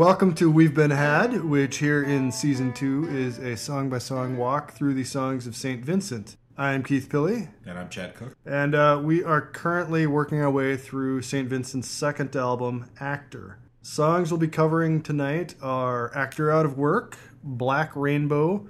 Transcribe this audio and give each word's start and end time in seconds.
welcome 0.00 0.34
to 0.34 0.50
We've 0.50 0.72
Been 0.72 0.92
Had, 0.92 1.44
which 1.44 1.76
here 1.76 2.02
in 2.02 2.32
season 2.32 2.72
two 2.72 3.06
is 3.10 3.36
a 3.36 3.54
song 3.54 3.90
by 3.90 3.98
song 3.98 4.38
walk 4.38 4.72
through 4.72 4.94
the 4.94 5.04
songs 5.04 5.46
of 5.46 5.54
St. 5.54 5.84
Vincent. 5.84 6.38
I'm 6.56 6.82
Keith 6.82 7.10
Pilley, 7.10 7.50
And 7.66 7.78
I'm 7.78 7.90
Chad 7.90 8.14
Cook. 8.14 8.34
and 8.46 8.74
uh, 8.74 8.98
we 9.04 9.22
are 9.22 9.42
currently 9.42 10.06
working 10.06 10.40
our 10.40 10.50
way 10.50 10.78
through 10.78 11.20
St. 11.20 11.50
Vincent's 11.50 11.88
second 11.88 12.34
album, 12.34 12.88
Actor. 12.98 13.58
Songs 13.82 14.30
we'll 14.32 14.40
be 14.40 14.48
covering 14.48 15.02
tonight 15.02 15.54
are 15.60 16.16
Actor 16.16 16.50
Out 16.50 16.64
of 16.64 16.78
Work, 16.78 17.18
Black 17.44 17.94
Rainbow, 17.94 18.66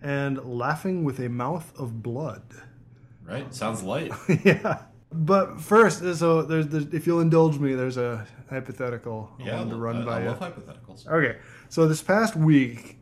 and 0.00 0.42
Laughing 0.42 1.04
with 1.04 1.20
a 1.20 1.28
Mouth 1.28 1.78
of 1.78 2.02
Blood. 2.02 2.54
Right? 3.22 3.54
Sounds 3.54 3.82
light. 3.82 4.12
yeah. 4.44 4.84
But 5.12 5.60
first, 5.60 5.98
so 6.16 6.42
there's, 6.42 6.68
there's, 6.68 6.86
if 6.94 7.06
you'll 7.06 7.20
indulge 7.20 7.58
me, 7.58 7.74
there's 7.74 7.96
a 7.96 8.26
hypothetical 8.48 9.30
I 9.40 9.44
Yeah, 9.44 9.56
wanted 9.58 9.70
to 9.70 9.76
run 9.76 10.02
I, 10.02 10.04
by 10.04 10.16
I 10.18 10.22
you. 10.22 10.28
love 10.28 10.38
hypotheticals. 10.40 11.08
Okay, 11.08 11.38
so 11.68 11.88
this 11.88 12.00
past 12.02 12.36
week 12.36 12.98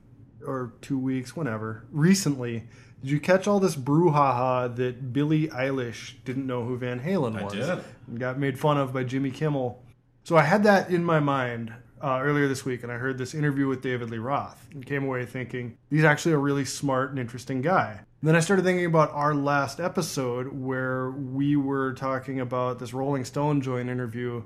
or 0.46 0.72
two 0.80 0.98
weeks, 0.98 1.36
whenever, 1.36 1.84
recently, 1.90 2.64
did 3.02 3.10
you 3.10 3.20
catch 3.20 3.46
all 3.46 3.60
this 3.60 3.76
brouhaha 3.76 4.74
that 4.76 5.12
Billie 5.12 5.48
Eilish 5.48 6.14
didn't 6.24 6.46
know 6.46 6.64
who 6.64 6.78
Van 6.78 7.00
Halen 7.00 7.42
was? 7.42 7.52
I 7.54 7.74
did. 7.74 7.84
And 8.06 8.18
got 8.18 8.38
made 8.38 8.58
fun 8.58 8.78
of 8.78 8.92
by 8.92 9.04
Jimmy 9.04 9.30
Kimmel. 9.30 9.82
So 10.24 10.36
I 10.36 10.42
had 10.42 10.64
that 10.64 10.90
in 10.90 11.04
my 11.04 11.20
mind 11.20 11.72
uh, 12.02 12.20
earlier 12.22 12.48
this 12.48 12.64
week, 12.64 12.82
and 12.82 12.90
I 12.90 12.96
heard 12.96 13.18
this 13.18 13.34
interview 13.34 13.66
with 13.68 13.82
David 13.82 14.10
Lee 14.10 14.18
Roth 14.18 14.66
and 14.72 14.84
came 14.84 15.04
away 15.04 15.26
thinking 15.26 15.76
he's 15.90 16.04
actually 16.04 16.32
a 16.32 16.38
really 16.38 16.64
smart 16.64 17.10
and 17.10 17.18
interesting 17.18 17.60
guy. 17.60 18.00
And 18.20 18.26
then 18.28 18.34
I 18.34 18.40
started 18.40 18.64
thinking 18.64 18.86
about 18.86 19.12
our 19.12 19.32
last 19.32 19.78
episode 19.78 20.48
where 20.48 21.12
we 21.12 21.54
were 21.54 21.92
talking 21.92 22.40
about 22.40 22.80
this 22.80 22.92
Rolling 22.92 23.24
Stone 23.24 23.60
joint 23.60 23.88
interview 23.88 24.42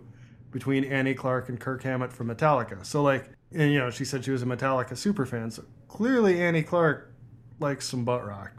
between 0.51 0.85
Annie 0.85 1.15
Clark 1.15 1.49
and 1.49 1.59
Kirk 1.59 1.83
Hammett 1.83 2.13
from 2.13 2.29
Metallica. 2.29 2.85
So 2.85 3.03
like, 3.03 3.31
and 3.51 3.73
you 3.73 3.79
know, 3.79 3.89
she 3.89 4.05
said 4.05 4.27
she 4.27 4.31
was 4.31 4.43
a 4.43 4.47
Metallica 4.47 4.95
super 4.95 5.25
fan. 5.25 5.51
So 5.51 5.65
clearly 5.89 6.43
Annie 6.43 6.63
Clark 6.63 7.15
likes 7.61 7.89
some 7.89 8.05
butt 8.05 8.27
rock. 8.27 8.53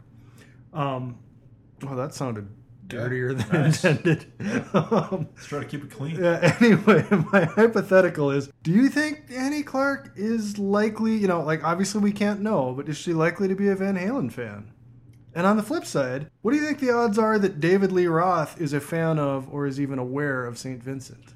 Um, 0.72 1.20
oh, 1.86 1.94
that 1.94 2.12
sounded 2.12 2.48
dirtier 2.88 3.34
than 3.34 3.62
nice. 3.62 3.84
intended. 3.84 4.32
um, 4.74 5.28
Let's 5.36 5.46
try 5.46 5.60
to 5.60 5.64
keep 5.64 5.84
it 5.84 5.92
clean. 5.92 6.16
yeah, 6.16 6.56
anyway, 6.60 7.06
my 7.32 7.44
hypothetical 7.44 8.32
is 8.32 8.50
do 8.64 8.72
you 8.72 8.88
think 8.88 9.26
Annie 9.30 9.62
Clark 9.62 10.10
is 10.16 10.58
likely, 10.58 11.14
you 11.14 11.28
know, 11.28 11.40
like 11.40 11.62
obviously 11.62 12.00
we 12.00 12.10
can't 12.10 12.40
know, 12.40 12.72
but 12.72 12.88
is 12.88 12.96
she 12.96 13.14
likely 13.14 13.46
to 13.46 13.54
be 13.54 13.68
a 13.68 13.76
Van 13.76 13.96
Halen 13.96 14.32
fan? 14.32 14.72
And 15.34 15.46
on 15.46 15.56
the 15.56 15.62
flip 15.62 15.84
side, 15.84 16.30
what 16.42 16.52
do 16.52 16.58
you 16.58 16.64
think 16.64 16.78
the 16.78 16.90
odds 16.90 17.18
are 17.18 17.38
that 17.38 17.58
David 17.60 17.90
Lee 17.90 18.06
Roth 18.06 18.60
is 18.60 18.72
a 18.72 18.80
fan 18.80 19.18
of 19.18 19.52
or 19.52 19.66
is 19.66 19.80
even 19.80 19.98
aware 19.98 20.44
of 20.46 20.56
St. 20.58 20.82
Vincent? 20.82 21.34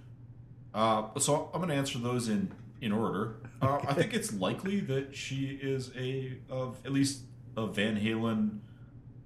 Uh, 0.72 1.08
so 1.18 1.50
I'm 1.52 1.60
going 1.60 1.70
to 1.70 1.74
answer 1.74 1.98
those 1.98 2.28
in 2.28 2.52
in 2.80 2.92
order. 2.92 3.34
Uh, 3.60 3.80
I 3.88 3.94
think 3.94 4.14
it's 4.14 4.32
likely 4.32 4.78
that 4.80 5.16
she 5.16 5.58
is 5.60 5.90
a 5.96 6.38
of 6.48 6.76
at 6.84 6.92
least 6.92 7.22
a 7.56 7.66
Van 7.66 7.96
Halen 8.00 8.60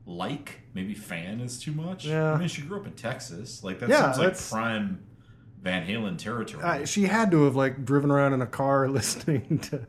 like 0.07 0.61
maybe 0.73 0.95
fan 0.95 1.41
is 1.41 1.61
too 1.61 1.73
much. 1.73 2.07
Yeah. 2.07 2.33
I 2.33 2.39
mean, 2.39 2.49
she 2.49 2.63
grew 2.63 2.81
up 2.81 2.87
in 2.87 2.93
Texas. 2.95 3.63
Like 3.63 3.79
that 3.81 3.91
Yeah, 3.91 4.05
seems 4.07 4.17
like 4.19 4.27
that's- 4.29 4.51
prime 4.51 5.05
Van 5.61 5.87
Halen 5.87 6.17
territory. 6.17 6.65
Uh, 6.65 6.87
she 6.87 7.03
had 7.05 7.31
to 7.33 7.45
have 7.45 7.55
like 7.55 7.85
driven 7.85 8.11
around 8.11 8.33
in 8.33 8.41
a 8.41 8.47
car 8.47 8.89
listening 8.89 9.59
to. 9.71 9.87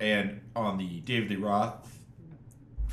And 0.00 0.40
on 0.56 0.78
the 0.78 1.00
David 1.00 1.30
Lee 1.30 1.36
Roth 1.36 1.98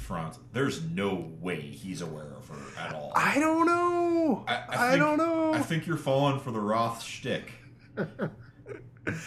front, 0.09 0.39
there's 0.53 0.83
no 0.85 1.29
way 1.39 1.61
he's 1.61 2.01
aware 2.01 2.33
of 2.35 2.47
her 2.47 2.81
at 2.81 2.95
all. 2.95 3.11
I 3.15 3.39
don't 3.39 3.67
know. 3.67 4.43
I, 4.47 4.63
I, 4.67 4.89
think, 4.89 4.99
don't 5.03 5.17
know. 5.19 5.53
I 5.53 5.59
think 5.59 5.85
you're 5.85 5.97
falling 5.97 6.39
for 6.39 6.49
the 6.49 6.59
Roth 6.59 7.03
shtick. 7.03 7.51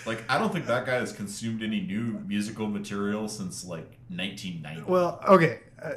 like, 0.04 0.24
I 0.28 0.38
don't 0.38 0.52
think 0.52 0.66
that 0.66 0.84
guy 0.84 0.94
has 0.94 1.12
consumed 1.12 1.62
any 1.62 1.80
new 1.80 2.20
musical 2.26 2.66
material 2.66 3.28
since 3.28 3.64
like 3.64 3.96
1990. 4.08 4.90
Well, 4.90 5.20
okay. 5.28 5.60
Uh, 5.80 5.92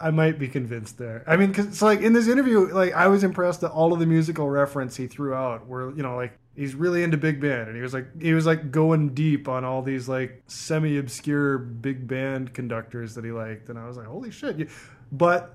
I 0.00 0.10
might 0.10 0.38
be 0.38 0.48
convinced 0.48 0.96
there. 0.96 1.24
I 1.26 1.36
mean, 1.36 1.52
cause 1.52 1.76
so 1.76 1.84
like 1.84 2.00
in 2.00 2.14
this 2.14 2.26
interview, 2.26 2.72
like 2.72 2.94
I 2.94 3.08
was 3.08 3.22
impressed 3.22 3.60
that 3.60 3.70
all 3.70 3.92
of 3.92 3.98
the 3.98 4.06
musical 4.06 4.48
reference 4.48 4.96
he 4.96 5.08
threw 5.08 5.34
out 5.34 5.66
were, 5.66 5.94
you 5.94 6.02
know, 6.02 6.16
like 6.16 6.38
he's 6.56 6.74
really 6.74 7.02
into 7.02 7.16
big 7.16 7.40
band, 7.40 7.68
and 7.68 7.76
he 7.76 7.82
was 7.82 7.92
like 7.94 8.20
he 8.20 8.32
was 8.34 8.46
like 8.46 8.70
going 8.70 9.14
deep 9.14 9.48
on 9.48 9.64
all 9.64 9.82
these 9.82 10.08
like 10.08 10.42
semi 10.46 10.98
obscure 10.98 11.58
big 11.58 12.06
band 12.06 12.54
conductors 12.54 13.14
that 13.14 13.24
he 13.24 13.30
liked, 13.32 13.68
and 13.68 13.78
I 13.78 13.86
was 13.86 13.96
like, 13.96 14.06
holy 14.06 14.30
shit! 14.30 14.68
But 15.12 15.54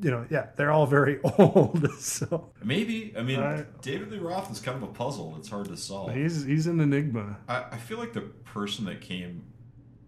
you 0.00 0.10
know, 0.10 0.26
yeah, 0.28 0.46
they're 0.56 0.72
all 0.72 0.86
very 0.86 1.20
old, 1.38 1.88
so 1.98 2.50
Maybe. 2.64 3.14
I 3.16 3.22
mean, 3.22 3.38
I- 3.40 3.64
David 3.80 4.10
Lee 4.10 4.18
Roth 4.18 4.50
is 4.50 4.58
kind 4.60 4.76
of 4.76 4.82
a 4.82 4.92
puzzle. 4.92 5.34
It's 5.38 5.48
hard 5.48 5.66
to 5.68 5.76
solve. 5.76 6.14
he's 6.14 6.44
he's 6.44 6.66
an 6.66 6.80
enigma. 6.80 7.38
I, 7.48 7.64
I 7.72 7.76
feel 7.76 7.98
like 7.98 8.12
the 8.12 8.22
person 8.22 8.84
that 8.86 9.00
came 9.00 9.44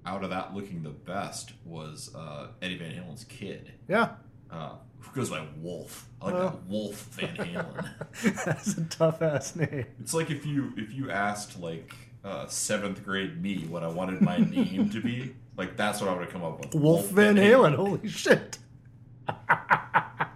out 0.05 0.23
of 0.25 0.31
that 0.31 0.55
looking 0.55 0.83
the 0.83 0.91
best 0.91 1.53
was 1.65 2.15
uh, 2.15 2.49
Eddie 2.63 2.79
Van 2.79 2.93
Halen's 2.93 3.25
kid, 3.25 3.73
Yeah, 3.89 4.11
uh, 4.53 4.75
goes 5.15 5.31
by 5.31 5.45
Wolf. 5.59 6.09
I 6.21 6.27
like 6.27 6.35
Oh. 6.35 6.43
that 6.45 6.67
Wolf 6.67 6.95
Van 7.13 7.37
Halen. 7.37 7.89
that's 8.45 8.77
a 8.77 8.85
tough 8.85 9.23
ass 9.23 9.57
name. 9.57 9.87
It's 10.01 10.15
like 10.15 10.31
if 10.31 10.45
you 10.47 10.73
if 10.77 10.93
you 10.93 11.11
asked 11.11 11.59
like 11.61 11.95
uh, 12.25 12.47
seventh 12.49 13.05
grade 13.05 13.41
me 13.41 13.67
what 13.69 13.83
I 13.83 13.89
wanted 13.89 14.21
my 14.21 14.39
name 14.39 14.91
to 14.91 15.01
be, 15.01 15.35
like 15.57 15.77
that's 15.77 16.01
what 16.01 16.11
I 16.11 16.15
would 16.15 16.25
have 16.25 16.33
come 16.33 16.45
up 16.45 16.61
with. 16.61 16.75
Wolf 16.75 17.09
Van 17.11 17.37
Halen. 17.37 17.75
Holy 17.77 18.09
shit! 18.09 18.59
I. 19.29 20.27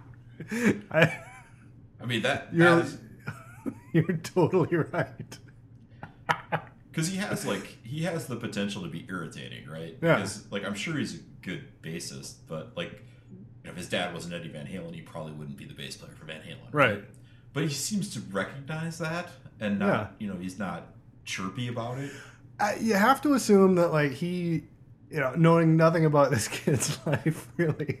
I 2.01 2.05
mean 2.05 2.23
that 2.23 2.49
You're, 2.51 2.83
you're 3.93 4.17
totally 4.17 4.75
right. 4.75 5.37
because 6.89 7.07
he 7.09 7.17
has 7.17 7.45
like 7.45 7.77
he 7.83 8.03
has 8.03 8.25
the 8.27 8.35
potential 8.35 8.81
to 8.81 8.87
be 8.87 9.05
irritating, 9.07 9.67
right? 9.69 9.97
Yeah. 10.01 10.15
Because 10.15 10.51
like 10.51 10.65
I'm 10.65 10.73
sure 10.73 10.97
he's 10.97 11.15
a 11.15 11.19
good 11.41 11.65
bassist, 11.83 12.37
but 12.47 12.75
like 12.75 13.03
you 13.63 13.67
know, 13.67 13.71
if 13.71 13.77
his 13.77 13.89
dad 13.89 14.13
wasn't 14.13 14.33
Eddie 14.33 14.49
Van 14.49 14.65
Halen, 14.65 14.93
he 14.95 15.01
probably 15.01 15.33
wouldn't 15.33 15.57
be 15.57 15.65
the 15.65 15.73
bass 15.73 15.95
player 15.97 16.13
for 16.17 16.25
Van 16.25 16.41
Halen, 16.41 16.71
Right. 16.73 17.03
But 17.53 17.63
he 17.63 17.69
seems 17.69 18.13
to 18.13 18.21
recognize 18.31 18.97
that 18.99 19.29
and 19.59 19.77
not 19.79 19.87
Yeah. 19.87 20.07
you 20.19 20.27
know 20.33 20.39
he's 20.39 20.57
not 20.57 20.87
chirpy 21.25 21.67
about 21.67 21.97
it. 21.99 22.11
I, 22.59 22.75
you 22.75 22.93
have 22.93 23.21
to 23.23 23.33
assume 23.33 23.75
that, 23.75 23.91
like, 23.91 24.11
he, 24.13 24.63
you 25.09 25.19
know, 25.19 25.33
knowing 25.35 25.75
nothing 25.75 26.05
about 26.05 26.31
this 26.31 26.47
kid's 26.59 26.97
life, 27.05 27.47
really, 27.57 27.99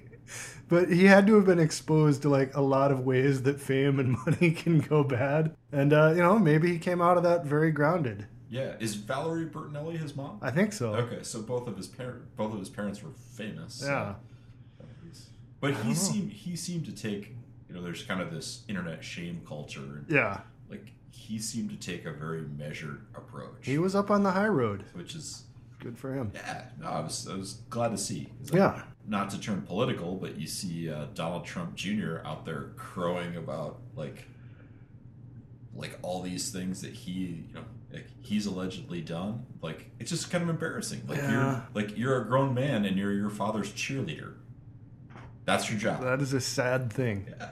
but 0.67 0.89
he 0.91 1.05
had 1.05 1.25
to 1.27 1.35
have 1.35 1.45
been 1.45 1.59
exposed 1.59 2.21
to, 2.21 2.29
like, 2.29 2.55
a 2.55 2.61
lot 2.61 2.91
of 2.91 3.01
ways 3.01 3.41
that 3.43 3.59
fame 3.59 3.99
and 3.99 4.17
money 4.25 4.51
can 4.51 4.79
go 4.79 5.03
bad. 5.03 5.55
And, 5.71 5.91
uh, 5.93 6.11
you 6.15 6.21
know, 6.21 6.37
maybe 6.39 6.71
he 6.71 6.77
came 6.79 7.01
out 7.01 7.17
of 7.17 7.23
that 7.23 7.43
very 7.45 7.71
grounded. 7.71 8.27
Yeah, 8.49 8.73
is 8.79 8.95
Valerie 8.95 9.45
Bertinelli 9.47 9.97
his 9.97 10.15
mom? 10.15 10.37
I 10.41 10.51
think 10.51 10.73
so. 10.73 10.93
Okay, 10.93 11.23
so 11.23 11.41
both 11.41 11.67
of 11.67 11.75
his 11.77 11.87
parent, 11.87 12.35
both 12.35 12.53
of 12.53 12.59
his 12.59 12.69
parents 12.69 13.01
were 13.01 13.11
famous. 13.35 13.75
so- 13.75 13.87
Yeah. 13.87 14.13
But 15.61 15.75
he 15.75 15.93
seemed 15.93 16.31
he 16.33 16.55
seemed 16.57 16.85
to 16.87 16.91
take 16.91 17.35
you 17.69 17.75
know 17.75 17.81
there's 17.81 18.03
kind 18.03 18.19
of 18.21 18.31
this 18.33 18.63
internet 18.67 19.03
shame 19.03 19.41
culture 19.47 20.03
Yeah. 20.09 20.41
like 20.69 20.91
he 21.11 21.39
seemed 21.39 21.69
to 21.69 21.77
take 21.77 22.05
a 22.05 22.11
very 22.11 22.41
measured 22.41 23.05
approach, 23.15 23.57
He 23.61 23.77
was 23.77 23.95
up 23.95 24.09
on 24.11 24.23
the 24.23 24.31
high 24.31 24.47
road. 24.49 24.83
which 24.93 25.15
is 25.15 25.43
Good 25.79 25.97
for 25.97 26.13
him. 26.13 26.31
yeah 26.35 26.65
no 26.79 26.87
I 26.87 26.99
was 26.99 27.27
I 27.27 27.35
was 27.35 27.53
glad 27.69 27.89
to 27.89 27.97
see 27.97 28.27
like, 28.45 28.53
Yeah. 28.53 28.81
not 29.07 29.29
to 29.31 29.39
turn 29.39 29.61
political 29.61 30.15
but 30.15 30.37
you 30.37 30.47
see 30.47 30.89
uh, 30.91 31.05
Donald 31.13 31.45
Trump 31.45 31.75
Jr. 31.75 32.17
out 32.25 32.45
there 32.45 32.71
crowing 32.75 33.35
about 33.37 33.79
like 33.95 34.25
like 35.75 35.97
all 36.01 36.21
these 36.21 36.51
things 36.51 36.81
that 36.81 36.91
he 36.93 37.45
you 37.47 37.53
know 37.53 37.63
like 37.93 38.07
he's 38.21 38.45
allegedly 38.45 39.01
done 39.01 39.45
like 39.61 39.89
it's 39.99 40.09
just 40.11 40.29
kind 40.29 40.43
of 40.43 40.49
embarrassing 40.49 41.01
like 41.07 41.17
Yeah. 41.19 41.31
you're 41.31 41.63
like 41.73 41.97
you're 41.97 42.21
a 42.21 42.25
grown 42.25 42.53
man 42.53 42.85
and 42.85 42.97
you're 42.97 43.13
your 43.13 43.29
father's 43.29 43.71
cheerleader 43.71 44.33
that's 45.45 45.69
your 45.69 45.79
job 45.79 46.01
That 46.03 46.21
is 46.21 46.33
a 46.33 46.41
sad 46.41 46.91
thing. 46.93 47.27
yeah. 47.29 47.49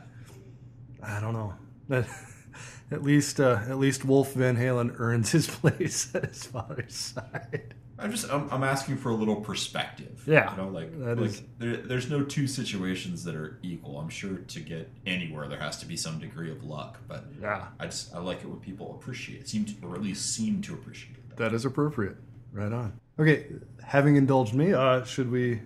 I 1.02 1.20
don't 1.22 1.34
know. 1.34 1.54
That, 1.88 2.08
at 2.92 3.04
least, 3.04 3.40
uh, 3.40 3.60
at 3.68 3.78
least 3.80 4.04
Wolf 4.06 4.34
Van 4.34 4.58
Halen 4.58 5.00
earns 5.00 5.32
his 5.32 5.48
place 5.62 6.14
at 6.14 6.26
his 6.26 6.46
father's 6.46 6.96
side. 6.96 7.74
I'm 7.98 8.12
just 8.12 8.32
I'm, 8.32 8.48
I'm 8.50 8.64
asking 8.64 8.96
for 8.98 9.10
a 9.10 9.14
little 9.14 9.36
perspective. 9.38 10.24
Yeah, 10.26 10.52
you 10.52 10.58
know, 10.58 10.70
like 10.70 10.90
like 10.96 11.18
is- 11.20 11.42
there, 11.58 11.76
there's 11.78 12.10
no 12.10 12.24
two 12.24 12.48
situations 12.48 13.26
that 13.26 13.36
are 13.36 13.60
equal. 13.62 14.00
I'm 14.00 14.08
sure 14.08 14.38
to 14.38 14.60
get 14.62 14.90
anywhere 15.06 15.50
there 15.50 15.60
has 15.60 15.78
to 15.82 15.86
be 15.86 15.98
some 15.98 16.18
degree 16.18 16.50
of 16.50 16.64
luck, 16.64 17.00
but 17.10 17.26
Yeah. 17.42 17.68
I 17.78 17.86
just 17.88 18.16
I 18.16 18.20
like 18.20 18.40
it 18.42 18.48
when 18.48 18.60
people 18.62 18.96
appreciate, 18.96 19.50
seem 19.50 19.66
to, 19.66 19.74
or 19.86 19.96
at 19.96 20.02
least 20.02 20.34
seem 20.34 20.62
to 20.62 20.74
appreciate 20.74 21.28
that. 21.30 21.38
That 21.38 21.54
is 21.54 21.66
appropriate. 21.66 22.16
Right 22.54 22.72
on. 22.72 22.98
Okay, 23.20 23.48
having 23.84 24.16
indulged 24.16 24.54
me, 24.54 24.72
uh, 24.74 25.04
should 25.04 25.30
we 25.30 25.60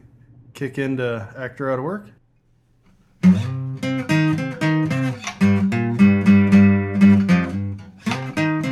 kick 0.53 0.77
into 0.77 1.27
actor 1.37 1.71
out 1.71 1.79
of 1.79 1.85
work? 1.85 2.09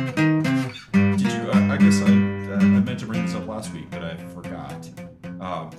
Did 0.02 1.32
you? 1.32 1.50
I, 1.52 1.74
I 1.74 1.76
guess 1.76 2.00
I 2.02 2.06
I 2.06 2.64
meant 2.80 2.98
to 3.00 3.06
bring 3.06 3.24
this 3.24 3.34
up 3.34 3.46
last 3.46 3.72
week, 3.72 3.90
but 3.90 4.02
I 4.02 4.16
forgot. 4.16 4.88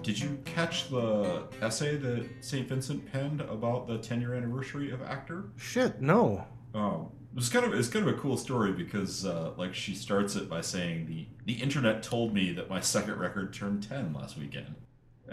Did 0.04 0.20
you 0.20 0.38
catch 0.44 0.90
the 0.90 1.44
essay 1.62 1.96
that 1.96 2.28
St. 2.42 2.68
Vincent 2.68 3.10
penned 3.12 3.40
about 3.42 3.88
the 3.88 3.98
10 3.98 4.20
year 4.20 4.34
anniversary 4.34 4.92
of 4.92 5.02
Actor? 5.02 5.46
Shit, 5.56 6.02
no. 6.02 6.44
Um, 6.76 7.10
It's 7.38 7.48
kind 7.50 7.66
of 7.66 7.74
it's 7.74 7.88
kind 7.88 8.08
of 8.08 8.14
a 8.14 8.18
cool 8.20 8.36
story 8.38 8.74
because 8.74 9.26
uh, 9.26 9.52
like 9.58 9.74
she 9.74 9.96
starts 9.96 10.36
it 10.36 10.50
by 10.50 10.62
saying 10.62 11.08
the 11.08 11.28
the 11.46 11.54
internet 11.62 12.04
told 12.04 12.34
me 12.34 12.52
that 12.54 12.70
my 12.70 12.80
second 12.82 13.18
record 13.20 13.54
turned 13.54 13.84
ten 13.84 14.14
last 14.14 14.38
weekend, 14.38 14.76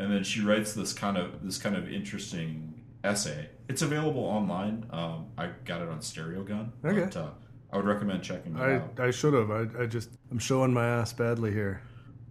and 0.00 0.10
then 0.10 0.24
she 0.24 0.40
writes 0.40 0.72
this 0.72 0.94
kind 0.94 1.18
of 1.18 1.44
this 1.44 1.58
kind 1.58 1.76
of 1.76 1.92
interesting 1.92 2.72
essay. 3.04 3.50
It's 3.68 3.82
available 3.82 4.24
online. 4.24 4.86
Um, 4.90 5.26
I 5.36 5.50
got 5.66 5.82
it 5.82 5.88
on 5.88 6.00
Stereogum. 6.00 6.70
Okay. 6.84 7.00
But, 7.00 7.16
uh, 7.16 7.28
I 7.70 7.76
would 7.76 7.86
recommend 7.86 8.22
checking 8.22 8.56
it 8.56 8.60
I, 8.60 8.76
out. 8.76 8.98
I 8.98 9.10
should 9.10 9.34
have. 9.34 9.50
I, 9.50 9.66
I 9.82 9.86
just 9.86 10.10
I'm 10.30 10.38
showing 10.38 10.72
my 10.72 10.86
ass 10.86 11.12
badly 11.12 11.52
here. 11.52 11.82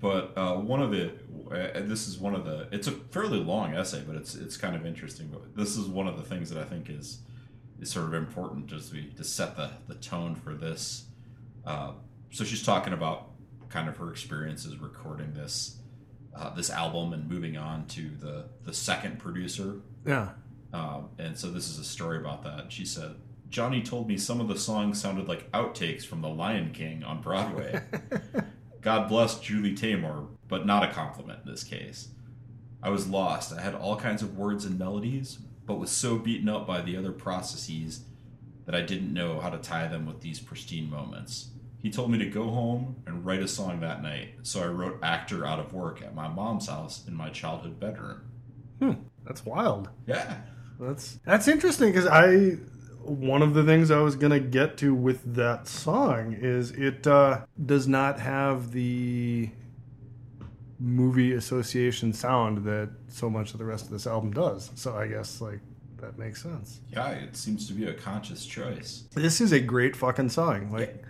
But 0.01 0.33
uh, 0.35 0.55
one 0.55 0.81
of 0.81 0.93
it, 0.93 1.25
uh, 1.51 1.81
this 1.81 2.07
is 2.07 2.17
one 2.17 2.33
of 2.33 2.43
the. 2.43 2.67
It's 2.71 2.87
a 2.87 2.91
fairly 2.91 3.39
long 3.39 3.75
essay, 3.75 4.03
but 4.05 4.15
it's 4.15 4.33
it's 4.33 4.57
kind 4.57 4.75
of 4.75 4.85
interesting. 4.85 5.27
But 5.27 5.55
this 5.55 5.77
is 5.77 5.85
one 5.85 6.07
of 6.07 6.17
the 6.17 6.23
things 6.23 6.49
that 6.49 6.59
I 6.59 6.65
think 6.65 6.89
is 6.89 7.19
is 7.79 7.91
sort 7.91 8.07
of 8.07 8.15
important 8.15 8.67
just 8.67 8.91
to, 8.91 9.01
to 9.01 9.23
set 9.23 9.55
the 9.55 9.69
the 9.87 9.95
tone 9.95 10.35
for 10.35 10.55
this. 10.55 11.05
Uh, 11.65 11.91
so 12.31 12.43
she's 12.43 12.63
talking 12.63 12.93
about 12.93 13.29
kind 13.69 13.87
of 13.87 13.95
her 13.97 14.09
experiences 14.09 14.77
recording 14.77 15.33
this 15.33 15.78
uh, 16.35 16.53
this 16.53 16.69
album 16.69 17.13
and 17.13 17.29
moving 17.29 17.57
on 17.57 17.85
to 17.87 18.09
the 18.19 18.45
the 18.63 18.73
second 18.73 19.19
producer. 19.19 19.75
Yeah. 20.05 20.29
Um, 20.71 21.09
and 21.17 21.37
so 21.37 21.49
this 21.49 21.69
is 21.69 21.79
a 21.79 21.83
story 21.83 22.17
about 22.17 22.43
that. 22.43 22.71
She 22.71 22.85
said. 22.85 23.15
Johnny 23.49 23.81
told 23.81 24.07
me 24.07 24.15
some 24.15 24.39
of 24.39 24.47
the 24.47 24.59
songs 24.59 25.01
sounded 25.01 25.27
like 25.27 25.51
outtakes 25.53 26.05
from 26.05 26.21
The 26.21 26.29
Lion 26.29 26.71
King 26.71 27.03
on 27.03 27.19
Broadway. 27.19 27.81
God 28.81 29.09
bless 29.09 29.39
Julie 29.39 29.73
Taymor, 29.73 30.27
but 30.47 30.67
not 30.67 30.83
a 30.83 30.93
compliment 30.93 31.39
in 31.43 31.49
this 31.49 31.63
case. 31.63 32.09
I 32.81 32.89
was 32.89 33.07
lost. 33.07 33.51
I 33.51 33.61
had 33.61 33.73
all 33.73 33.95
kinds 33.95 34.21
of 34.21 34.37
words 34.37 34.65
and 34.65 34.77
melodies, 34.77 35.39
but 35.65 35.79
was 35.79 35.89
so 35.89 36.17
beaten 36.17 36.47
up 36.47 36.65
by 36.65 36.81
the 36.81 36.95
other 36.95 37.11
processes 37.11 38.01
that 38.65 38.75
I 38.75 38.81
didn't 38.81 39.13
know 39.13 39.39
how 39.39 39.49
to 39.49 39.57
tie 39.57 39.87
them 39.87 40.05
with 40.05 40.21
these 40.21 40.39
pristine 40.39 40.89
moments. 40.89 41.49
He 41.79 41.89
told 41.89 42.11
me 42.11 42.17
to 42.17 42.25
go 42.25 42.43
home 42.49 42.97
and 43.07 43.25
write 43.25 43.41
a 43.41 43.47
song 43.47 43.79
that 43.79 44.03
night, 44.03 44.35
so 44.43 44.61
I 44.61 44.67
wrote 44.67 44.99
Actor 45.01 45.45
Out 45.45 45.59
of 45.59 45.73
Work 45.73 46.01
at 46.01 46.13
my 46.13 46.27
mom's 46.27 46.67
house 46.67 47.07
in 47.07 47.15
my 47.15 47.29
childhood 47.29 47.79
bedroom. 47.79 48.21
Hmm. 48.79 48.93
That's 49.25 49.45
wild. 49.45 49.89
Yeah. 50.05 50.37
That's 50.79 51.19
that's 51.25 51.47
interesting 51.47 51.91
because 51.91 52.07
I 52.07 52.57
one 53.03 53.41
of 53.41 53.53
the 53.53 53.63
things 53.63 53.91
I 53.91 53.99
was 53.99 54.15
gonna 54.15 54.39
get 54.39 54.77
to 54.77 54.93
with 54.93 55.35
that 55.35 55.67
song 55.67 56.33
is 56.33 56.71
it 56.71 57.07
uh, 57.07 57.45
does 57.65 57.87
not 57.87 58.19
have 58.19 58.71
the 58.71 59.49
movie 60.79 61.33
association 61.33 62.13
sound 62.13 62.63
that 62.65 62.89
so 63.07 63.29
much 63.29 63.51
of 63.51 63.59
the 63.59 63.65
rest 63.65 63.85
of 63.85 63.91
this 63.91 64.07
album 64.07 64.31
does. 64.31 64.71
So 64.75 64.95
I 64.95 65.07
guess 65.07 65.41
like 65.41 65.59
that 65.97 66.17
makes 66.17 66.41
sense. 66.41 66.79
Yeah, 66.91 67.09
it 67.09 67.35
seems 67.35 67.67
to 67.67 67.73
be 67.73 67.85
a 67.85 67.93
conscious 67.93 68.45
choice. 68.45 69.03
This 69.13 69.41
is 69.41 69.51
a 69.51 69.59
great 69.59 69.95
fucking 69.95 70.29
song. 70.29 70.71
Like 70.71 71.03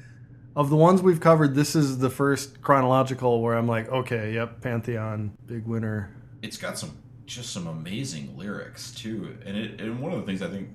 of 0.56 0.70
the 0.70 0.76
ones 0.76 1.02
we've 1.02 1.20
covered, 1.20 1.56
this 1.56 1.76
is 1.76 2.00
the 2.00 2.10
first 2.10 2.62
chronological 2.62 3.42
where 3.42 3.56
I'm 3.58 3.68
like, 3.68 3.90
okay, 3.90 4.34
yep, 4.34 4.62
Pantheon, 4.62 5.32
big 5.46 5.66
winner. 5.66 6.16
It's 6.42 6.58
got 6.58 6.78
some 6.78 6.98
just 7.26 7.52
some 7.52 7.68
amazing 7.68 8.36
lyrics 8.38 8.92
too, 8.92 9.38
and 9.46 9.56
it 9.56 9.80
and 9.80 10.00
one 10.00 10.12
of 10.12 10.20
the 10.20 10.26
things 10.26 10.42
I 10.42 10.50
think 10.50 10.70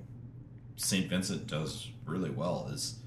Saint 0.77 1.09
Vincent 1.09 1.47
does 1.47 1.89
really 2.05 2.29
well 2.29 2.69
is 2.71 2.99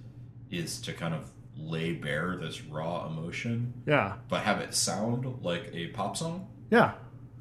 is 0.50 0.80
to 0.82 0.92
kind 0.92 1.14
of 1.14 1.30
lay 1.56 1.92
bare 1.92 2.36
this 2.36 2.62
raw 2.64 3.06
emotion, 3.06 3.72
Yeah, 3.86 4.14
but 4.28 4.42
have 4.42 4.60
it 4.60 4.74
sound 4.74 5.42
like 5.42 5.70
a 5.72 5.88
pop 5.88 6.16
song, 6.16 6.48
yeah, 6.70 6.92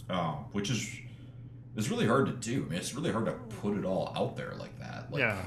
um, 0.09 0.45
which 0.53 0.69
is 0.69 0.89
it's 1.75 1.89
really 1.89 2.07
hard 2.07 2.25
to 2.25 2.31
do. 2.33 2.63
I 2.65 2.69
mean, 2.69 2.79
it's 2.79 2.95
really 2.95 3.11
hard 3.11 3.25
to 3.25 3.33
put 3.57 3.77
it 3.77 3.85
all 3.85 4.11
out 4.15 4.35
there 4.35 4.53
like 4.57 4.79
that. 4.79 5.11
Like, 5.11 5.19
Yeah. 5.19 5.37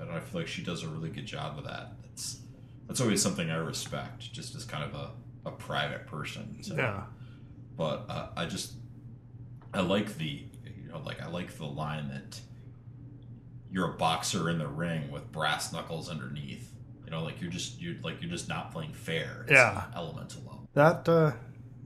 and 0.00 0.10
I 0.12 0.20
feel 0.20 0.42
like 0.42 0.48
she 0.48 0.62
does 0.62 0.84
a 0.84 0.88
really 0.88 1.08
good 1.10 1.26
job 1.26 1.58
of 1.58 1.64
that. 1.64 1.94
That's 2.90 2.98
that's 2.98 3.06
always 3.06 3.22
something 3.22 3.50
I 3.50 3.56
respect, 3.56 4.32
just 4.32 4.54
as 4.56 4.64
kind 4.64 4.82
of 4.82 4.94
a, 4.94 5.12
a 5.46 5.52
private 5.52 6.06
person. 6.08 6.60
So. 6.62 6.74
yeah. 6.74 7.04
But 7.76 8.06
uh, 8.08 8.28
I 8.36 8.46
just 8.46 8.74
I 9.72 9.80
like 9.80 10.16
the 10.18 10.26
you 10.64 10.88
know 10.90 11.00
like 11.04 11.22
I 11.22 11.28
like 11.28 11.56
the 11.56 11.66
line 11.66 12.08
that 12.08 12.40
you're 13.70 13.94
a 13.94 13.96
boxer 13.96 14.50
in 14.50 14.58
the 14.58 14.66
ring 14.66 15.10
with 15.12 15.30
brass 15.30 15.72
knuckles 15.72 16.10
underneath. 16.10 16.72
You 17.04 17.10
know, 17.12 17.22
like 17.22 17.40
you're 17.40 17.50
just 17.50 17.80
you're 17.80 17.94
like 18.02 18.20
you're 18.20 18.30
just 18.30 18.48
not 18.48 18.72
playing 18.72 18.92
fair. 18.92 19.42
It's 19.44 19.52
Yeah. 19.52 19.84
elemental 19.94 20.42
level. 20.42 20.68
That, 20.74 21.08
uh, 21.08 21.32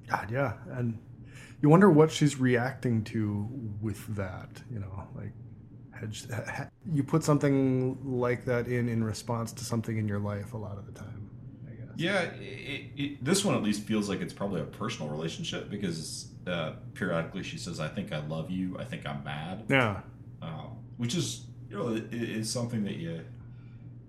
God, 0.09 0.31
yeah. 0.31 0.55
And 0.71 0.99
you 1.63 1.69
wonder 1.69 1.91
what 1.91 2.11
she's 2.11 2.39
reacting 2.41 3.05
to 3.05 3.49
with 3.81 4.15
that, 4.17 4.63
you 4.71 4.79
know, 4.79 5.05
like, 5.15 5.25
had 5.25 5.33
she- 5.33 5.33
ha- 5.33 5.44
you 6.93 7.03
put 7.03 7.25
something 7.25 7.99
like 8.05 8.45
that 8.47 8.67
in 8.67 8.89
in 8.89 9.03
response 9.05 9.53
to 9.53 9.65
something 9.65 9.97
in 9.97 10.07
your 10.09 10.19
life 10.19 10.53
a 10.53 10.57
lot 10.57 10.77
of 10.79 10.87
the 10.87 10.93
time, 10.93 11.31
I 11.67 11.71
guess. 11.75 11.89
Yeah, 11.97 12.21
it, 12.23 12.91
it, 12.97 13.25
this 13.25 13.45
one 13.45 13.55
at 13.55 13.63
least 13.63 13.83
feels 13.85 14.09
like 14.09 14.21
it's 14.21 14.33
probably 14.33 14.61
a 14.61 14.65
personal 14.65 15.09
relationship 15.11 15.71
because 15.71 16.29
uh, 16.47 16.73
periodically 16.95 17.43
she 17.43 17.59
says, 17.59 17.81
"I 17.81 17.89
think 17.89 18.13
I 18.13 18.19
love 18.27 18.51
you. 18.51 18.77
I 18.79 18.85
think 18.85 19.07
I'm 19.07 19.23
mad," 19.25 19.65
Yeah. 19.69 20.01
um, 20.43 20.79
which 20.97 21.15
is 21.15 21.47
you 21.71 21.77
know 21.77 21.89
i- 21.95 22.03
is 22.13 22.51
something 22.53 22.85
that 22.85 22.97
you. 22.97 23.21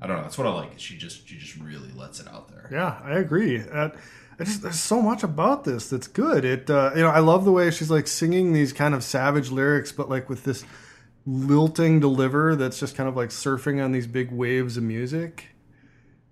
I 0.02 0.08
don't 0.08 0.18
know. 0.18 0.24
That's 0.24 0.38
what 0.38 0.46
I 0.46 0.52
like. 0.52 0.78
She 0.78 0.98
just 0.98 1.28
she 1.28 1.38
just 1.38 1.56
really 1.58 1.92
lets 1.96 2.20
it 2.20 2.28
out 2.28 2.50
there. 2.50 2.68
Yeah, 2.72 3.00
I 3.04 3.14
agree. 3.20 3.62
Uh, 3.62 3.90
I 4.38 4.44
just 4.44 4.62
there's 4.62 4.80
so 4.80 5.02
much 5.02 5.24
about 5.24 5.64
this 5.64 5.90
that's 5.90 6.08
good. 6.08 6.44
It 6.44 6.70
uh, 6.70 6.92
you 6.96 7.02
know 7.02 7.10
I 7.10 7.20
love 7.20 7.46
the 7.46 7.52
way 7.54 7.72
she's 7.72 7.90
like 7.90 8.06
singing 8.08 8.52
these 8.52 8.74
kind 8.74 8.94
of 8.94 9.04
savage 9.04 9.50
lyrics, 9.52 9.94
but 9.94 10.10
like 10.10 10.28
with 10.30 10.44
this 10.44 10.66
lilting 11.26 12.00
deliver 12.00 12.56
that's 12.56 12.80
just 12.80 12.96
kind 12.96 13.10
of 13.10 13.16
like 13.16 13.30
surfing 13.30 13.84
on 13.84 13.92
these 13.92 14.08
big 14.08 14.32
waves 14.32 14.78
of 14.78 14.84
music. 14.84 15.50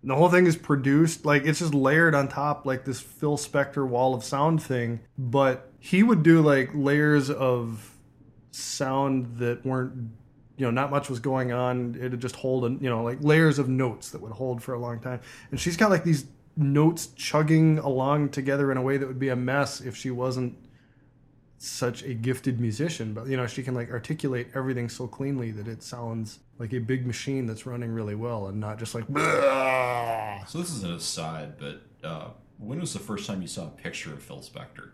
And 0.02 0.12
the 0.12 0.16
whole 0.16 0.30
thing 0.30 0.46
is 0.46 0.56
produced 0.56 1.26
like 1.26 1.46
it's 1.46 1.60
just 1.60 1.74
layered 1.74 2.14
on 2.14 2.28
top 2.28 2.66
like 2.66 2.86
this 2.86 3.00
Phil 3.00 3.38
Spector 3.38 3.88
wall 3.88 4.14
of 4.14 4.24
sound 4.24 4.62
thing, 4.62 5.00
but 5.18 5.72
he 5.80 6.04
would 6.04 6.24
do 6.24 6.42
like 6.42 6.70
layers 6.74 7.30
of 7.30 7.90
sound 8.52 9.38
that 9.38 9.66
weren't 9.66 10.12
you 10.58 10.66
know 10.66 10.72
not 10.72 10.92
much 10.92 11.10
was 11.10 11.20
going 11.20 11.52
on. 11.52 11.96
It'd 12.00 12.20
just 12.20 12.36
hold 12.36 12.66
and 12.66 12.82
you 12.82 12.90
know 12.90 13.04
like 13.04 13.20
layers 13.22 13.60
of 13.60 13.70
notes 13.70 14.12
that 14.12 14.22
would 14.22 14.34
hold 14.34 14.62
for 14.62 14.74
a 14.74 14.80
long 14.80 15.00
time. 15.00 15.22
And 15.52 15.60
she's 15.60 15.78
got 15.78 15.90
like 15.90 16.04
these 16.04 16.26
notes 16.56 17.08
chugging 17.08 17.80
along 17.80 18.30
together 18.30 18.72
in 18.72 18.78
a 18.78 18.82
way 18.82 18.98
that 18.98 19.08
would 19.08 19.20
be 19.20 19.30
a 19.30 19.36
mess 19.36 19.82
if 19.82 19.96
she 19.96 20.12
wasn't 20.12 20.56
such 21.64 22.04
a 22.04 22.14
gifted 22.14 22.60
musician 22.60 23.14
but 23.14 23.28
you 23.28 23.38
know 23.38 23.48
she 23.48 23.64
can 23.64 23.74
like 23.74 23.90
articulate 23.90 24.48
everything 24.54 24.90
so 24.90 25.08
cleanly 25.08 25.52
that 25.52 25.68
it 25.68 25.82
sounds 25.82 26.40
like 26.60 26.74
a 26.74 26.80
big 26.80 27.06
machine 27.06 27.46
that's 27.46 27.66
running 27.66 27.92
really 27.92 28.16
well 28.16 28.48
and 28.48 28.60
not 28.60 28.80
just 28.80 28.96
like 28.96 29.08
"Blah." 29.08 30.46
So 30.46 30.60
this 30.60 30.72
is 30.72 30.84
an 30.84 30.94
aside, 30.94 31.58
but 31.58 31.82
uh, 32.08 32.30
when 32.58 32.80
was 32.80 32.94
the 32.94 33.00
first 33.00 33.28
time 33.28 33.42
you 33.42 33.48
saw 33.48 33.66
a 33.66 33.70
picture 33.70 34.14
of 34.14 34.22
Phil 34.22 34.40
Spector, 34.40 34.92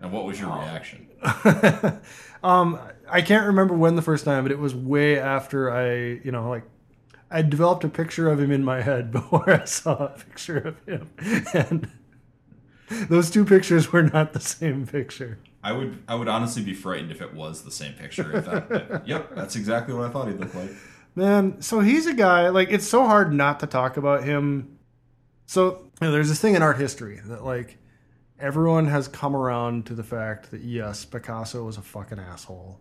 and 0.00 0.12
what 0.12 0.24
was 0.24 0.38
your 0.38 0.50
reaction? 0.50 1.08
um, 2.42 2.78
I 3.08 3.22
can't 3.22 3.46
remember 3.46 3.74
when 3.74 3.96
the 3.96 4.02
first 4.02 4.24
time, 4.24 4.44
but 4.44 4.52
it 4.52 4.58
was 4.58 4.74
way 4.74 5.18
after 5.18 5.72
I, 5.72 6.20
you 6.24 6.32
know, 6.32 6.48
like 6.48 6.64
I 7.30 7.42
developed 7.42 7.84
a 7.84 7.88
picture 7.88 8.28
of 8.28 8.40
him 8.40 8.50
in 8.50 8.64
my 8.64 8.82
head 8.82 9.10
before 9.12 9.48
I 9.50 9.64
saw 9.64 10.06
a 10.06 10.08
picture 10.10 10.58
of 10.58 10.84
him, 10.86 11.10
and 11.54 11.90
those 13.08 13.30
two 13.30 13.44
pictures 13.44 13.92
were 13.92 14.02
not 14.02 14.32
the 14.32 14.40
same 14.40 14.86
picture. 14.86 15.38
I 15.62 15.72
would 15.72 16.02
I 16.08 16.14
would 16.14 16.28
honestly 16.28 16.62
be 16.62 16.74
frightened 16.74 17.10
if 17.10 17.20
it 17.20 17.34
was 17.34 17.62
the 17.62 17.70
same 17.70 17.92
picture. 17.94 18.36
If 18.36 18.44
that, 18.46 19.02
yep, 19.06 19.34
that's 19.34 19.56
exactly 19.56 19.94
what 19.94 20.04
I 20.06 20.10
thought 20.10 20.28
he'd 20.28 20.38
look 20.40 20.54
like. 20.54 20.70
Man, 21.14 21.60
so 21.60 21.80
he's 21.80 22.06
a 22.06 22.14
guy 22.14 22.48
like 22.48 22.70
it's 22.70 22.86
so 22.86 23.04
hard 23.04 23.32
not 23.32 23.60
to 23.60 23.66
talk 23.66 23.96
about 23.96 24.24
him. 24.24 24.78
So 25.46 25.90
you 26.00 26.06
know, 26.06 26.12
there's 26.12 26.28
this 26.28 26.40
thing 26.40 26.54
in 26.54 26.62
art 26.62 26.78
history 26.78 27.20
that 27.26 27.44
like 27.44 27.76
everyone 28.38 28.86
has 28.86 29.06
come 29.08 29.36
around 29.36 29.86
to 29.86 29.94
the 29.94 30.04
fact 30.04 30.50
that 30.52 30.62
yes, 30.62 31.04
Picasso 31.04 31.64
was 31.64 31.76
a 31.76 31.82
fucking 31.82 32.18
asshole, 32.18 32.80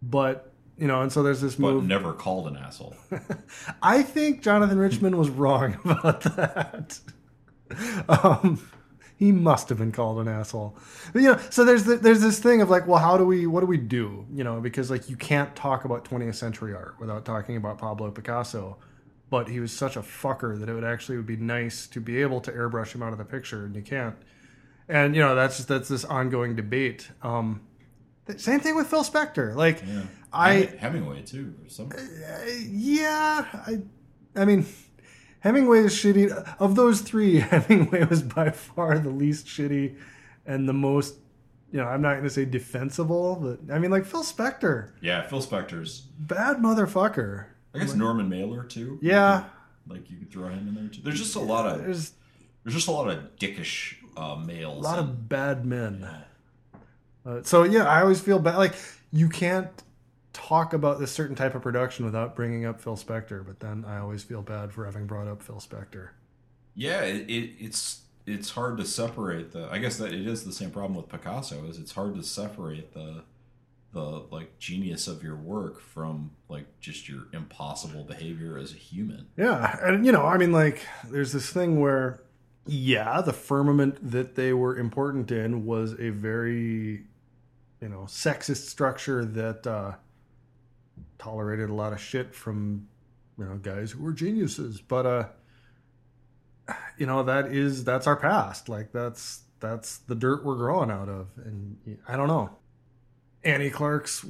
but 0.00 0.52
you 0.78 0.86
know, 0.86 1.00
and 1.00 1.10
so 1.10 1.22
there's 1.22 1.40
this 1.40 1.56
But 1.56 1.72
move. 1.72 1.86
never 1.86 2.12
called 2.12 2.46
an 2.46 2.56
asshole. 2.56 2.94
I 3.82 4.02
think 4.02 4.42
Jonathan 4.42 4.78
Richman 4.78 5.16
was 5.16 5.30
wrong 5.30 5.78
about 5.84 6.20
that. 6.36 7.00
Um, 8.08 8.60
he 9.16 9.32
must 9.32 9.68
have 9.70 9.78
been 9.78 9.92
called 9.92 10.18
an 10.18 10.28
asshole. 10.28 10.76
But, 11.12 11.22
you 11.22 11.32
know, 11.32 11.40
so 11.50 11.64
there's 11.64 11.84
the, 11.84 11.96
there's 11.96 12.20
this 12.20 12.38
thing 12.38 12.60
of 12.60 12.68
like, 12.68 12.86
well, 12.86 12.98
how 12.98 13.16
do 13.16 13.24
we, 13.24 13.46
what 13.46 13.60
do 13.60 13.66
we 13.66 13.78
do? 13.78 14.26
You 14.32 14.44
know, 14.44 14.60
because 14.60 14.90
like 14.90 15.08
you 15.08 15.16
can't 15.16 15.56
talk 15.56 15.84
about 15.84 16.04
20th 16.04 16.34
century 16.34 16.74
art 16.74 16.96
without 17.00 17.24
talking 17.24 17.56
about 17.56 17.78
Pablo 17.78 18.10
Picasso. 18.10 18.76
But 19.28 19.48
he 19.48 19.58
was 19.58 19.72
such 19.72 19.96
a 19.96 20.02
fucker 20.02 20.58
that 20.60 20.68
it 20.68 20.74
would 20.74 20.84
actually 20.84 21.16
would 21.16 21.26
be 21.26 21.36
nice 21.36 21.86
to 21.88 22.00
be 22.00 22.22
able 22.22 22.40
to 22.42 22.52
airbrush 22.52 22.94
him 22.94 23.02
out 23.02 23.10
of 23.10 23.18
the 23.18 23.24
picture, 23.24 23.64
and 23.64 23.74
you 23.74 23.82
can't. 23.82 24.14
And 24.88 25.16
you 25.16 25.20
know, 25.20 25.34
that's 25.34 25.56
just 25.56 25.66
that's 25.66 25.88
this 25.88 26.04
ongoing 26.04 26.54
debate. 26.54 27.10
Um, 27.22 27.62
same 28.36 28.60
thing 28.60 28.76
with 28.76 28.86
Phil 28.86 29.02
Spector. 29.02 29.56
Like, 29.56 29.82
Yeah. 29.84 30.02
I 30.32 30.70
Hemingway 30.78 31.22
too. 31.22 31.54
Or 31.64 31.68
some, 31.68 31.90
uh, 31.90 31.98
yeah, 32.68 33.46
I, 33.52 33.78
I 34.36 34.44
mean, 34.44 34.66
Hemingway 35.40 35.80
is 35.80 35.92
shitty. 35.94 36.30
Of 36.58 36.74
those 36.76 37.00
three, 37.00 37.38
Hemingway 37.40 38.04
was 38.04 38.22
by 38.22 38.50
far 38.50 38.98
the 38.98 39.10
least 39.10 39.46
shitty 39.46 39.96
and 40.44 40.68
the 40.68 40.72
most, 40.72 41.16
you 41.70 41.78
know, 41.78 41.86
I'm 41.86 42.02
not 42.02 42.12
going 42.12 42.24
to 42.24 42.30
say 42.30 42.44
defensible, 42.44 43.36
but 43.36 43.74
I 43.74 43.78
mean, 43.78 43.90
like 43.90 44.04
Phil 44.06 44.22
Spector, 44.22 44.90
yeah, 45.00 45.22
Phil 45.26 45.40
Spector's. 45.42 46.00
bad 46.18 46.58
motherfucker. 46.58 47.46
I 47.74 47.78
guess 47.80 47.94
Norman 47.94 48.28
Mailer 48.28 48.64
too. 48.64 48.98
Yeah, 49.02 49.44
Like 49.86 50.10
you 50.10 50.16
could 50.16 50.30
throw 50.32 50.48
him 50.48 50.66
in 50.68 50.74
there 50.74 50.88
too. 50.88 51.02
There's 51.02 51.18
just 51.18 51.36
a 51.36 51.40
lot 51.40 51.66
of 51.66 51.82
There's 51.84 52.12
there's 52.64 52.74
just 52.74 52.88
a 52.88 52.92
lot 52.92 53.08
of 53.10 53.36
dickish 53.36 53.96
uh, 54.16 54.36
males. 54.36 54.78
a 54.84 54.88
lot 54.88 54.98
and- 54.98 55.08
of 55.10 55.28
bad 55.28 55.64
men. 55.66 56.08
Uh, 57.24 57.42
so 57.42 57.64
yeah, 57.64 57.84
I 57.88 58.00
always 58.02 58.20
feel 58.20 58.38
bad. 58.38 58.56
Like 58.56 58.74
you 59.12 59.28
can't 59.28 59.68
talk 60.36 60.74
about 60.74 61.00
this 61.00 61.10
certain 61.10 61.34
type 61.34 61.54
of 61.54 61.62
production 61.62 62.04
without 62.04 62.36
bringing 62.36 62.66
up 62.66 62.80
Phil 62.80 62.96
Spector, 62.96 63.44
but 63.44 63.60
then 63.60 63.84
I 63.86 63.98
always 63.98 64.22
feel 64.22 64.42
bad 64.42 64.72
for 64.72 64.84
having 64.84 65.06
brought 65.06 65.26
up 65.26 65.42
Phil 65.42 65.56
Spector. 65.56 66.10
Yeah, 66.74 67.00
it, 67.00 67.28
it, 67.30 67.54
it's 67.58 68.02
it's 68.26 68.50
hard 68.50 68.76
to 68.78 68.84
separate 68.84 69.52
the. 69.52 69.68
I 69.70 69.78
guess 69.78 69.96
that 69.96 70.12
it 70.12 70.26
is 70.26 70.44
the 70.44 70.52
same 70.52 70.70
problem 70.70 70.94
with 70.94 71.08
Picasso. 71.08 71.64
Is 71.66 71.78
it's 71.78 71.92
hard 71.92 72.14
to 72.16 72.22
separate 72.22 72.92
the 72.92 73.22
the 73.92 74.24
like 74.30 74.58
genius 74.58 75.08
of 75.08 75.22
your 75.22 75.36
work 75.36 75.80
from 75.80 76.30
like 76.50 76.66
just 76.80 77.08
your 77.08 77.22
impossible 77.32 78.04
behavior 78.04 78.58
as 78.58 78.72
a 78.72 78.76
human. 78.76 79.26
Yeah, 79.38 79.78
and 79.82 80.04
you 80.04 80.12
know, 80.12 80.26
I 80.26 80.36
mean, 80.36 80.52
like, 80.52 80.86
there's 81.08 81.32
this 81.32 81.50
thing 81.50 81.80
where, 81.80 82.20
yeah, 82.66 83.22
the 83.22 83.32
firmament 83.32 84.10
that 84.10 84.34
they 84.34 84.52
were 84.52 84.76
important 84.76 85.30
in 85.30 85.64
was 85.64 85.92
a 85.98 86.10
very, 86.10 87.06
you 87.80 87.88
know, 87.88 88.02
sexist 88.06 88.66
structure 88.68 89.24
that 89.24 89.66
uh, 89.66 89.92
tolerated 91.18 91.70
a 91.70 91.74
lot 91.74 91.92
of 91.92 92.00
shit 92.00 92.34
from, 92.34 92.88
you 93.38 93.44
know, 93.44 93.56
guys 93.56 93.92
who 93.92 94.02
were 94.02 94.12
geniuses. 94.12 94.80
But, 94.80 95.06
uh, 95.06 95.28
you 96.98 97.06
know, 97.06 97.22
that 97.22 97.52
is 97.52 97.84
that's 97.84 98.06
our 98.06 98.16
past. 98.16 98.68
Like, 98.68 98.92
that's 98.92 99.42
that's 99.60 99.98
the 99.98 100.14
dirt 100.14 100.44
we're 100.44 100.56
growing 100.56 100.90
out 100.90 101.08
of, 101.08 101.28
and 101.44 101.78
I 102.06 102.16
don't 102.16 102.28
know. 102.28 102.56
Annie 103.44 103.70
Clark's 103.70 104.24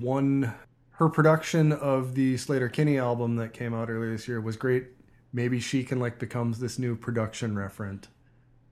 one 0.00 0.54
her 0.92 1.08
production 1.08 1.72
of 1.72 2.14
the 2.14 2.34
Sleater-Kinney 2.34 2.98
album 2.98 3.36
that 3.36 3.52
came 3.52 3.74
out 3.74 3.90
earlier 3.90 4.12
this 4.12 4.28
year 4.28 4.40
was 4.40 4.56
great. 4.56 4.86
Maybe 5.32 5.58
she 5.58 5.82
can 5.82 5.98
like 5.98 6.20
becomes 6.20 6.60
this 6.60 6.78
new 6.78 6.94
production 6.94 7.56
referent 7.56 8.04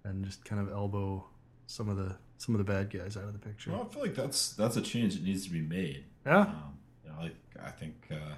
and 0.05 0.25
just 0.25 0.45
kind 0.45 0.61
of 0.61 0.73
elbow 0.73 1.27
some 1.67 1.89
of 1.89 1.97
the 1.97 2.17
some 2.37 2.55
of 2.55 2.59
the 2.59 2.65
bad 2.65 2.91
guys 2.91 3.17
out 3.17 3.25
of 3.25 3.33
the 3.33 3.39
picture. 3.39 3.73
Well, 3.73 3.89
I 3.89 3.93
feel 3.93 4.03
like 4.03 4.15
that's 4.15 4.53
that's 4.53 4.77
a 4.77 4.83
change 4.83 5.15
that 5.15 5.25
needs 5.25 5.45
to 5.47 5.51
be 5.51 5.63
made. 5.63 6.05
Yeah. 6.25 6.41
Um, 6.41 6.79
like 7.23 7.37
I 7.65 7.71
think 7.71 8.09
uh, 8.11 8.35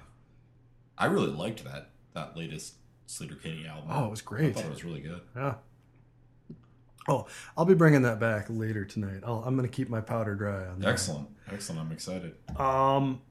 I 0.97 1.05
really 1.07 1.31
liked 1.31 1.63
that 1.65 1.89
that 2.13 2.37
latest 2.37 2.75
Sleater-Kinney 3.07 3.67
album. 3.67 3.89
Oh, 3.91 4.05
it 4.05 4.11
was 4.11 4.21
great. 4.21 4.49
I 4.49 4.53
thought 4.53 4.65
it 4.65 4.71
was 4.71 4.83
really 4.83 5.01
good. 5.01 5.21
Yeah. 5.35 5.55
Oh, 7.07 7.27
I'll 7.55 7.65
be 7.65 7.75
bringing 7.75 8.01
that 8.01 8.19
back 8.19 8.47
later 8.49 8.83
tonight. 8.83 9.21
I'll, 9.23 9.43
I'm 9.45 9.55
going 9.55 9.67
to 9.69 9.75
keep 9.75 9.89
my 9.89 10.01
powder 10.01 10.33
dry 10.33 10.65
on 10.65 10.79
that. 10.79 10.87
Excellent, 10.87 11.27
excellent. 11.51 11.81
I'm 11.81 11.91
excited. 11.91 12.33
Um, 12.57 13.21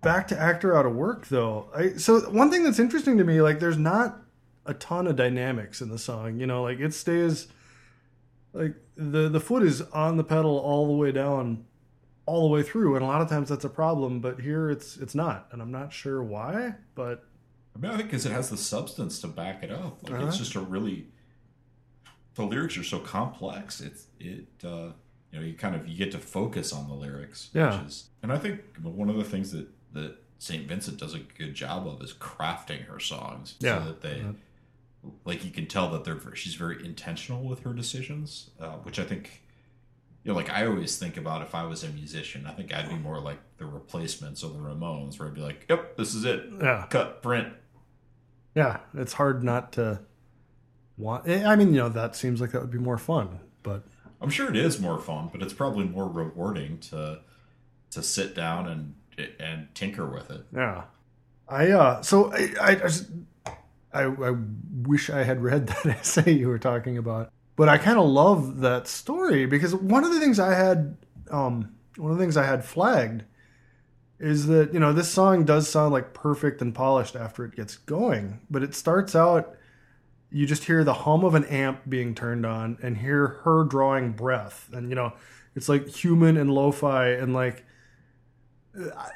back 0.00 0.26
to 0.28 0.38
actor 0.38 0.76
out 0.76 0.86
of 0.86 0.94
work 0.96 1.28
though. 1.28 1.70
I 1.72 1.90
so 1.90 2.20
one 2.30 2.50
thing 2.50 2.64
that's 2.64 2.80
interesting 2.80 3.18
to 3.18 3.24
me, 3.24 3.40
like, 3.40 3.60
there's 3.60 3.78
not 3.78 4.18
a 4.66 4.74
ton 4.74 5.06
of 5.06 5.14
dynamics 5.14 5.80
in 5.80 5.88
the 5.88 5.98
song. 5.98 6.40
You 6.40 6.46
know, 6.48 6.62
like 6.64 6.80
it 6.80 6.94
stays, 6.94 7.46
like 8.52 8.74
the 8.96 9.28
the 9.28 9.40
foot 9.40 9.62
is 9.62 9.82
on 9.82 10.16
the 10.16 10.24
pedal 10.24 10.58
all 10.58 10.86
the 10.88 10.94
way 10.94 11.12
down, 11.12 11.64
all 12.32 12.48
the 12.48 12.54
way 12.54 12.62
through, 12.62 12.94
and 12.96 13.04
a 13.04 13.06
lot 13.06 13.20
of 13.20 13.28
times 13.28 13.48
that's 13.50 13.64
a 13.64 13.68
problem. 13.68 14.20
But 14.20 14.40
here 14.40 14.70
it's 14.70 14.96
it's 14.96 15.14
not, 15.14 15.48
and 15.52 15.60
I'm 15.60 15.70
not 15.70 15.92
sure 15.92 16.22
why. 16.22 16.74
But 16.94 17.24
I 17.76 17.78
mean, 17.78 17.90
I 17.92 17.96
think 17.96 18.08
because 18.08 18.26
it 18.26 18.32
has 18.32 18.48
the 18.50 18.56
substance 18.56 19.20
to 19.20 19.28
back 19.28 19.62
it 19.62 19.70
up. 19.70 20.02
Like 20.02 20.12
Uh-huh. 20.14 20.26
it's 20.28 20.38
just 20.38 20.54
a 20.54 20.60
really 20.60 21.06
the 22.34 22.44
lyrics 22.44 22.76
are 22.78 22.84
so 22.84 22.98
complex. 22.98 23.80
It's 23.80 24.06
it 24.18 24.46
uh, 24.64 24.92
you 25.30 25.38
know 25.38 25.42
you 25.44 25.54
kind 25.54 25.74
of 25.74 25.86
you 25.86 25.96
get 25.96 26.12
to 26.12 26.18
focus 26.18 26.72
on 26.72 26.88
the 26.88 26.94
lyrics. 26.94 27.50
Yeah. 27.52 27.76
Which 27.78 27.86
is, 27.88 28.08
and 28.22 28.32
I 28.32 28.38
think 28.38 28.60
one 28.82 29.10
of 29.10 29.16
the 29.16 29.24
things 29.24 29.52
that 29.52 29.68
that 29.92 30.16
Saint 30.38 30.66
Vincent 30.66 30.98
does 30.98 31.14
a 31.14 31.18
good 31.20 31.54
job 31.54 31.86
of 31.86 32.02
is 32.02 32.12
crafting 32.14 32.86
her 32.86 32.98
songs 32.98 33.56
Yeah. 33.60 33.80
so 33.80 33.84
that 33.88 34.00
they. 34.00 34.16
Yeah. 34.18 34.32
Like 35.24 35.44
you 35.44 35.50
can 35.50 35.66
tell 35.66 35.90
that 35.90 36.04
they're 36.04 36.20
she's 36.36 36.54
very 36.54 36.84
intentional 36.84 37.42
with 37.42 37.64
her 37.64 37.72
decisions, 37.72 38.50
uh, 38.60 38.76
which 38.84 39.00
I 39.00 39.04
think 39.04 39.41
you 40.24 40.30
know, 40.32 40.36
like 40.36 40.50
I 40.50 40.66
always 40.66 40.98
think 40.98 41.16
about 41.16 41.42
if 41.42 41.54
I 41.54 41.64
was 41.64 41.82
a 41.84 41.88
musician, 41.88 42.46
I 42.46 42.52
think 42.52 42.72
I'd 42.74 42.88
be 42.88 42.96
more 42.96 43.18
like 43.20 43.40
the 43.58 43.66
replacements 43.66 44.42
or 44.44 44.52
the 44.52 44.58
Ramones, 44.58 45.18
where 45.18 45.28
I'd 45.28 45.34
be 45.34 45.40
like, 45.40 45.66
"Yep, 45.68 45.96
this 45.96 46.14
is 46.14 46.24
it, 46.24 46.44
yeah, 46.60 46.86
cut, 46.90 47.22
print, 47.22 47.52
yeah, 48.54 48.80
it's 48.94 49.14
hard 49.14 49.42
not 49.42 49.72
to 49.72 50.00
want. 50.96 51.26
eh, 51.28 51.44
I 51.44 51.56
mean, 51.56 51.68
you 51.72 51.80
know, 51.80 51.88
that 51.88 52.14
seems 52.16 52.40
like 52.40 52.52
that 52.52 52.60
would 52.60 52.70
be 52.70 52.78
more 52.78 52.98
fun, 52.98 53.40
but 53.62 53.84
I'm 54.20 54.30
sure 54.30 54.48
it 54.48 54.56
is 54.56 54.78
more 54.80 54.98
fun, 54.98 55.30
but 55.32 55.42
it's 55.42 55.52
probably 55.54 55.84
more 55.84 56.08
rewarding 56.08 56.78
to 56.90 57.20
to 57.90 58.02
sit 58.02 58.34
down 58.34 58.68
and 58.68 58.94
and 59.40 59.68
tinker 59.74 60.06
with 60.06 60.30
it. 60.30 60.44
Yeah, 60.54 60.84
I 61.48 61.70
uh, 61.70 62.02
so 62.02 62.32
I 62.32 62.50
I, 62.60 62.90
I, 63.44 63.52
I 63.92 64.02
I 64.30 64.34
wish 64.82 65.10
I 65.10 65.22
had 65.24 65.42
read 65.42 65.66
that 65.68 65.86
essay 65.86 66.32
you 66.32 66.48
were 66.48 66.58
talking 66.58 66.98
about, 66.98 67.32
but 67.56 67.68
I 67.68 67.78
kind 67.78 67.98
of 67.98 68.06
love 68.06 68.60
that 68.60 68.86
story 68.86 69.46
because 69.46 69.74
one 69.74 70.04
of 70.04 70.12
the 70.12 70.20
things 70.20 70.38
I 70.38 70.54
had 70.54 70.96
um 71.30 71.74
one 71.96 72.10
of 72.10 72.18
the 72.18 72.22
things 72.22 72.36
I 72.36 72.46
had 72.46 72.64
flagged 72.64 73.24
is 74.18 74.46
that 74.46 74.72
you 74.72 74.80
know 74.80 74.92
this 74.92 75.10
song 75.10 75.44
does 75.44 75.68
sound 75.68 75.92
like 75.92 76.14
perfect 76.14 76.62
and 76.62 76.74
polished 76.74 77.16
after 77.16 77.44
it 77.44 77.56
gets 77.56 77.76
going, 77.76 78.40
but 78.50 78.62
it 78.62 78.74
starts 78.74 79.14
out 79.14 79.56
you 80.30 80.46
just 80.46 80.64
hear 80.64 80.82
the 80.82 80.94
hum 80.94 81.24
of 81.24 81.34
an 81.34 81.44
amp 81.44 81.82
being 81.86 82.14
turned 82.14 82.46
on 82.46 82.78
and 82.82 82.96
hear 82.96 83.26
her 83.44 83.64
drawing 83.64 84.12
breath. 84.12 84.70
And 84.72 84.88
you 84.88 84.94
know 84.94 85.12
it's 85.54 85.68
like 85.68 85.88
human 85.88 86.36
and 86.36 86.50
lo-fi 86.50 87.08
and 87.08 87.34
like 87.34 87.64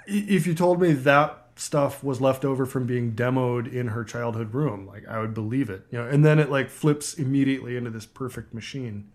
if 0.07 0.47
you 0.47 0.55
told 0.55 0.81
me 0.81 0.93
that 0.93 1.46
stuff 1.59 2.05
was 2.05 2.21
left 2.21 2.45
over 2.45 2.67
from 2.67 2.87
being 2.87 3.13
demoed 3.15 3.73
in 3.73 3.89
her 3.89 4.05
childhood 4.05 4.53
room. 4.55 4.87
Like 4.87 5.07
i 5.09 5.19
would 5.19 5.35
believe 5.35 5.71
it 5.71 5.87
you 5.91 5.99
know 5.99 6.07
and 6.07 6.25
then 6.25 6.39
it 6.39 6.51
like 6.51 6.69
flips 6.71 7.15
immediately 7.15 7.77
into 7.77 7.91
this 7.91 8.07
perfect 8.07 8.53
machine. 8.55 9.11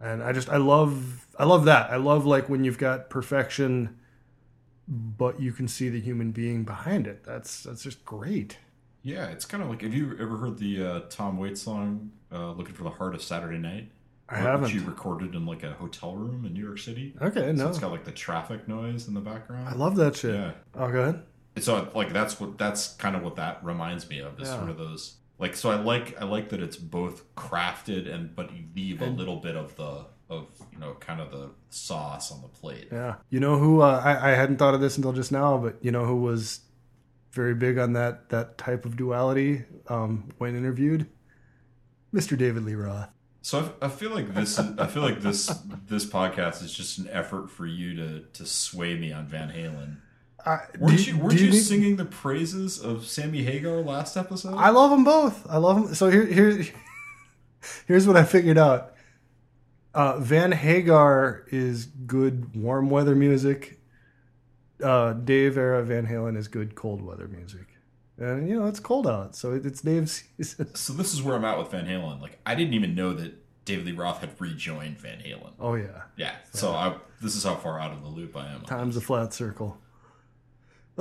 And 0.00 0.22
i 0.22 0.32
just 0.32 0.48
i 0.48 0.56
love 0.56 1.26
i 1.38 1.44
love 1.44 1.64
that. 1.66 1.90
I 1.90 1.96
love 1.96 2.26
like 2.26 2.48
when 2.48 2.64
you've 2.64 2.78
got 2.78 3.08
perfection 3.10 3.96
but 4.88 5.40
you 5.40 5.52
can 5.52 5.68
see 5.68 5.88
the 5.88 6.00
human 6.00 6.32
being 6.32 6.64
behind 6.64 7.06
it. 7.06 7.22
That's 7.24 7.62
that's 7.62 7.82
just 7.82 8.04
great. 8.04 8.58
Yeah, 9.02 9.28
it's 9.28 9.44
kind 9.44 9.62
of 9.62 9.68
like 9.70 9.82
have 9.82 9.94
you 9.94 10.16
ever 10.20 10.36
heard 10.36 10.58
the 10.58 10.84
uh, 10.84 11.00
Tom 11.08 11.38
Waits 11.38 11.62
song 11.62 12.10
uh, 12.32 12.50
"Looking 12.52 12.74
for 12.74 12.82
the 12.82 12.90
Heart 12.90 13.14
of 13.14 13.22
Saturday 13.22 13.58
Night"? 13.58 13.90
i 14.28 14.34
Which 14.38 14.42
haven't 14.46 14.74
you 14.74 14.82
recorded 14.84 15.34
in 15.34 15.46
like 15.46 15.62
a 15.62 15.72
hotel 15.72 16.14
room 16.16 16.44
in 16.44 16.54
New 16.54 16.64
York 16.64 16.78
City. 16.78 17.14
okay 17.22 17.40
So 17.46 17.52
no. 17.52 17.68
it's 17.68 17.78
got 17.78 17.92
like 17.92 18.04
the 18.04 18.12
traffic 18.12 18.66
noise 18.68 19.06
in 19.08 19.14
the 19.14 19.20
background. 19.20 19.68
i 19.68 19.72
love 19.74 19.94
that 19.96 20.16
shit. 20.16 20.34
Yeah. 20.34 20.52
oh 20.74 20.90
go 20.90 21.00
ahead 21.02 21.22
so 21.58 21.90
like 21.94 22.12
that's 22.12 22.38
what 22.40 22.56
that's 22.58 22.94
kind 22.94 23.16
of 23.16 23.22
what 23.22 23.36
that 23.36 23.62
reminds 23.64 24.08
me 24.08 24.20
of 24.20 24.40
is 24.40 24.48
Yeah. 24.48 24.56
sort 24.58 24.70
of 24.70 24.78
those 24.78 25.16
like 25.38 25.56
so 25.56 25.70
I 25.70 25.76
like 25.76 26.20
I 26.20 26.24
like 26.24 26.48
that 26.50 26.60
it's 26.60 26.76
both 26.76 27.34
crafted 27.34 28.12
and 28.12 28.34
but 28.34 28.52
you 28.54 28.64
leave 28.74 29.02
a 29.02 29.06
little 29.06 29.36
bit 29.36 29.56
of 29.56 29.74
the 29.76 30.06
of 30.28 30.46
you 30.72 30.78
know 30.78 30.94
kind 31.00 31.20
of 31.20 31.30
the 31.32 31.50
sauce 31.70 32.30
on 32.30 32.40
the 32.42 32.48
plate. 32.48 32.88
Yeah. 32.92 33.16
You 33.30 33.40
know 33.40 33.58
who 33.58 33.80
uh, 33.82 34.00
I, 34.04 34.30
I 34.30 34.34
hadn't 34.34 34.58
thought 34.58 34.74
of 34.74 34.80
this 34.80 34.96
until 34.96 35.12
just 35.12 35.32
now, 35.32 35.58
but 35.58 35.76
you 35.82 35.90
know 35.90 36.04
who 36.04 36.16
was 36.16 36.60
very 37.32 37.54
big 37.54 37.78
on 37.78 37.94
that 37.94 38.28
that 38.28 38.56
type 38.58 38.84
of 38.84 38.96
duality 38.96 39.64
um, 39.88 40.28
when 40.38 40.56
interviewed? 40.56 41.06
Mr. 42.14 42.36
David 42.36 42.64
Lee 42.64 42.74
Roth. 42.74 43.08
So 43.42 43.72
I, 43.80 43.86
I 43.86 43.88
feel 43.88 44.10
like 44.10 44.34
this 44.34 44.58
is, 44.58 44.78
I 44.78 44.86
feel 44.86 45.02
like 45.02 45.20
this 45.20 45.46
this 45.86 46.04
podcast 46.04 46.62
is 46.62 46.72
just 46.72 46.98
an 46.98 47.08
effort 47.10 47.50
for 47.50 47.66
you 47.66 47.94
to 47.96 48.20
to 48.34 48.46
sway 48.46 48.96
me 48.96 49.12
on 49.12 49.26
Van 49.26 49.48
Halen. 49.48 49.96
I, 50.46 50.58
Weren't 50.78 50.96
do 50.98 51.02
you, 51.04 51.18
weren't 51.18 51.36
do 51.38 51.44
you, 51.44 51.50
need- 51.50 51.60
singing 51.60 51.96
the 51.96 52.04
praises 52.04 52.78
of 52.78 53.06
Sammy 53.06 53.42
Hagar 53.42 53.76
last 53.82 54.16
episode? 54.16 54.54
I 54.56 54.70
love 54.70 54.90
them 54.90 55.04
both. 55.04 55.46
I 55.48 55.56
love 55.58 55.76
them. 55.84 55.94
So 55.94 56.10
here, 56.10 56.24
here, 56.26 56.64
here's 57.86 58.06
what 58.06 58.16
I 58.16 58.24
figured 58.24 58.58
out. 58.58 58.94
Uh, 59.92 60.18
Van 60.20 60.52
Hagar 60.52 61.44
is 61.50 61.86
good 61.86 62.54
warm 62.56 62.90
weather 62.90 63.14
music. 63.14 63.80
Uh, 64.82 65.12
Dave 65.12 65.58
era 65.58 65.82
Van 65.82 66.06
Halen 66.06 66.36
is 66.36 66.48
good 66.48 66.74
cold 66.74 67.02
weather 67.02 67.28
music. 67.28 67.66
And 68.18 68.48
you 68.48 68.58
know 68.60 68.66
it's 68.66 68.80
cold 68.80 69.06
out, 69.06 69.34
so 69.34 69.52
it- 69.52 69.64
it's 69.66 69.80
Dave's 69.80 70.24
so 70.74 70.92
this 70.92 71.12
is 71.14 71.22
where 71.22 71.34
I'm 71.36 71.44
at 71.44 71.58
with 71.58 71.70
Van 71.70 71.86
Halen. 71.86 72.20
Like 72.20 72.38
I 72.46 72.54
didn't 72.54 72.74
even 72.74 72.94
know 72.94 73.12
that 73.14 73.34
David 73.64 73.86
Lee 73.86 73.92
Roth 73.92 74.20
had 74.20 74.30
rejoined 74.38 74.98
Van 74.98 75.18
Halen. 75.18 75.52
Oh 75.58 75.74
yeah. 75.74 76.02
Yeah. 76.16 76.32
So 76.52 76.70
I 76.72 76.94
this 77.20 77.34
is 77.34 77.44
how 77.44 77.56
far 77.56 77.80
out 77.80 77.92
of 77.92 78.02
the 78.02 78.08
loop 78.08 78.36
I 78.36 78.46
am. 78.52 78.62
Time's 78.62 78.96
a 78.96 79.00
flat 79.00 79.32
circle. 79.34 79.78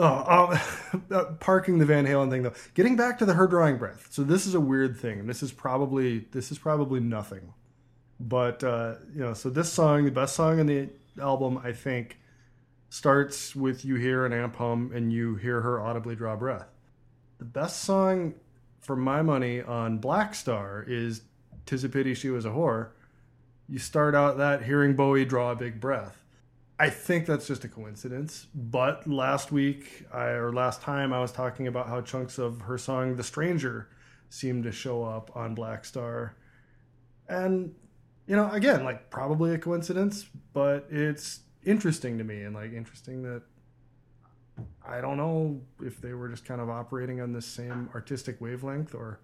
Oh, 0.02 0.58
uh, 1.12 1.26
parking 1.42 1.78
the 1.78 1.86
Van 1.86 2.06
Halen 2.06 2.30
thing 2.30 2.44
though. 2.44 2.54
Getting 2.74 2.96
back 2.96 3.20
to 3.20 3.26
the 3.26 3.34
her 3.34 3.48
drawing 3.48 3.78
breath. 3.78 4.08
So 4.10 4.24
this 4.24 4.46
is 4.46 4.56
a 4.56 4.60
weird 4.60 4.98
thing, 4.98 5.28
this 5.28 5.44
is 5.44 5.52
probably 5.52 6.20
this 6.32 6.52
is 6.52 6.58
probably 6.58 7.02
nothing, 7.02 7.54
but 8.18 8.64
uh, 8.64 8.96
you 9.14 9.20
know. 9.20 9.34
So 9.34 9.50
this 9.50 9.72
song, 9.72 10.06
the 10.06 10.12
best 10.12 10.36
song 10.36 10.60
in 10.60 10.68
the 10.68 10.90
album, 11.22 11.60
I 11.62 11.74
think, 11.74 12.18
starts 12.88 13.54
with 13.54 13.84
you 13.84 13.96
hear 13.96 14.26
an 14.26 14.32
amp 14.32 14.56
hum 14.56 14.92
and 14.96 15.12
you 15.12 15.36
hear 15.36 15.60
her 15.60 15.82
audibly 15.82 16.16
draw 16.16 16.38
breath. 16.38 16.70
The 17.38 17.46
best 17.46 17.82
song, 17.82 18.36
for 18.80 18.96
my 18.96 19.22
money, 19.22 19.62
on 19.62 19.98
Black 19.98 20.34
Star 20.34 20.86
is 20.88 21.24
"Tis 21.66 21.84
a 21.84 21.90
Pity 21.90 22.14
She 22.14 22.30
Was 22.30 22.46
a 22.46 22.50
Whore." 22.50 22.92
You 23.68 23.80
start 23.80 24.16
out 24.16 24.38
that 24.38 24.64
hearing 24.64 24.96
Bowie 24.96 25.26
draw 25.26 25.52
a 25.52 25.56
big 25.58 25.82
breath 25.82 26.19
I 26.82 26.90
think 26.90 27.26
that's 27.26 27.46
just 27.46 27.66
a 27.66 27.68
coincidence. 27.68 28.48
But 28.56 29.06
last 29.06 29.52
week, 29.52 30.06
I, 30.14 30.28
or 30.28 30.54
last 30.54 30.82
time, 30.82 31.12
I 31.12 31.20
was 31.20 31.34
talking 31.34 31.68
about 31.68 31.90
how 31.90 32.00
chunks 32.00 32.38
of 32.38 32.62
her 32.62 32.78
song 32.78 33.18
"The 33.18 33.24
Stranger" 33.24 33.90
seemed 34.30 34.64
to 34.64 34.72
show 34.72 35.04
up 35.04 35.36
on 35.36 35.54
Black 35.56 35.84
Star, 35.84 36.38
and 37.28 37.76
you 38.28 38.36
know, 38.36 38.50
again, 38.52 38.86
like 38.86 39.10
probably 39.10 39.54
a 39.54 39.58
coincidence, 39.58 40.26
but 40.54 40.88
it's 40.90 41.42
interesting 41.66 42.18
to 42.18 42.24
me, 42.24 42.44
and 42.44 42.56
like 42.56 42.72
interesting 42.72 43.24
that 43.24 43.42
I 44.88 45.02
don't 45.02 45.18
know 45.18 45.60
if 45.82 46.00
they 46.00 46.14
were 46.14 46.30
just 46.30 46.46
kind 46.46 46.62
of 46.62 46.70
operating 46.70 47.20
on 47.20 47.34
this 47.34 47.46
same 47.46 47.90
artistic 47.94 48.40
wavelength, 48.40 48.96
or 48.96 49.20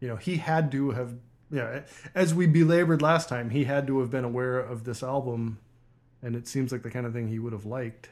you 0.00 0.08
know, 0.08 0.16
he 0.16 0.38
had 0.38 0.72
to 0.72 0.92
have. 0.92 1.14
Yeah, 1.50 1.82
as 2.14 2.34
we 2.34 2.46
belabored 2.46 3.02
last 3.02 3.28
time, 3.28 3.50
he 3.50 3.64
had 3.64 3.86
to 3.88 4.00
have 4.00 4.10
been 4.10 4.24
aware 4.24 4.58
of 4.58 4.84
this 4.84 5.02
album 5.02 5.58
and 6.24 6.34
it 6.34 6.48
seems 6.48 6.72
like 6.72 6.82
the 6.82 6.90
kind 6.90 7.06
of 7.06 7.12
thing 7.12 7.28
he 7.28 7.38
would 7.38 7.52
have 7.52 7.66
liked. 7.66 8.08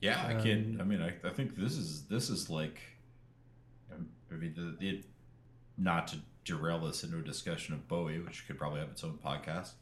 Yeah, 0.00 0.24
I 0.26 0.34
can't. 0.34 0.80
I 0.80 0.84
mean, 0.84 1.02
I, 1.02 1.14
I 1.26 1.32
think 1.32 1.56
this 1.56 1.76
is 1.76 2.04
this 2.04 2.30
is 2.30 2.48
like, 2.48 2.80
I 3.92 4.34
mean, 4.34 4.54
the, 4.56 4.86
it, 4.86 5.04
not 5.76 6.08
to 6.08 6.16
derail 6.44 6.80
this 6.80 7.04
into 7.04 7.18
a 7.18 7.22
discussion 7.22 7.74
of 7.74 7.86
Bowie, 7.88 8.18
which 8.20 8.46
could 8.46 8.58
probably 8.58 8.80
have 8.80 8.88
its 8.88 9.04
own 9.04 9.18
podcast, 9.24 9.72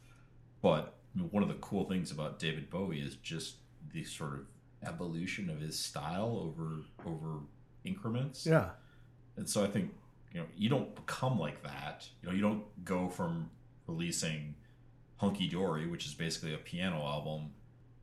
but 0.61 0.95
one 1.29 1.43
of 1.43 1.49
the 1.49 1.55
cool 1.55 1.85
things 1.85 2.11
about 2.11 2.39
David 2.39 2.69
Bowie 2.69 2.99
is 3.01 3.15
just 3.15 3.55
the 3.93 4.03
sort 4.03 4.33
of 4.33 4.45
evolution 4.87 5.49
of 5.49 5.59
his 5.59 5.77
style 5.77 6.37
over 6.37 6.81
over 7.05 7.39
increments. 7.83 8.45
Yeah, 8.45 8.69
and 9.37 9.49
so 9.49 9.63
I 9.63 9.67
think 9.67 9.93
you 10.33 10.39
know 10.39 10.45
you 10.55 10.69
don't 10.69 10.95
become 10.95 11.39
like 11.39 11.63
that. 11.63 12.07
You 12.21 12.29
know, 12.29 12.35
you 12.35 12.41
don't 12.41 12.85
go 12.85 13.09
from 13.09 13.49
releasing 13.87 14.55
Hunky 15.21 15.47
Dory, 15.47 15.85
which 15.85 16.07
is 16.07 16.15
basically 16.15 16.51
a 16.53 16.57
piano 16.57 16.97
album, 16.97 17.51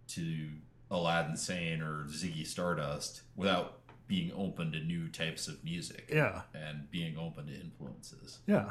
to 0.06 0.48
Aladdin 0.88 1.36
Sane 1.36 1.82
or 1.82 2.04
Ziggy 2.04 2.46
Stardust 2.46 3.22
without 3.34 3.80
being 4.06 4.30
open 4.36 4.70
to 4.70 4.78
new 4.78 5.08
types 5.08 5.48
of 5.48 5.62
music. 5.64 6.08
Yeah. 6.12 6.42
And 6.54 6.88
being 6.92 7.18
open 7.18 7.48
to 7.48 7.52
influences. 7.52 8.38
Yeah. 8.46 8.70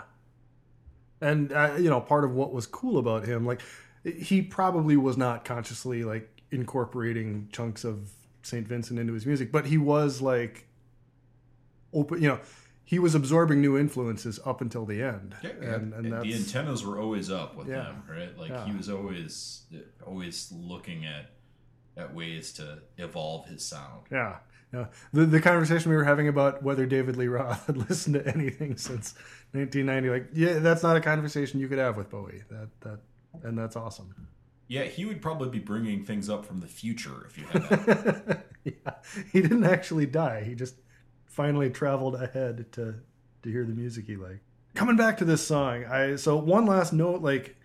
And, 1.20 1.52
uh, 1.52 1.76
you 1.78 1.90
know, 1.90 2.00
part 2.00 2.24
of 2.24 2.32
what 2.36 2.54
was 2.54 2.66
cool 2.66 2.98
about 2.98 3.28
him, 3.28 3.46
like, 3.46 3.62
he 4.06 4.42
probably 4.42 4.96
was 4.96 5.18
not 5.18 5.44
consciously, 5.44 6.06
like, 6.06 6.42
incorporating 6.50 7.50
chunks 7.52 7.84
of 7.84 8.12
St. 8.44 8.66
Vincent 8.66 8.98
into 8.98 9.12
his 9.12 9.26
music, 9.26 9.52
but 9.52 9.66
he 9.66 9.78
was, 9.78 10.22
like, 10.22 10.68
open, 11.92 12.22
you 12.22 12.30
know, 12.30 12.40
he 12.88 13.00
was 13.00 13.14
absorbing 13.14 13.60
new 13.60 13.78
influences 13.78 14.40
up 14.46 14.62
until 14.62 14.86
the 14.86 15.04
end. 15.04 15.36
Yeah, 15.44 15.50
and, 15.50 15.94
and, 15.94 16.06
and 16.06 16.24
the 16.24 16.34
antennas 16.34 16.86
were 16.86 16.98
always 16.98 17.30
up 17.30 17.58
with 17.58 17.68
yeah. 17.68 17.88
him, 17.88 18.04
right? 18.10 18.38
Like 18.38 18.50
yeah. 18.50 18.66
he 18.66 18.72
was 18.72 18.90
always 18.90 19.64
always 20.06 20.54
looking 20.56 21.06
at 21.06 21.32
at 21.98 22.16
ways 22.16 22.54
to 22.54 22.80
evolve 22.98 23.46
his 23.48 23.66
sound. 23.66 24.06
Yeah. 24.10 24.38
Yeah. 24.74 24.86
The 25.12 25.26
the 25.26 25.42
conversation 25.42 25.92
we 25.92 25.98
were 25.98 26.06
having 26.06 26.30
about 26.30 26.64
whether 26.64 26.86
David 26.86 27.18
Lee 27.18 27.28
Roth 27.28 27.66
had 27.68 27.76
listened 27.76 28.14
to 28.14 28.26
anything 28.26 28.78
since 28.78 29.16
1990, 29.52 30.10
like, 30.10 30.30
yeah, 30.34 30.60
that's 30.60 30.82
not 30.82 30.96
a 30.96 31.02
conversation 31.02 31.60
you 31.60 31.68
could 31.68 31.80
have 31.80 31.98
with 31.98 32.10
Bowie. 32.10 32.44
That 32.50 32.70
that 32.82 33.00
and 33.44 33.58
that's 33.58 33.76
awesome. 33.76 34.16
Yeah, 34.70 34.84
he 34.84 35.04
would 35.04 35.22
probably 35.22 35.50
be 35.50 35.60
bringing 35.60 36.06
things 36.06 36.30
up 36.30 36.46
from 36.46 36.62
the 36.62 36.68
future 36.68 37.26
if 37.28 37.38
you 37.38 37.48
had 37.48 37.64
that. 37.64 38.46
yeah, 38.64 38.94
he 39.34 39.42
didn't 39.42 39.66
actually 39.66 40.06
die. 40.06 40.46
He 40.46 40.56
just 40.56 40.76
finally 41.38 41.70
traveled 41.70 42.16
ahead 42.16 42.66
to 42.74 42.96
to 43.44 43.50
hear 43.52 43.64
the 43.64 43.74
music 43.74 44.08
he 44.08 44.18
liked. 44.18 44.42
Coming 44.74 44.98
back 44.98 45.18
to 45.20 45.26
this 45.26 45.46
song, 45.46 45.86
I 45.86 46.16
so 46.16 46.36
one 46.36 46.66
last 46.66 46.92
note, 46.92 47.22
like 47.22 47.56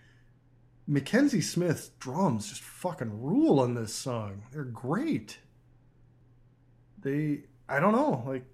McKenzie 0.88 1.42
Smith's 1.42 1.88
drums 1.98 2.50
just 2.50 2.60
fucking 2.60 3.22
rule 3.22 3.58
on 3.58 3.74
this 3.74 3.94
song. 3.94 4.42
They're 4.52 4.64
great. 4.64 5.38
They, 7.00 7.44
I 7.68 7.80
don't 7.80 7.92
know, 7.92 8.22
like 8.26 8.44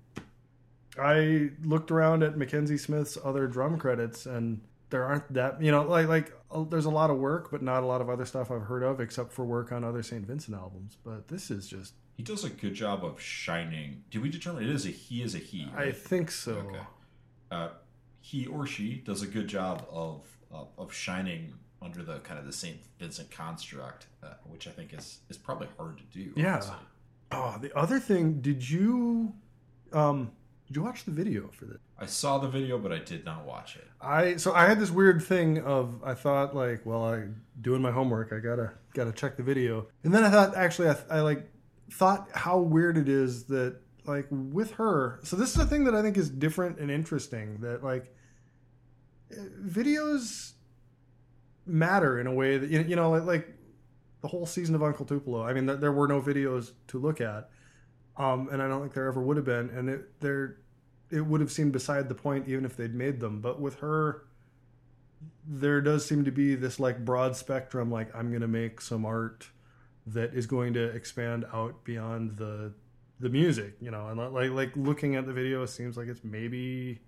I 0.99 1.51
looked 1.64 1.90
around 1.90 2.23
at 2.23 2.37
McKenzie 2.37 2.79
Smith's 2.79 3.19
other 3.23 3.49
drum 3.49 3.77
credits 3.77 4.25
and 4.25 4.61
there 4.90 5.05
aren't 5.05 5.35
that 5.35 5.61
you 5.61 5.71
know 5.71 5.83
like 5.83 6.07
like 6.07 6.33
uh, 6.51 6.62
there's 6.62 6.87
a 6.87 6.90
lot 6.90 7.11
of 7.11 7.19
work 7.19 7.51
but 7.51 7.61
not 7.61 7.83
a 7.83 7.87
lot 7.87 8.01
of 8.01 8.09
other 8.09 8.25
stuff 8.25 8.51
I've 8.51 8.62
heard 8.62 8.83
of 8.83 9.01
except 9.01 9.33
for 9.33 9.45
work 9.45 9.71
on 9.71 9.85
other 9.85 10.03
St. 10.03 10.25
Vincent 10.25 10.57
albums. 10.57 10.97
But 11.05 11.29
this 11.29 11.51
is 11.51 11.66
just 11.66 11.95
he 12.18 12.24
does 12.24 12.42
a 12.42 12.50
good 12.50 12.74
job 12.74 13.04
of 13.04 13.20
shining. 13.20 14.02
Did 14.11 14.22
we 14.22 14.28
determine 14.28 14.64
it 14.64 14.70
is 14.70 14.85
a 14.85 14.90
he 14.90 15.22
is 15.22 15.37
a 15.37 15.38
he? 15.38 15.70
Right? 15.72 15.88
I 15.88 15.92
think 15.92 16.33
so. 16.33 16.57
Okay. 16.57 16.81
Uh, 17.50 17.68
he 18.20 18.46
or 18.46 18.66
she 18.66 18.96
does 19.07 19.22
a 19.22 19.26
good 19.26 19.46
job 19.46 19.87
of 19.88 20.24
uh, 20.52 20.64
of 20.76 20.92
shining 20.92 21.54
under 21.81 22.02
the 22.02 22.18
kind 22.18 22.40
of 22.40 22.44
the 22.44 22.52
Saint 22.52 22.78
Vincent 22.98 23.31
construct, 23.31 24.09
uh, 24.24 24.31
which 24.44 24.66
I 24.66 24.72
think 24.72 24.92
is 24.92 25.20
is 25.31 25.38
probably 25.38 25.68
hard 25.78 25.98
to 25.98 26.04
do. 26.04 26.33
Yeah. 26.35 26.54
Honestly. 26.54 26.74
Oh, 27.31 27.59
the 27.61 27.78
other 27.78 28.00
thing, 28.00 28.40
did 28.40 28.68
you 28.68 29.33
um 29.92 30.33
did 30.66 30.74
you 30.74 30.83
watch 30.83 31.04
the 31.04 31.12
video 31.12 31.48
for 31.52 31.66
this? 31.66 31.78
I 32.00 32.07
saw 32.07 32.38
the 32.38 32.48
video, 32.48 32.78
but 32.78 32.92
I 32.92 32.98
did 32.98 33.24
not 33.24 33.44
watch 33.44 33.76
it. 33.76 33.87
I 34.00 34.35
so 34.38 34.52
I 34.54 34.66
had 34.66 34.81
this 34.81 34.90
weird 34.90 35.22
thing 35.22 35.61
of 35.61 36.02
I 36.02 36.14
thought 36.14 36.57
like, 36.57 36.85
well, 36.85 37.04
I 37.04 37.28
doing 37.61 37.81
my 37.81 37.92
homework, 37.92 38.33
I 38.33 38.40
gotta 38.40 38.72
gotta 38.92 39.12
check 39.12 39.37
the 39.37 39.44
video, 39.44 39.87
and 40.02 40.12
then 40.12 40.24
I 40.24 40.31
thought 40.31 40.57
actually 40.57 40.88
I, 40.88 40.96
I 41.09 41.20
like 41.20 41.48
thought 41.90 42.29
how 42.33 42.59
weird 42.59 42.98
it 42.98 43.09
is 43.09 43.44
that 43.44 43.81
like 44.05 44.27
with 44.31 44.72
her. 44.72 45.20
So 45.22 45.37
this 45.37 45.51
is 45.51 45.59
a 45.59 45.66
thing 45.66 45.85
that 45.85 45.94
I 45.94 46.03
think 46.03 46.16
is 46.16 46.31
different 46.31 46.79
and 46.79 46.90
interesting. 46.90 47.59
That 47.61 47.85
like 47.85 48.14
videos 49.33 50.53
matter 51.66 52.18
in 52.18 52.27
a 52.27 52.33
way 52.33 52.57
that 52.57 52.70
you 52.70 52.96
know 52.96 53.11
like, 53.11 53.24
like 53.24 53.59
the 54.20 54.29
whole 54.29 54.46
season 54.46 54.74
of 54.74 54.83
Uncle 54.83 55.07
Tupelo. 55.07 55.44
I 55.44 55.53
mean, 55.53 55.66
there 55.66 55.92
were 55.92 56.09
no 56.09 56.20
videos 56.20 56.72
to 56.88 56.98
look 56.98 57.20
at, 57.20 57.51
um, 58.16 58.48
and 58.51 58.61
I 58.61 58.66
don't 58.66 58.81
think 58.81 58.94
there 58.94 59.07
ever 59.07 59.22
would 59.22 59.37
have 59.37 59.46
been. 59.46 59.70
And 59.70 59.88
it 59.88 60.20
there, 60.20 60.57
it 61.11 61.20
would 61.20 61.40
have 61.40 61.53
seemed 61.53 61.72
beside 61.72 62.09
the 62.09 62.14
point 62.14 62.48
even 62.48 62.64
if 62.64 62.77
they'd 62.77 62.94
made 62.94 63.20
them. 63.20 63.40
But 63.40 63.61
with 63.61 63.77
her, 63.77 64.24
there 65.46 65.81
does 65.81 66.05
seem 66.05 66.24
to 66.24 66.33
be 66.33 66.55
this 66.55 66.81
like 66.81 67.05
broad 67.05 67.37
spectrum. 67.37 67.90
Like 67.90 68.14
I'm 68.14 68.33
to 68.40 68.48
make 68.48 68.81
some 68.81 69.05
art 69.05 69.48
that 70.12 70.35
is 70.35 70.47
going 70.47 70.75
to 70.75 70.85
expand 70.85 71.44
out 71.53 71.85
beyond 71.85 72.37
the 72.37 72.73
the 73.21 73.29
music, 73.29 73.75
you 73.81 73.90
know, 73.90 74.09
and 74.09 74.33
like 74.33 74.51
like 74.51 74.77
looking 74.77 75.16
at 75.16 75.27
the 75.27 75.33
video 75.33 75.66
seems 75.66 75.97
like 75.97 76.09
it's 76.09 76.23
maybe 76.23 77.01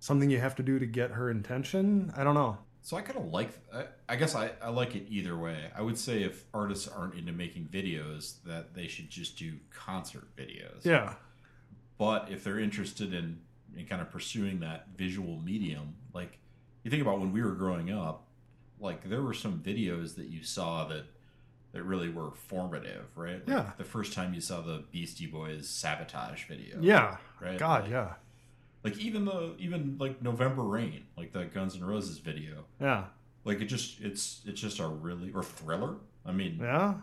something 0.00 0.30
you 0.30 0.40
have 0.40 0.56
to 0.56 0.62
do 0.62 0.78
to 0.78 0.86
get 0.86 1.12
her 1.12 1.30
intention. 1.30 2.12
I 2.16 2.24
don't 2.24 2.34
know. 2.34 2.58
So 2.82 2.96
I 2.96 3.02
kind 3.02 3.18
of 3.18 3.26
like. 3.26 3.50
I, 3.72 3.84
I 4.08 4.16
guess 4.16 4.34
I, 4.34 4.50
I 4.60 4.70
like 4.70 4.96
it 4.96 5.06
either 5.08 5.36
way. 5.36 5.70
I 5.74 5.82
would 5.82 5.96
say 5.96 6.24
if 6.24 6.44
artists 6.52 6.88
aren't 6.88 7.14
into 7.14 7.32
making 7.32 7.68
videos, 7.72 8.42
that 8.44 8.74
they 8.74 8.88
should 8.88 9.08
just 9.08 9.38
do 9.38 9.54
concert 9.70 10.34
videos. 10.36 10.84
Yeah. 10.84 11.14
But 11.96 12.28
if 12.30 12.42
they're 12.42 12.58
interested 12.58 13.14
in 13.14 13.38
in 13.76 13.86
kind 13.86 14.02
of 14.02 14.10
pursuing 14.10 14.60
that 14.60 14.88
visual 14.96 15.38
medium, 15.38 15.94
like 16.12 16.38
you 16.82 16.90
think 16.90 17.02
about 17.02 17.20
when 17.20 17.32
we 17.32 17.40
were 17.42 17.52
growing 17.52 17.90
up, 17.90 18.26
like 18.80 19.08
there 19.08 19.22
were 19.22 19.32
some 19.32 19.60
videos 19.60 20.16
that 20.16 20.26
you 20.26 20.42
saw 20.42 20.84
that 20.88 21.04
that 21.72 21.82
really 21.82 22.08
were 22.08 22.30
formative, 22.30 23.06
right? 23.16 23.46
Like 23.46 23.48
yeah. 23.48 23.70
The 23.76 23.84
first 23.84 24.12
time 24.12 24.34
you 24.34 24.40
saw 24.40 24.60
the 24.60 24.84
Beastie 24.90 25.26
Boys 25.26 25.68
sabotage 25.68 26.44
video. 26.44 26.76
Yeah. 26.80 27.16
Right. 27.40 27.58
God, 27.58 27.84
like, 27.84 27.90
yeah. 27.90 28.14
Like 28.84 28.98
even 28.98 29.24
the 29.24 29.54
even 29.58 29.96
like 29.98 30.22
November 30.22 30.62
Rain, 30.62 31.04
like 31.16 31.32
the 31.32 31.44
Guns 31.44 31.76
N' 31.76 31.84
Roses 31.84 32.18
video. 32.18 32.64
Yeah. 32.80 33.04
Like 33.44 33.60
it 33.60 33.66
just 33.66 34.00
it's 34.00 34.42
it's 34.44 34.60
just 34.60 34.78
a 34.80 34.86
really 34.86 35.32
or 35.32 35.42
thriller. 35.42 35.96
I 36.26 36.32
mean. 36.32 36.58
Yeah. 36.60 36.94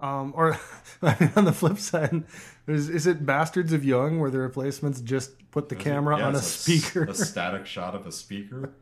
Um, 0.00 0.32
or 0.36 0.58
I 1.02 1.16
mean, 1.20 1.32
on 1.36 1.44
the 1.44 1.52
flip 1.52 1.78
side, 1.78 2.24
is, 2.66 2.88
is 2.88 3.06
it 3.06 3.24
Bastards 3.24 3.72
of 3.72 3.84
Young 3.84 4.18
where 4.18 4.30
the 4.30 4.38
replacements 4.38 5.00
just 5.00 5.30
put 5.52 5.68
the 5.68 5.76
camera 5.76 6.18
yeah, 6.18 6.26
on 6.26 6.34
a 6.34 6.40
speaker, 6.40 7.04
a 7.04 7.14
static 7.14 7.66
shot 7.66 7.94
of 7.94 8.06
a 8.06 8.12
speaker? 8.12 8.72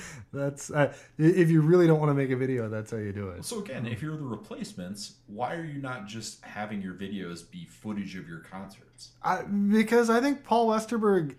that's 0.32 0.70
uh, 0.70 0.92
if 1.18 1.50
you 1.50 1.60
really 1.60 1.86
don't 1.86 1.98
want 1.98 2.10
to 2.10 2.14
make 2.14 2.30
a 2.30 2.36
video, 2.36 2.68
that's 2.68 2.90
how 2.90 2.96
you 2.96 3.12
do 3.12 3.28
it. 3.30 3.44
So 3.44 3.60
again, 3.60 3.86
if 3.86 4.02
you're 4.02 4.16
the 4.16 4.24
replacements, 4.24 5.16
why 5.26 5.54
are 5.54 5.64
you 5.64 5.80
not 5.80 6.06
just 6.06 6.44
having 6.44 6.82
your 6.82 6.94
videos 6.94 7.48
be 7.48 7.64
footage 7.64 8.16
of 8.16 8.28
your 8.28 8.40
concerts? 8.40 9.10
I, 9.22 9.42
because 9.42 10.10
I 10.10 10.20
think 10.20 10.44
Paul 10.44 10.68
Westerberg. 10.68 11.36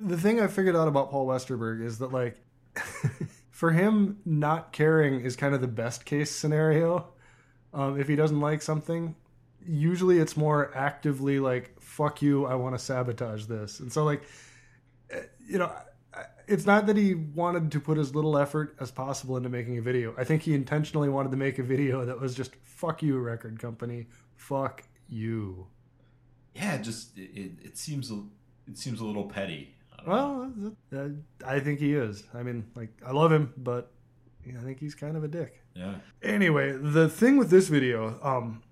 The 0.00 0.16
thing 0.18 0.40
I 0.40 0.48
figured 0.48 0.76
out 0.76 0.88
about 0.88 1.10
Paul 1.10 1.26
Westerberg 1.26 1.82
is 1.82 1.98
that 1.98 2.12
like, 2.12 2.36
for 3.50 3.70
him, 3.70 4.18
not 4.24 4.72
caring 4.72 5.20
is 5.20 5.36
kind 5.36 5.54
of 5.54 5.60
the 5.60 5.68
best 5.68 6.04
case 6.04 6.30
scenario. 6.30 7.08
Um, 7.72 7.98
if 7.98 8.08
he 8.08 8.16
doesn't 8.16 8.40
like 8.40 8.60
something, 8.60 9.14
usually 9.66 10.18
it's 10.18 10.36
more 10.36 10.76
actively 10.76 11.38
like, 11.38 11.80
"Fuck 11.80 12.22
you, 12.22 12.44
I 12.44 12.56
want 12.56 12.76
to 12.76 12.84
sabotage 12.84 13.46
this," 13.46 13.80
and 13.80 13.92
so 13.92 14.04
like, 14.04 14.22
eh, 15.10 15.22
you 15.46 15.58
know 15.58 15.72
it's 16.46 16.66
not 16.66 16.86
that 16.86 16.96
he 16.96 17.14
wanted 17.14 17.72
to 17.72 17.80
put 17.80 17.98
as 17.98 18.14
little 18.14 18.36
effort 18.36 18.76
as 18.80 18.90
possible 18.90 19.36
into 19.36 19.48
making 19.48 19.78
a 19.78 19.82
video. 19.82 20.14
I 20.16 20.24
think 20.24 20.42
he 20.42 20.54
intentionally 20.54 21.08
wanted 21.08 21.30
to 21.30 21.36
make 21.36 21.58
a 21.58 21.62
video 21.62 22.04
that 22.04 22.20
was 22.20 22.34
just 22.34 22.54
"fuck 22.62 23.02
you, 23.02 23.18
record 23.18 23.58
company, 23.58 24.06
fuck 24.34 24.82
you." 25.08 25.66
Yeah, 26.54 26.78
just 26.78 27.16
it, 27.18 27.52
it 27.62 27.78
seems 27.78 28.10
it 28.66 28.78
seems 28.78 29.00
a 29.00 29.04
little 29.04 29.24
petty. 29.24 29.74
I 29.98 30.08
well, 30.08 30.52
uh, 30.94 31.08
I 31.46 31.60
think 31.60 31.80
he 31.80 31.94
is. 31.94 32.24
I 32.34 32.42
mean, 32.42 32.66
like 32.74 32.90
I 33.04 33.12
love 33.12 33.32
him, 33.32 33.52
but 33.56 33.90
I 34.46 34.62
think 34.62 34.78
he's 34.78 34.94
kind 34.94 35.16
of 35.16 35.24
a 35.24 35.28
dick. 35.28 35.60
Yeah. 35.74 35.94
Anyway, 36.22 36.72
the 36.72 37.08
thing 37.08 37.36
with 37.36 37.50
this 37.50 37.68
video, 37.68 38.18
um, 38.22 38.62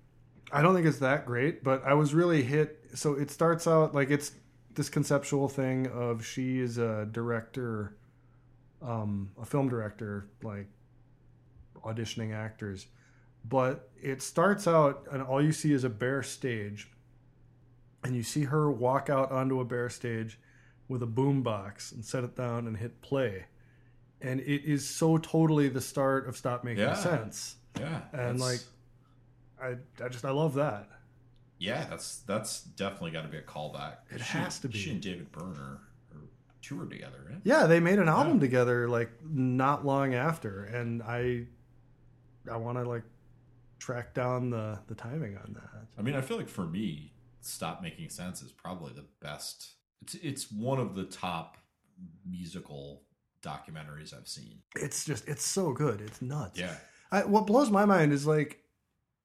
I 0.51 0.61
don't 0.61 0.73
think 0.75 0.85
it's 0.85 0.99
that 0.99 1.25
great, 1.25 1.63
but 1.63 1.83
I 1.83 1.93
was 1.93 2.13
really 2.13 2.43
hit. 2.43 2.79
So 2.93 3.13
it 3.13 3.31
starts 3.31 3.67
out 3.67 3.95
like 3.95 4.11
it's 4.11 4.31
this 4.75 4.89
conceptual 4.89 5.47
thing 5.47 5.87
of 5.87 6.25
she 6.25 6.59
is 6.59 6.77
a 6.77 7.07
director, 7.11 7.95
um, 8.81 9.31
a 9.41 9.45
film 9.45 9.69
director, 9.69 10.27
like 10.41 10.67
auditioning 11.83 12.33
actors. 12.33 12.87
But 13.45 13.89
it 14.01 14.21
starts 14.21 14.67
out, 14.67 15.05
and 15.11 15.21
all 15.21 15.41
you 15.43 15.51
see 15.51 15.73
is 15.73 15.83
a 15.83 15.89
bare 15.89 16.23
stage, 16.23 16.89
and 18.03 18.15
you 18.15 18.23
see 18.23 18.45
her 18.45 18.71
walk 18.71 19.09
out 19.09 19.31
onto 19.31 19.59
a 19.59 19.65
bare 19.65 19.89
stage 19.89 20.39
with 20.87 21.03
a 21.03 21.07
boombox 21.07 21.91
and 21.93 22.03
set 22.05 22.23
it 22.23 22.35
down 22.35 22.67
and 22.67 22.77
hit 22.77 23.01
play. 23.01 23.45
And 24.21 24.39
it 24.41 24.63
is 24.63 24.87
so 24.87 25.17
totally 25.17 25.67
the 25.67 25.81
start 25.81 26.27
of 26.27 26.37
Stop 26.37 26.63
Making 26.63 26.83
Yeah. 26.85 26.93
Sense. 26.95 27.55
Yeah. 27.79 28.01
And 28.13 28.39
that's- 28.39 28.39
like, 28.39 28.59
I, 29.99 30.03
I 30.05 30.09
just, 30.09 30.23
I 30.25 30.31
love 30.31 30.53
that. 30.55 30.87
Yeah, 31.63 31.85
that's 31.89 32.19
that's 32.27 32.63
definitely 32.63 33.11
got 33.11 33.21
to 33.23 33.29
be 33.29 33.37
a 33.37 33.41
callback. 33.41 33.97
It 34.11 34.19
She- 34.19 34.37
has 34.37 34.59
to 34.59 34.67
be. 34.69 34.77
She 34.77 34.91
and 34.91 35.01
David 35.01 35.27
are 35.37 35.79
toured 36.61 36.89
together, 36.91 37.17
right? 37.29 37.39
Yeah, 37.43 37.65
they 37.67 37.79
made 37.79 37.99
an 37.99 38.07
album 38.09 38.35
Yeah. 38.35 38.41
together 38.41 38.89
like 38.89 39.11
not 39.23 39.85
long 39.85 40.13
after, 40.13 40.63
and 40.63 41.03
I, 41.03 41.47
I 42.51 42.57
want 42.57 42.77
to 42.77 42.83
like 42.83 43.03
track 43.79 44.13
down 44.13 44.49
the 44.49 44.79
the 44.87 44.95
timing 44.95 45.37
on 45.37 45.53
that. 45.53 45.87
I 45.97 46.01
mean, 46.01 46.15
I 46.15 46.21
feel 46.21 46.37
like 46.37 46.49
for 46.49 46.65
me, 46.65 47.13
Stop 47.41 47.81
Making 47.81 48.09
Sense 48.09 48.41
is 48.41 48.51
probably 48.51 48.93
the 48.93 49.05
best. 49.21 49.73
It's 50.01 50.15
it's 50.15 50.51
one 50.51 50.79
of 50.79 50.95
the 50.95 51.03
top 51.05 51.57
musical 52.29 53.03
documentaries 53.41 54.13
I've 54.17 54.27
seen. 54.27 54.59
It's 54.75 55.05
just, 55.05 55.27
it's 55.27 55.45
so 55.45 55.73
good. 55.73 56.01
It's 56.01 56.21
nuts. 56.21 56.59
Yeah. 56.59 56.75
I, 57.11 57.25
what 57.25 57.45
blows 57.45 57.69
my 57.69 57.85
mind 57.85 58.11
is 58.13 58.25
like 58.25 58.59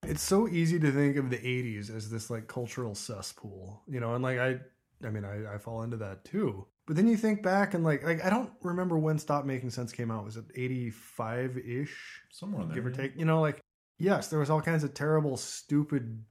it's 0.05 0.23
so 0.23 0.49
easy 0.49 0.79
to 0.79 0.93
think 0.93 1.17
of 1.17 1.31
the 1.31 1.39
80s 1.39 1.95
as 1.95 2.11
this 2.11 2.31
like 2.31 2.47
cultural 2.47 2.95
cesspool 2.95 3.83
you 3.89 4.01
know 4.01 4.15
and 4.15 4.23
like 4.23 4.39
i 4.39 4.59
i 5.05 5.11
mean 5.11 5.25
i, 5.25 5.55
I 5.55 5.59
fall 5.59 5.83
into 5.83 5.97
that 5.99 6.25
too 6.25 6.67
but 6.87 6.97
then 6.97 7.07
you 7.07 7.17
think 7.17 7.43
back 7.43 7.75
and 7.75 7.85
like 7.85 8.05
like 8.05 8.25
i 8.25 8.31
don't 8.31 8.51
remember 8.63 8.99
when 8.99 9.19
stop 9.19 9.45
making 9.45 9.71
sense 9.71 9.93
came 9.93 10.11
out 10.11 10.25
was 10.25 10.37
it 10.37 10.49
85-ish 10.55 12.23
Somewhere 12.31 12.65
there. 12.67 12.75
give 12.75 12.87
or 12.87 12.91
yeah. 12.91 12.97
take 12.97 13.17
you 13.17 13.25
know 13.25 13.41
like 13.41 13.61
yes 13.99 14.29
there 14.29 14.39
was 14.39 14.51
all 14.51 14.63
kinds 14.63 14.85
of 14.85 14.95
terrible 14.95 15.37
stupid 15.37 16.23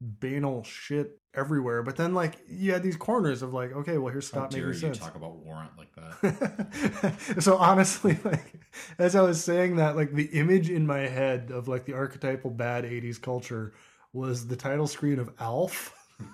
banal 0.00 0.62
shit 0.62 1.18
everywhere. 1.34 1.82
But 1.82 1.96
then 1.96 2.14
like 2.14 2.38
you 2.48 2.72
had 2.72 2.82
these 2.82 2.96
corners 2.96 3.42
of 3.42 3.52
like 3.52 3.72
okay 3.72 3.98
well 3.98 4.12
here's 4.12 4.26
stop 4.26 4.52
making 4.52 4.74
sense. 4.74 4.98
talk 4.98 5.14
about 5.14 5.36
Warrant 5.36 5.72
like 5.76 5.94
that? 5.94 7.36
so 7.40 7.56
honestly 7.56 8.18
like 8.24 8.54
as 8.98 9.14
i 9.16 9.22
was 9.22 9.42
saying 9.42 9.76
that 9.76 9.96
like 9.96 10.12
the 10.12 10.26
image 10.26 10.70
in 10.70 10.86
my 10.86 11.00
head 11.00 11.50
of 11.50 11.68
like 11.68 11.84
the 11.84 11.94
archetypal 11.94 12.50
bad 12.50 12.84
80s 12.84 13.20
culture 13.20 13.74
was 14.12 14.46
the 14.46 14.56
title 14.56 14.86
screen 14.86 15.18
of 15.18 15.30
alf. 15.38 15.94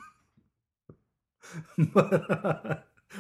But 1.77 2.31
uh, 2.31 2.77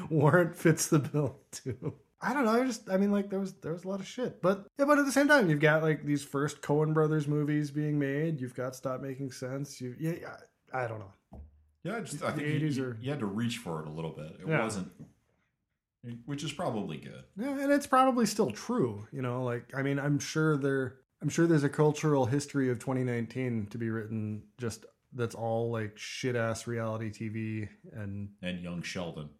warrant 0.08 0.54
fits 0.54 0.86
the 0.86 1.00
bill 1.00 1.40
too 1.50 1.94
i 2.22 2.32
don't 2.34 2.44
know 2.44 2.52
i 2.52 2.64
just 2.64 2.88
i 2.90 2.96
mean 2.96 3.10
like 3.12 3.30
there 3.30 3.40
was 3.40 3.54
there 3.54 3.72
was 3.72 3.84
a 3.84 3.88
lot 3.88 4.00
of 4.00 4.06
shit 4.06 4.40
but 4.42 4.66
yeah 4.78 4.84
but 4.84 4.98
at 4.98 5.06
the 5.06 5.12
same 5.12 5.26
time 5.28 5.48
you've 5.48 5.60
got 5.60 5.82
like 5.82 6.04
these 6.04 6.22
first 6.24 6.60
Coen 6.60 6.92
brothers 6.92 7.26
movies 7.26 7.70
being 7.70 7.98
made 7.98 8.40
you've 8.40 8.54
got 8.54 8.74
stop 8.76 9.00
making 9.00 9.30
sense 9.32 9.80
you 9.80 9.94
yeah 9.98 10.12
i, 10.72 10.84
I 10.84 10.88
don't 10.88 10.98
know 11.00 11.12
yeah, 11.82 11.96
I 11.96 12.00
just 12.00 12.22
I 12.22 12.32
The 12.32 12.42
think 12.42 12.60
you, 12.60 12.68
80s 12.68 12.76
you- 12.76 12.84
are- 12.84 12.98
you 13.00 13.10
had 13.10 13.20
to 13.20 13.26
reach 13.26 13.56
for 13.56 13.80
it 13.80 13.88
a 13.88 13.90
little 13.90 14.10
bit. 14.10 14.32
It 14.42 14.46
Yeah. 14.46 14.62
wasn't, 14.62 14.92
which 16.26 16.44
is 16.44 16.52
probably 16.52 16.98
good. 16.98 17.24
Yeah, 17.38 17.58
and 17.58 17.72
it's 17.72 17.86
probably 17.86 18.26
still 18.26 18.50
true. 18.50 19.08
You 19.12 19.22
know, 19.22 19.42
like 19.44 19.72
I 19.74 19.80
mean, 19.80 19.98
I'm 19.98 20.18
sure 20.18 20.58
there, 20.58 20.96
I'm 21.22 21.30
sure 21.30 21.46
there's 21.46 21.64
a 21.64 21.70
cultural 21.70 22.26
history 22.26 22.68
of 22.68 22.80
2019 22.80 23.68
to 23.68 23.78
be 23.78 23.88
written. 23.88 24.42
Just 24.58 24.84
that's 25.14 25.34
all 25.34 25.70
like 25.70 25.96
shit 25.96 26.36
ass 26.36 26.66
reality 26.66 27.10
TV 27.10 27.70
and 27.94 28.28
And 28.42 28.60
young 28.62 28.82
Sheldon. 28.82 29.30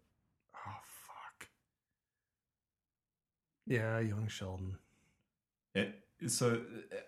oh 0.56 0.78
fuck. 1.06 1.48
Yeah, 3.70 4.00
young 4.00 4.26
Sheldon. 4.26 4.76
It, 5.74 5.94
so 6.26 6.60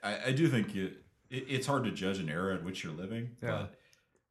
I, 0.02 0.26
I 0.28 0.32
do 0.32 0.48
think 0.48 0.74
it, 0.76 0.94
it, 1.28 1.44
it's 1.48 1.66
hard 1.66 1.82
to 1.84 1.90
judge 1.90 2.18
an 2.20 2.28
era 2.30 2.56
in 2.56 2.64
which 2.64 2.84
you're 2.84 2.92
living, 2.94 3.32
Yeah. 3.42 3.50
but 3.50 3.74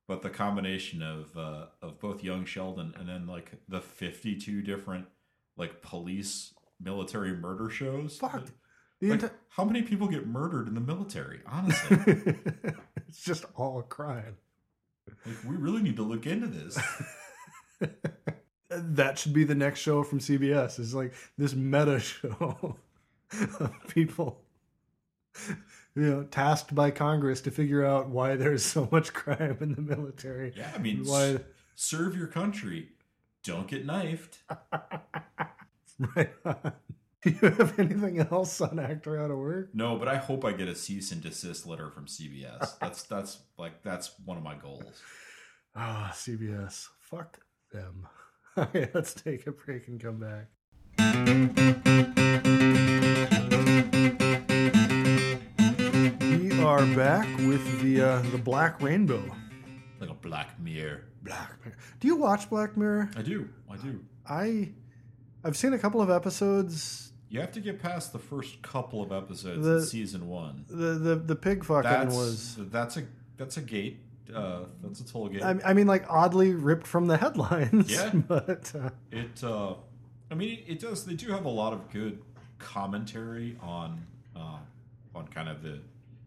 but 0.08 0.22
the 0.22 0.30
combination 0.30 1.02
of 1.04 1.38
uh, 1.38 1.66
of 1.82 2.00
both 2.00 2.24
young 2.24 2.46
Sheldon 2.46 2.94
and 2.98 3.08
then 3.08 3.28
like 3.28 3.52
the 3.68 3.82
52 3.82 4.62
different 4.62 5.06
like 5.58 5.82
police 5.82 6.54
military 6.80 7.34
murder 7.36 7.70
shows. 7.70 8.18
Fuck. 8.18 8.48
Like, 9.02 9.20
enti- 9.20 9.32
how 9.50 9.66
many 9.66 9.82
people 9.82 10.08
get 10.08 10.26
murdered 10.26 10.68
in 10.70 10.74
the 10.74 10.80
military? 10.82 11.42
Honestly, 11.46 11.98
it's 13.10 13.24
just 13.26 13.44
all 13.56 13.80
a 13.80 13.84
crime. 13.84 14.38
like, 15.26 15.44
we 15.44 15.58
really 15.58 15.82
need 15.82 15.98
to 15.98 16.04
look 16.04 16.26
into 16.26 16.48
this. 16.48 16.80
that 18.72 19.18
should 19.18 19.34
be 19.34 19.44
the 19.44 19.56
next 19.56 19.80
show 19.80 20.04
from 20.04 20.20
CBS. 20.20 20.80
It's 20.80 20.94
like 20.94 21.14
this 21.38 21.54
meta 21.54 22.00
show 22.00 22.78
of 23.60 23.74
people, 23.88 24.42
you 25.96 26.02
know, 26.04 26.24
tasked 26.24 26.74
by 26.74 26.92
Congress 26.92 27.42
to 27.42 27.52
figure 27.52 27.86
out 27.86 28.10
why 28.10 28.36
there's 28.36 28.64
so 28.66 28.88
much 28.92 29.14
crime 29.14 29.58
in 29.62 29.76
the 29.76 29.82
military. 29.82 30.54
Yeah, 30.56 30.72
I 30.74 30.78
mean, 30.78 31.04
Why? 31.06 31.38
serve 31.76 32.16
your 32.16 32.28
country. 32.28 32.90
Don't 33.44 33.68
get 33.68 33.86
knifed. 33.86 34.40
Right. 36.16 36.32
on. 36.46 36.74
Do 37.22 37.30
you 37.42 37.50
have 37.50 37.78
anything 37.78 38.20
else 38.20 38.60
on 38.62 38.80
Actor 38.80 39.20
Out 39.22 39.30
of 39.30 39.38
Work? 39.38 39.70
No, 39.76 39.98
but 39.98 40.08
I 40.08 40.18
hope 40.18 40.44
I 40.44 40.52
get 40.54 40.68
a 40.68 40.74
cease 40.74 41.12
and 41.12 41.22
desist 41.22 41.68
letter 41.68 41.92
from 41.92 42.08
CBS. 42.08 42.80
That's 42.80 43.04
that's 43.04 43.38
like 43.58 43.84
that's 43.84 44.12
one 44.26 44.38
of 44.38 44.44
my 44.44 44.56
goals. 44.56 45.00
Ah, 45.76 46.12
CBS. 46.16 46.88
Fuck 47.00 47.40
them. 47.72 48.08
Okay, 48.58 48.90
let's 48.94 49.14
take 49.14 49.48
a 49.48 49.52
break 49.52 49.88
and 49.88 50.00
come 50.02 50.18
back. 50.20 50.48
We 56.42 56.52
are 56.64 56.86
back 56.96 57.28
with 57.40 57.82
the 57.82 58.02
uh, 58.02 58.22
the 58.32 58.38
Black 58.38 58.82
Rainbow. 58.82 59.24
Like 60.00 60.10
a 60.10 60.14
black 60.16 60.60
mirror. 60.60 61.04
Black 61.22 61.52
Mirror. 61.64 61.78
Do 62.00 62.08
you 62.08 62.16
watch 62.16 62.50
Black 62.50 62.76
Mirror? 62.76 63.12
I 63.16 63.22
do. 63.22 63.48
I 63.70 63.78
do. 63.78 64.00
I 64.28 64.70
I've 65.44 65.56
seen 65.56 65.74
a 65.74 65.80
couple 65.80 66.02
of 66.02 66.10
episodes. 66.10 67.12
You 67.30 67.40
have 67.42 67.52
to 67.54 67.60
get 67.62 67.80
past 67.82 68.12
the 68.14 68.20
first 68.20 68.62
couple 68.64 69.02
of 69.04 69.12
episodes 69.12 69.64
The- 69.66 69.76
in 69.78 69.86
season 69.86 70.28
one. 70.28 70.66
The 70.70 70.94
the 70.96 71.16
the 71.18 71.36
pig 71.36 71.64
fucking 71.64 71.90
That's 71.90 72.16
was. 72.16 72.56
that's 72.72 72.98
a 72.98 73.04
that's 73.38 73.58
a 73.58 73.62
gate. 73.62 74.00
Uh, 74.34 74.66
that's 74.82 75.00
a 75.02 75.06
toll 75.06 75.28
game. 75.30 75.44
I, 75.44 75.72
I 75.72 75.74
mean, 75.74 75.88
like 75.88 76.06
oddly 76.10 76.54
ripped 76.54 76.88
from 76.88 77.08
the 77.08 77.18
headlines. 77.18 77.92
Yeah. 77.92 78.12
but 78.28 78.72
uh, 78.76 78.90
it. 79.12 79.44
Uh, 79.44 79.76
I 80.30 80.36
mean, 80.36 80.64
it, 80.68 80.80
does. 80.80 81.06
They 81.06 81.16
do 81.16 81.32
have 81.32 81.46
a 81.46 81.50
lot 81.50 81.74
of 81.74 81.90
good 81.92 82.22
commentary 82.58 83.58
on 83.62 84.06
uh, 84.36 84.60
on 85.14 85.28
kind 85.28 85.50
of 85.50 85.62
the 85.62 85.80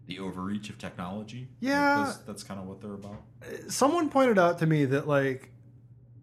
the 0.06 0.18
overreach 0.18 0.68
of 0.68 0.78
technology. 0.78 1.40
Like, 1.40 1.48
Yeah. 1.60 2.04
that's, 2.04 2.16
that's 2.18 2.42
kind 2.42 2.60
of 2.60 2.66
what 2.66 2.80
they're 2.82 2.92
about. 2.94 3.22
someone 3.68 4.10
pointed 4.10 4.38
out 4.38 4.58
to 4.58 4.66
me 4.66 4.84
that 4.84 5.08
like 5.08 5.50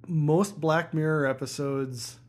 most 0.07 0.61
Black 0.61 0.93
Mirror 0.93 1.25
episodes 1.25 2.19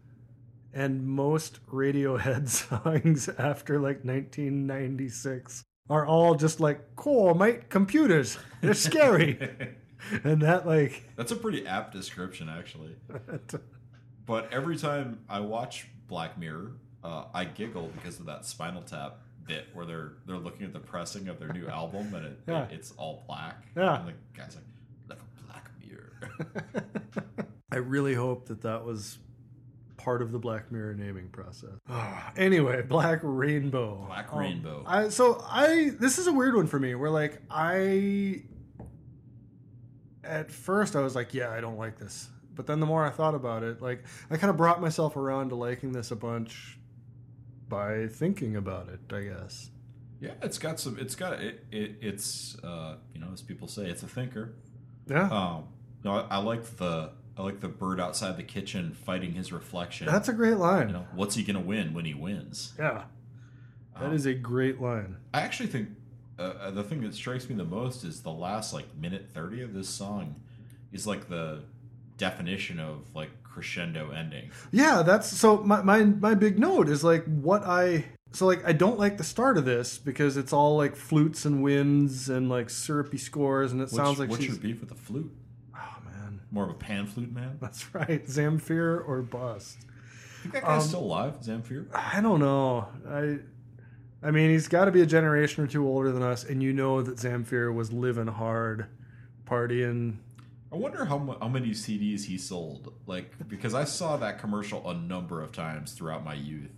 and 0.73 1.07
most 1.07 1.65
Radiohead 1.67 2.49
songs 2.85 3.29
after 3.29 3.75
like 3.79 4.05
1996 4.05 5.65
are 5.91 6.07
all 6.07 6.35
just 6.35 6.61
like 6.61 6.95
cool, 6.97 7.35
mate. 7.35 7.69
Computers, 7.69 8.39
they're 8.61 8.75
scary, 8.75 9.39
and 10.25 10.43
that 10.43 10.67
like 10.67 11.05
That's 11.17 11.33
a 11.33 11.37
pretty 11.37 11.67
apt 11.67 11.93
description, 11.93 12.49
actually. 12.49 12.97
But 14.25 14.53
every 14.53 14.77
time 14.79 15.19
I 15.29 15.41
watch 15.41 15.89
Black 16.07 16.39
Mirror, 16.39 16.73
uh, 17.03 17.25
I 17.35 17.45
giggle 17.45 17.89
because 17.97 18.21
of 18.21 18.27
that 18.27 18.47
Spinal 18.47 18.83
Tap 18.83 19.19
bit 19.49 19.67
where 19.75 19.85
they're 19.85 20.13
they're 20.27 20.37
looking 20.39 20.65
at 20.65 20.73
the 20.73 20.79
pressing 20.79 21.27
of 21.27 21.41
their 21.41 21.53
new 21.53 21.67
album 21.67 22.15
and 22.15 22.27
it, 22.27 22.39
Yeah. 22.47 22.63
it- 22.67 22.73
it's 22.73 22.93
all 22.93 23.25
black. 23.27 23.65
Yeah. 23.77 23.99
and 23.99 24.09
the 24.09 24.13
guy's 24.37 24.55
like, 24.55 24.65
like 25.09 25.19
a 25.19 25.45
black 25.45 25.71
mirror. 25.85 27.47
I 27.73 27.77
really 27.77 28.15
hope 28.15 28.47
that 28.47 28.63
that 28.63 28.85
was 28.85 29.19
part 30.03 30.23
of 30.23 30.33
the 30.33 30.39
Black 30.39 30.71
Mirror 30.73 30.95
naming 30.95 31.29
process. 31.29 31.71
anyway, 32.37 32.83
Black 32.83 33.21
Rainbow. 33.23 34.05
Black 34.07 34.33
Um, 34.33 34.39
Rainbow. 34.41 34.85
I 34.87 35.09
so 35.09 35.45
I 35.49 35.93
this 35.99 36.19
is 36.19 36.27
a 36.27 36.33
weird 36.33 36.55
one 36.55 36.67
for 36.67 36.79
me 36.79 36.95
where 36.95 37.11
like 37.11 37.41
I 37.51 38.43
at 40.25 40.51
first 40.51 40.95
I 40.97 41.01
was 41.01 41.15
like, 41.15 41.35
yeah, 41.35 41.51
I 41.51 41.61
don't 41.61 41.79
like 41.79 41.99
this. 41.99 42.29
But 42.55 42.67
then 42.67 42.81
the 42.81 42.87
more 42.87 43.05
I 43.05 43.11
thought 43.11 43.35
about 43.35 43.63
it, 43.63 43.81
like 43.81 44.05
I 44.31 44.37
kind 44.37 44.51
of 44.51 44.57
brought 44.57 44.81
myself 44.81 45.17
around 45.17 45.49
to 45.51 45.55
liking 45.55 45.93
this 45.93 46.11
a 46.11 46.17
bunch 46.17 46.79
by 47.69 48.07
thinking 48.09 48.57
about 48.57 48.89
it, 48.91 49.01
I 49.15 49.23
guess. 49.23 49.71
yeah, 50.21 50.33
it's 50.43 50.59
got 50.59 50.79
some. 50.79 50.99
It's 50.99 51.15
got 51.15 51.41
it. 51.41 51.65
it 51.73 51.97
it's 52.03 52.57
uh, 52.63 52.97
you 53.15 53.21
know, 53.21 53.29
as 53.33 53.41
people 53.41 53.69
say, 53.69 53.87
it's 53.87 54.03
a 54.03 54.07
thinker. 54.09 54.55
Yeah. 55.07 55.29
Um, 55.31 55.65
no, 56.05 56.13
I, 56.13 56.21
I 56.33 56.37
like 56.39 56.65
the 56.77 57.13
I 57.37 57.43
like 57.43 57.61
the 57.61 57.69
bird 57.69 57.99
outside 58.01 58.37
the 58.37 58.43
kitchen 58.43 58.93
fighting 58.93 59.33
his 59.33 59.53
reflection. 59.53 60.07
That's 60.07 60.29
a 60.29 60.33
great 60.33 60.57
line. 60.59 60.89
you 60.89 60.93
know, 60.95 61.07
what's 61.15 61.35
he 61.35 61.43
gonna 61.43 61.61
win 61.61 61.95
when 61.95 62.05
he 62.05 62.15
wins? 62.15 62.75
Yeah. 62.79 63.05
That 63.99 64.07
Um, 64.07 64.13
is 64.15 64.27
a 64.27 64.35
great 64.35 64.81
line. 64.81 65.17
I 65.35 65.41
actually 65.41 65.69
think 65.69 65.89
uh, 66.39 66.43
uh, 66.43 66.71
the 66.71 66.83
thing 66.83 67.03
that 67.03 67.15
strikes 67.15 67.49
me 67.49 67.55
the 67.55 67.65
most 67.65 68.05
is 68.05 68.21
the 68.23 68.33
last 68.33 68.73
like 68.73 68.87
minute 68.97 69.29
30 69.33 69.63
of 69.63 69.75
this 69.75 69.89
song 69.89 70.37
is 70.93 71.07
like 71.07 71.29
the 71.29 71.63
definition 72.19 72.79
of 72.81 73.15
like 73.15 73.31
crescendo 73.45 74.11
ending. 74.11 74.51
Yeah, 74.71 75.03
that's 75.03 75.29
so 75.29 75.59
my, 75.59 75.83
my 75.83 76.05
my 76.05 76.35
big 76.35 76.59
note 76.59 76.89
is 76.89 77.03
like 77.05 77.25
what 77.25 77.63
I 77.65 78.05
so 78.33 78.47
like 78.47 78.65
I 78.67 78.73
don't 78.73 78.99
like 78.99 79.19
the 79.19 79.25
start 79.25 79.59
of 79.59 79.65
this 79.65 79.99
because 79.99 80.37
it's 80.37 80.53
all 80.53 80.77
like 80.77 80.97
flutes 80.97 81.45
and 81.45 81.63
winds 81.63 82.29
and 82.31 82.49
like 82.49 82.71
syrupy 82.71 83.19
scores 83.19 83.73
and 83.73 83.81
it 83.81 83.85
What's, 83.85 83.97
sounds 83.97 84.19
like 84.19 84.31
what's 84.31 84.45
your 84.45 84.57
beef 84.57 84.81
with 84.81 84.89
the 84.89 84.95
flute? 84.95 85.31
More 86.53 86.65
of 86.65 86.71
a 86.71 86.75
pan 86.75 87.07
flute 87.07 87.33
man? 87.33 87.59
that's 87.61 87.93
right 87.95 88.25
Zamfir 88.27 89.03
or 89.09 89.23
bust 89.23 89.79
I 89.81 90.43
think 90.43 90.55
that 90.55 90.63
guy's 90.65 90.83
Um, 90.83 90.89
still 90.89 91.01
alive, 91.01 91.41
Zamfir. 91.41 91.87
I 91.95 92.21
don't 92.21 92.39
know 92.41 92.87
I 93.09 93.39
I 94.25 94.31
mean 94.31 94.51
he's 94.51 94.69
got 94.69 94.85
to 94.85 94.93
be 94.93 95.01
a 95.01 95.07
generation 95.07 95.65
or 95.65 95.67
two 95.67 95.85
older 95.87 96.13
than 96.13 96.23
us 96.23 96.45
and 96.45 96.63
you 96.63 96.73
know 96.73 97.03
that 97.03 97.17
Zamfir 97.17 97.75
was 97.75 97.93
living 97.93 98.29
hard 98.29 98.87
partying 99.47 100.19
I 100.73 100.77
wonder 100.77 101.05
how 101.05 101.37
how 101.41 101.49
many 101.49 101.71
CDs 101.71 102.25
he 102.25 102.39
sold. 102.39 102.95
Like 103.07 103.47
because 103.47 103.75
I 103.75 103.85
saw 103.85 104.17
that 104.17 104.39
commercial 104.39 104.89
a 104.89 104.95
number 104.95 105.43
of 105.43 105.53
times 105.53 105.93
throughout 105.93 106.25
my 106.25 106.33
youth. 106.33 106.71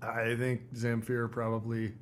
I 0.00 0.36
think 0.36 0.72
Zamfir 0.74 1.30
probably 1.32 1.94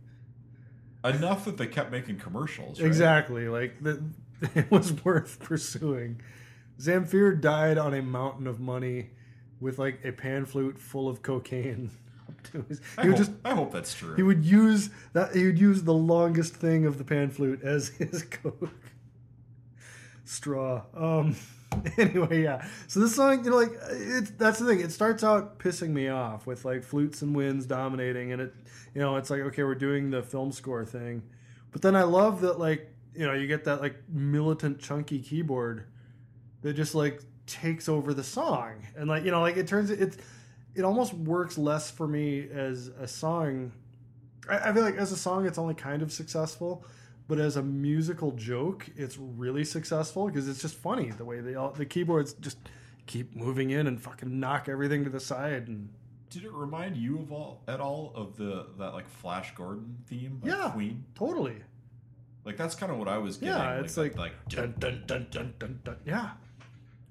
Enough 1.05 1.47
that 1.47 1.57
they 1.57 1.67
kept 1.67 1.91
making 1.91 2.19
commercials. 2.19 2.79
Right? 2.81 2.87
Exactly. 2.87 3.49
Like 3.49 3.83
that 3.83 4.03
it 4.55 4.71
was 4.71 4.93
worth 5.05 5.39
pursuing. 5.41 6.21
Zamfir 6.81 7.41
died 7.41 7.79
on 7.79 7.95
a 7.95 8.03
mountain 8.03 8.47
of 8.47 8.61
money 8.61 9.11
with 9.61 9.79
like 9.79 10.05
a 10.05 10.13
pan 10.13 10.45
flute 10.45 10.79
full 10.79 11.09
of 11.09 11.23
cocaine. 11.23 11.91
up 12.29 12.43
to 12.53 12.65
his- 12.69 12.81
I 12.99 13.03
He 13.03 13.09
would 13.09 13.19
hope, 13.19 13.27
just 13.27 13.39
I 13.45 13.55
hope 13.55 13.73
that's 13.73 13.95
true. 13.95 14.15
he 14.17 14.23
would 14.23 14.45
use 14.45 14.91
that 15.13 15.35
he 15.35 15.45
would 15.47 15.59
use 15.59 15.83
the 15.85 15.95
longest 15.95 16.55
thing 16.55 16.87
of 16.87 16.99
the 16.99 17.05
pan 17.05 17.31
flute 17.31 17.63
as 17.63 17.89
his 17.99 18.23
coke 18.25 18.71
straw. 20.25 20.83
Um 20.97 21.37
anyway, 21.97 22.43
yeah. 22.43 22.67
So 22.87 23.01
this 23.01 23.17
song, 23.17 23.45
you 23.45 23.51
know, 23.51 23.57
like 23.57 23.73
it's 23.91 24.31
that's 24.33 24.59
the 24.59 24.67
thing. 24.67 24.81
It 24.81 24.93
starts 24.93 25.25
out 25.25 25.59
pissing 25.59 25.89
me 25.91 26.09
off 26.09 26.47
with 26.47 26.67
like 26.67 26.83
flutes 26.85 27.23
and 27.23 27.35
winds 27.35 27.65
dominating, 27.65 28.33
and 28.33 28.43
it, 28.43 28.55
you 28.95 29.01
know, 29.01 29.17
it's 29.17 29.31
like 29.31 29.41
okay, 29.41 29.63
we're 29.63 29.75
doing 29.75 30.11
the 30.11 30.23
film 30.23 30.53
score 30.53 30.85
thing, 30.85 31.23
but 31.71 31.81
then 31.81 31.97
I 31.97 32.03
love 32.03 32.43
that 32.43 32.59
like 32.59 32.95
you 33.15 33.27
know 33.27 33.33
you 33.33 33.47
get 33.47 33.65
that 33.65 33.81
like 33.81 33.97
militant 34.11 34.81
chunky 34.81 35.19
keyboard 35.19 35.85
that 36.63 36.75
just 36.75 36.95
like 36.95 37.21
takes 37.47 37.89
over 37.89 38.15
the 38.15 38.25
song, 38.25 38.87
and 38.97 39.09
like 39.09 39.25
you 39.25 39.31
know 39.31 39.41
like 39.41 39.57
it 39.57 39.67
turns 39.67 39.91
it 39.91 40.17
it 40.75 40.83
almost 40.85 41.13
works 41.13 41.59
less 41.59 41.91
for 41.91 42.07
me 42.09 42.49
as 42.53 42.89
a 42.99 43.07
song. 43.07 43.73
I, 44.49 44.71
I 44.71 44.73
feel 44.73 44.83
like 44.83 44.97
as 44.97 45.13
a 45.13 45.17
song, 45.17 45.47
it's 45.47 45.59
only 45.59 45.75
kind 45.75 46.03
of 46.03 46.13
successful 46.13 46.85
but 47.29 47.39
as 47.39 47.57
a 47.57 47.63
musical 47.63 48.33
joke, 48.33 48.91
it's 48.97 49.17
really 49.17 49.65
successful 49.65 50.27
because 50.27 50.49
it's 50.49 50.61
just 50.61 50.75
funny 50.75 51.11
the 51.11 51.25
way 51.25 51.41
they 51.41 51.55
all 51.55 51.71
the 51.71 51.87
keyboards 51.87 52.33
just 52.35 52.59
keep 53.07 53.35
moving 53.37 53.71
in 53.71 53.87
and 53.87 54.03
fucking 54.03 54.39
knock 54.41 54.69
everything 54.69 55.05
to 55.05 55.09
the 55.11 55.21
side 55.21 55.69
and 55.69 55.89
Did 56.31 56.45
it 56.45 56.53
remind 56.53 56.97
you 56.97 57.21
of 57.21 57.31
all 57.33 57.63
at 57.69 57.81
all 57.81 58.13
of 58.17 58.37
the 58.37 58.67
that 58.79 58.93
like 58.93 59.09
Flash 59.09 59.55
Gordon 59.55 59.99
theme 60.09 60.41
by 60.43 60.49
Yeah. 60.49 60.71
Queen? 60.71 61.05
totally 61.15 61.57
Like 62.45 62.57
that's 62.57 62.75
kind 62.75 62.91
of 62.91 62.99
what 62.99 63.09
I 63.09 63.19
was 63.19 63.37
getting. 63.37 63.55
Yeah, 63.55 63.81
it's 63.81 63.97
like- 63.97 64.17
like 64.19 64.35
dun 64.49 64.75
dun 64.79 65.05
dun 65.07 65.29
dun 65.31 65.55
dun 65.61 65.81
dun 65.85 65.97
yeah 66.05 66.31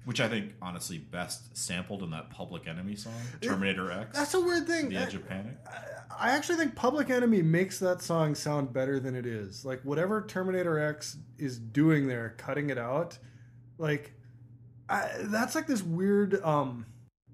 which 0.04 0.20
I 0.20 0.28
think 0.28 0.52
honestly 0.60 0.98
best 0.98 1.56
sampled 1.56 2.02
in 2.02 2.10
that 2.10 2.30
Public 2.30 2.66
Enemy 2.66 2.96
song, 2.96 3.14
Terminator 3.40 3.90
X. 3.90 4.16
that's 4.16 4.34
a 4.34 4.40
weird 4.40 4.66
thing 4.66 4.88
the 4.88 4.96
Edge 4.96 5.14
of 5.14 5.28
Panic. 5.28 5.56
I 6.18 6.30
actually 6.30 6.56
think 6.56 6.74
Public 6.74 7.10
Enemy 7.10 7.42
makes 7.42 7.78
that 7.78 8.02
song 8.02 8.34
sound 8.34 8.72
better 8.72 8.98
than 8.98 9.14
it 9.14 9.26
is. 9.26 9.64
Like 9.64 9.80
whatever 9.82 10.24
Terminator 10.26 10.78
X 10.78 11.16
is 11.38 11.58
doing 11.58 12.08
there, 12.08 12.34
cutting 12.36 12.70
it 12.70 12.78
out, 12.78 13.18
like 13.78 14.12
I, 14.88 15.08
that's 15.20 15.54
like 15.54 15.66
this 15.66 15.82
weird. 15.82 16.42
Um, 16.42 16.86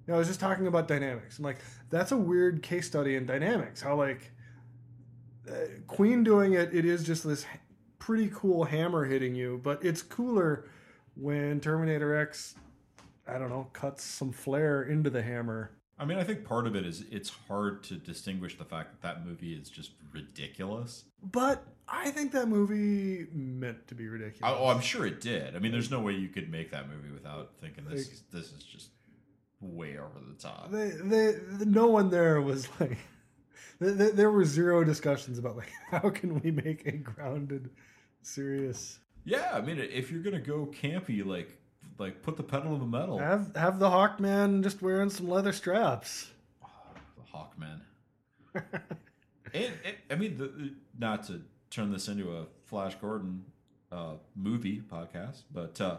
you 0.07 0.13
know, 0.13 0.17
I 0.17 0.19
was 0.19 0.29
just 0.29 0.41
talking 0.41 0.67
about 0.67 0.89
dynamics, 0.89 1.37
and 1.37 1.45
like 1.45 1.59
that's 1.91 2.13
a 2.13 2.17
weird 2.17 2.63
case 2.63 2.87
study 2.87 3.17
in 3.17 3.27
dynamics. 3.27 3.81
How 3.81 3.97
like 3.97 4.33
uh, 5.49 5.55
Queen 5.87 6.23
doing 6.23 6.53
it, 6.53 6.75
it 6.75 6.85
is 6.85 7.05
just 7.05 7.27
this 7.27 7.47
pretty 7.99 8.31
cool 8.35 8.65
hammer 8.65 9.05
hitting 9.05 9.35
you, 9.35 9.61
but 9.63 9.85
it's 9.85 10.03
cooler 10.03 10.69
when 11.19 11.61
Terminator 11.61 12.15
X, 12.17 12.55
I 13.27 13.39
don't 13.39 13.49
know, 13.51 13.69
cuts 13.73 14.05
some 14.05 14.33
flair 14.33 14.83
into 14.83 15.11
the 15.11 15.23
hammer. 15.23 15.73
I 15.99 16.05
mean, 16.05 16.19
I 16.19 16.25
think 16.25 16.45
part 16.45 16.67
of 16.69 16.77
it 16.77 16.87
is 16.87 17.05
it's 17.11 17.29
hard 17.49 17.83
to 17.85 17.95
distinguish 17.97 18.57
the 18.57 18.65
fact 18.65 18.93
that 18.93 19.03
that 19.03 19.27
movie 19.27 19.53
is 19.55 19.69
just 19.69 19.91
ridiculous. 20.13 21.05
But 21.23 21.65
I 21.89 22.11
think 22.11 22.31
that 22.33 22.47
movie 22.49 23.27
meant 23.33 23.89
to 23.89 23.97
be 23.97 24.07
ridiculous. 24.07 24.43
I, 24.43 24.57
oh, 24.57 24.69
I'm 24.69 24.81
sure 24.81 25.07
it 25.07 25.21
did. 25.21 25.57
I 25.57 25.59
mean, 25.59 25.73
there's 25.73 25.91
no 25.91 26.01
way 26.01 26.13
you 26.13 26.29
could 26.29 26.51
make 26.51 26.71
that 26.71 26.89
movie 26.89 27.13
without 27.13 27.51
thinking 27.61 27.85
this 27.85 28.05
Like- 28.07 28.13
is, 28.13 28.23
this 28.33 28.53
is 28.53 28.63
just 28.63 28.91
way 29.61 29.99
over 29.99 30.21
the 30.25 30.41
top. 30.41 30.71
they, 30.71 30.91
they, 30.91 31.35
no 31.67 31.89
one 31.89 32.11
there 32.11 32.41
was 32.41 32.69
like, 32.79 32.97
th 33.81 33.99
th 33.99 34.13
there 34.15 34.31
were 34.31 34.45
zero 34.45 34.85
discussions 34.85 35.37
about 35.37 35.57
like 35.57 35.73
how 35.91 36.11
can 36.11 36.41
we 36.41 36.53
make 36.53 36.87
a 36.87 36.93
grounded, 36.93 37.71
serious. 38.23 39.01
Yeah, 39.29 39.51
I 39.53 39.61
mean, 39.61 39.79
if 39.79 40.11
you're 40.11 40.23
gonna 40.23 40.41
go 40.41 40.67
campy, 40.67 41.25
like 41.25 41.51
like 41.99 42.23
put 42.23 42.37
the 42.37 42.43
pedal 42.43 42.73
to 42.73 42.79
the 42.79 42.87
metal. 42.87 43.19
Have 43.19 43.55
have 43.55 43.79
the 43.79 43.89
Hawkman 43.89 44.63
just 44.63 44.81
wearing 44.81 45.11
some 45.11 45.29
leather 45.29 45.53
straps. 45.53 46.31
the 46.61 47.37
Hawkman. 47.37 47.81
and, 49.53 49.73
and 49.85 49.97
I 50.11 50.15
mean, 50.15 50.39
the, 50.39 50.73
not 50.99 51.27
to 51.27 51.43
turn 51.71 51.93
this 51.93 52.09
into 52.09 52.37
a 52.37 52.47
Flash 52.65 52.95
Gordon 52.95 53.45
uh, 53.93 54.15
movie 54.35 54.81
podcast, 54.81 55.43
but 55.53 55.79
uh, 55.81 55.99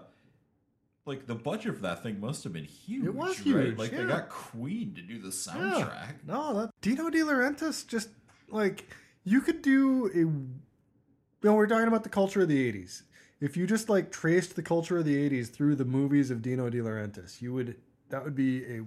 like 1.06 1.28
the 1.28 1.36
budget 1.36 1.76
for 1.76 1.82
that 1.84 2.02
thing 2.02 2.20
must 2.20 2.44
have 2.46 2.54
been 2.54 2.66
huge. 2.66 3.06
It 3.06 3.14
was 3.14 3.38
right? 3.38 3.66
huge, 3.66 3.78
Like 3.78 3.92
they 3.92 4.06
got 4.06 4.30
Queen 4.30 4.96
to 4.96 5.02
do 5.02 5.20
the 5.22 5.30
soundtrack. 5.30 6.26
No, 6.26 6.62
that 6.62 6.72
Dino 6.82 7.10
De 7.10 7.20
Laurentiis 7.20 7.86
just 7.88 8.10
like 8.50 8.86
you 9.24 9.42
could 9.42 9.62
do 9.62 10.08
a. 10.08 10.20
You 11.42 11.50
know, 11.52 11.54
we're 11.54 11.68
talking 11.68 11.88
about 11.88 12.04
the 12.04 12.10
culture 12.10 12.42
of 12.42 12.50
the 12.50 12.72
'80s. 12.74 13.04
If 13.42 13.56
you 13.56 13.66
just 13.66 13.90
like 13.90 14.12
traced 14.12 14.56
the 14.56 14.62
culture 14.62 14.98
of 14.98 15.06
the 15.06 15.16
'80s 15.30 15.50
through 15.50 15.76
the 15.76 15.86
movies 15.86 16.30
of 16.32 16.42
Dino 16.42 16.70
De 16.70 16.80
Laurentiis, 16.80 17.42
you 17.42 17.54
would 17.54 17.76
that 18.10 18.24
would 18.24 18.36
be 18.36 18.66
a 18.66 18.82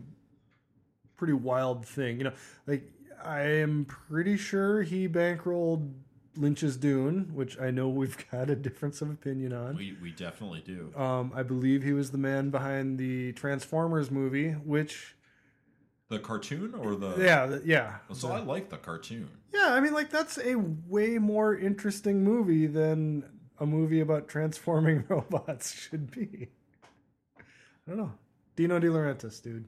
pretty 1.17 1.33
wild 1.33 1.87
thing. 1.87 2.19
You 2.19 2.25
know, 2.25 2.33
like 2.67 2.85
I 3.25 3.41
am 3.41 3.85
pretty 3.87 4.37
sure 4.37 4.83
he 4.83 5.09
bankrolled 5.09 5.93
Lynch's 6.37 6.77
Dune, 6.77 7.31
which 7.35 7.59
I 7.61 7.71
know 7.71 7.89
we've 7.89 8.17
got 8.31 8.51
a 8.51 8.57
difference 8.57 9.01
of 9.03 9.11
opinion 9.11 9.53
on. 9.53 9.77
We 9.77 9.97
we 10.03 10.11
definitely 10.13 10.63
do. 10.65 10.93
Um, 10.97 11.33
I 11.35 11.43
believe 11.43 11.83
he 11.83 11.93
was 11.93 12.11
the 12.11 12.19
man 12.19 12.51
behind 12.51 12.99
the 12.99 13.33
Transformers 13.33 14.11
movie, 14.11 14.51
which 14.51 15.15
The 16.09 16.19
cartoon 16.19 16.75
or 16.75 16.95
the 16.95 17.17
yeah, 17.19 17.47
th- 17.47 17.63
yeah. 17.65 17.97
So 18.13 18.31
I 18.33 18.41
like 18.41 18.69
the 18.69 18.77
cartoon. 18.79 19.31
Yeah, 19.55 19.73
I 19.75 19.81
mean, 19.81 19.93
like 19.93 20.11
that's 20.11 20.39
a 20.39 20.57
way 20.57 21.19
more 21.19 21.55
interesting 21.57 22.25
movie 22.25 22.67
than 22.67 23.25
a 23.63 23.67
movie 23.67 24.01
about 24.01 24.29
transforming 24.29 25.05
robots 25.09 25.73
should 25.73 26.11
be. 26.11 26.49
I 27.39 27.91
don't 27.91 27.97
know, 27.97 28.13
Dino 28.57 28.79
De 28.79 28.89
Laurentiis, 28.89 29.41
dude. 29.41 29.65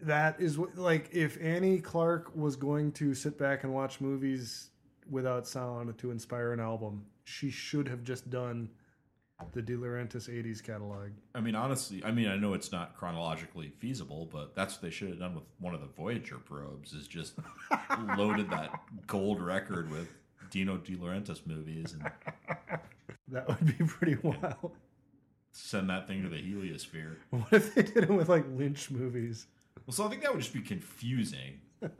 That, 0.00 0.40
is 0.40 0.56
what, 0.56 0.78
like 0.78 1.10
if 1.12 1.36
Annie 1.42 1.80
Clark 1.80 2.34
was 2.36 2.54
going 2.54 2.92
to 2.92 3.12
sit 3.12 3.36
back 3.36 3.64
and 3.64 3.74
watch 3.74 4.00
movies 4.00 4.70
without 5.10 5.48
sound 5.48 5.98
to 5.98 6.10
inspire 6.12 6.52
an 6.52 6.60
album, 6.60 7.04
she 7.24 7.50
should 7.50 7.88
have 7.88 8.04
just 8.04 8.30
done 8.30 8.70
the 9.52 9.60
De 9.60 9.74
Laurentiis 9.74 10.30
'80s 10.30 10.62
catalog. 10.62 11.10
I 11.34 11.40
mean, 11.40 11.54
honestly, 11.54 12.02
I 12.04 12.10
mean, 12.12 12.28
I 12.28 12.36
know 12.36 12.54
it's 12.54 12.72
not 12.72 12.96
chronologically 12.96 13.72
feasible, 13.78 14.28
but 14.32 14.54
that's 14.54 14.74
what 14.74 14.82
they 14.82 14.90
should 14.90 15.08
have 15.08 15.18
done 15.18 15.34
with 15.34 15.44
one 15.58 15.74
of 15.74 15.80
the 15.80 15.88
Voyager 15.88 16.36
probes. 16.36 16.92
Is 16.92 17.08
just 17.08 17.34
loaded 18.16 18.48
that 18.50 18.70
gold 19.06 19.42
record 19.42 19.90
with 19.90 20.08
Dino 20.50 20.76
De 20.78 20.96
Laurentiis 20.96 21.46
movies 21.46 21.92
and 21.94 22.02
That 23.28 23.48
would 23.48 23.78
be 23.78 23.84
pretty 23.84 24.16
wild. 24.22 24.72
send 25.52 25.90
that 25.90 26.06
thing 26.06 26.22
to 26.22 26.28
the 26.28 26.36
heliosphere. 26.36 27.16
What 27.30 27.52
if 27.52 27.74
they 27.74 27.82
did 27.82 28.04
it 28.04 28.10
with 28.10 28.28
like 28.28 28.44
Lynch 28.56 28.90
movies? 28.90 29.46
Well, 29.86 29.94
so 29.94 30.04
I 30.06 30.08
think 30.08 30.22
that 30.22 30.32
would 30.32 30.40
just 30.42 30.54
be 30.54 30.60
confusing. 30.60 31.60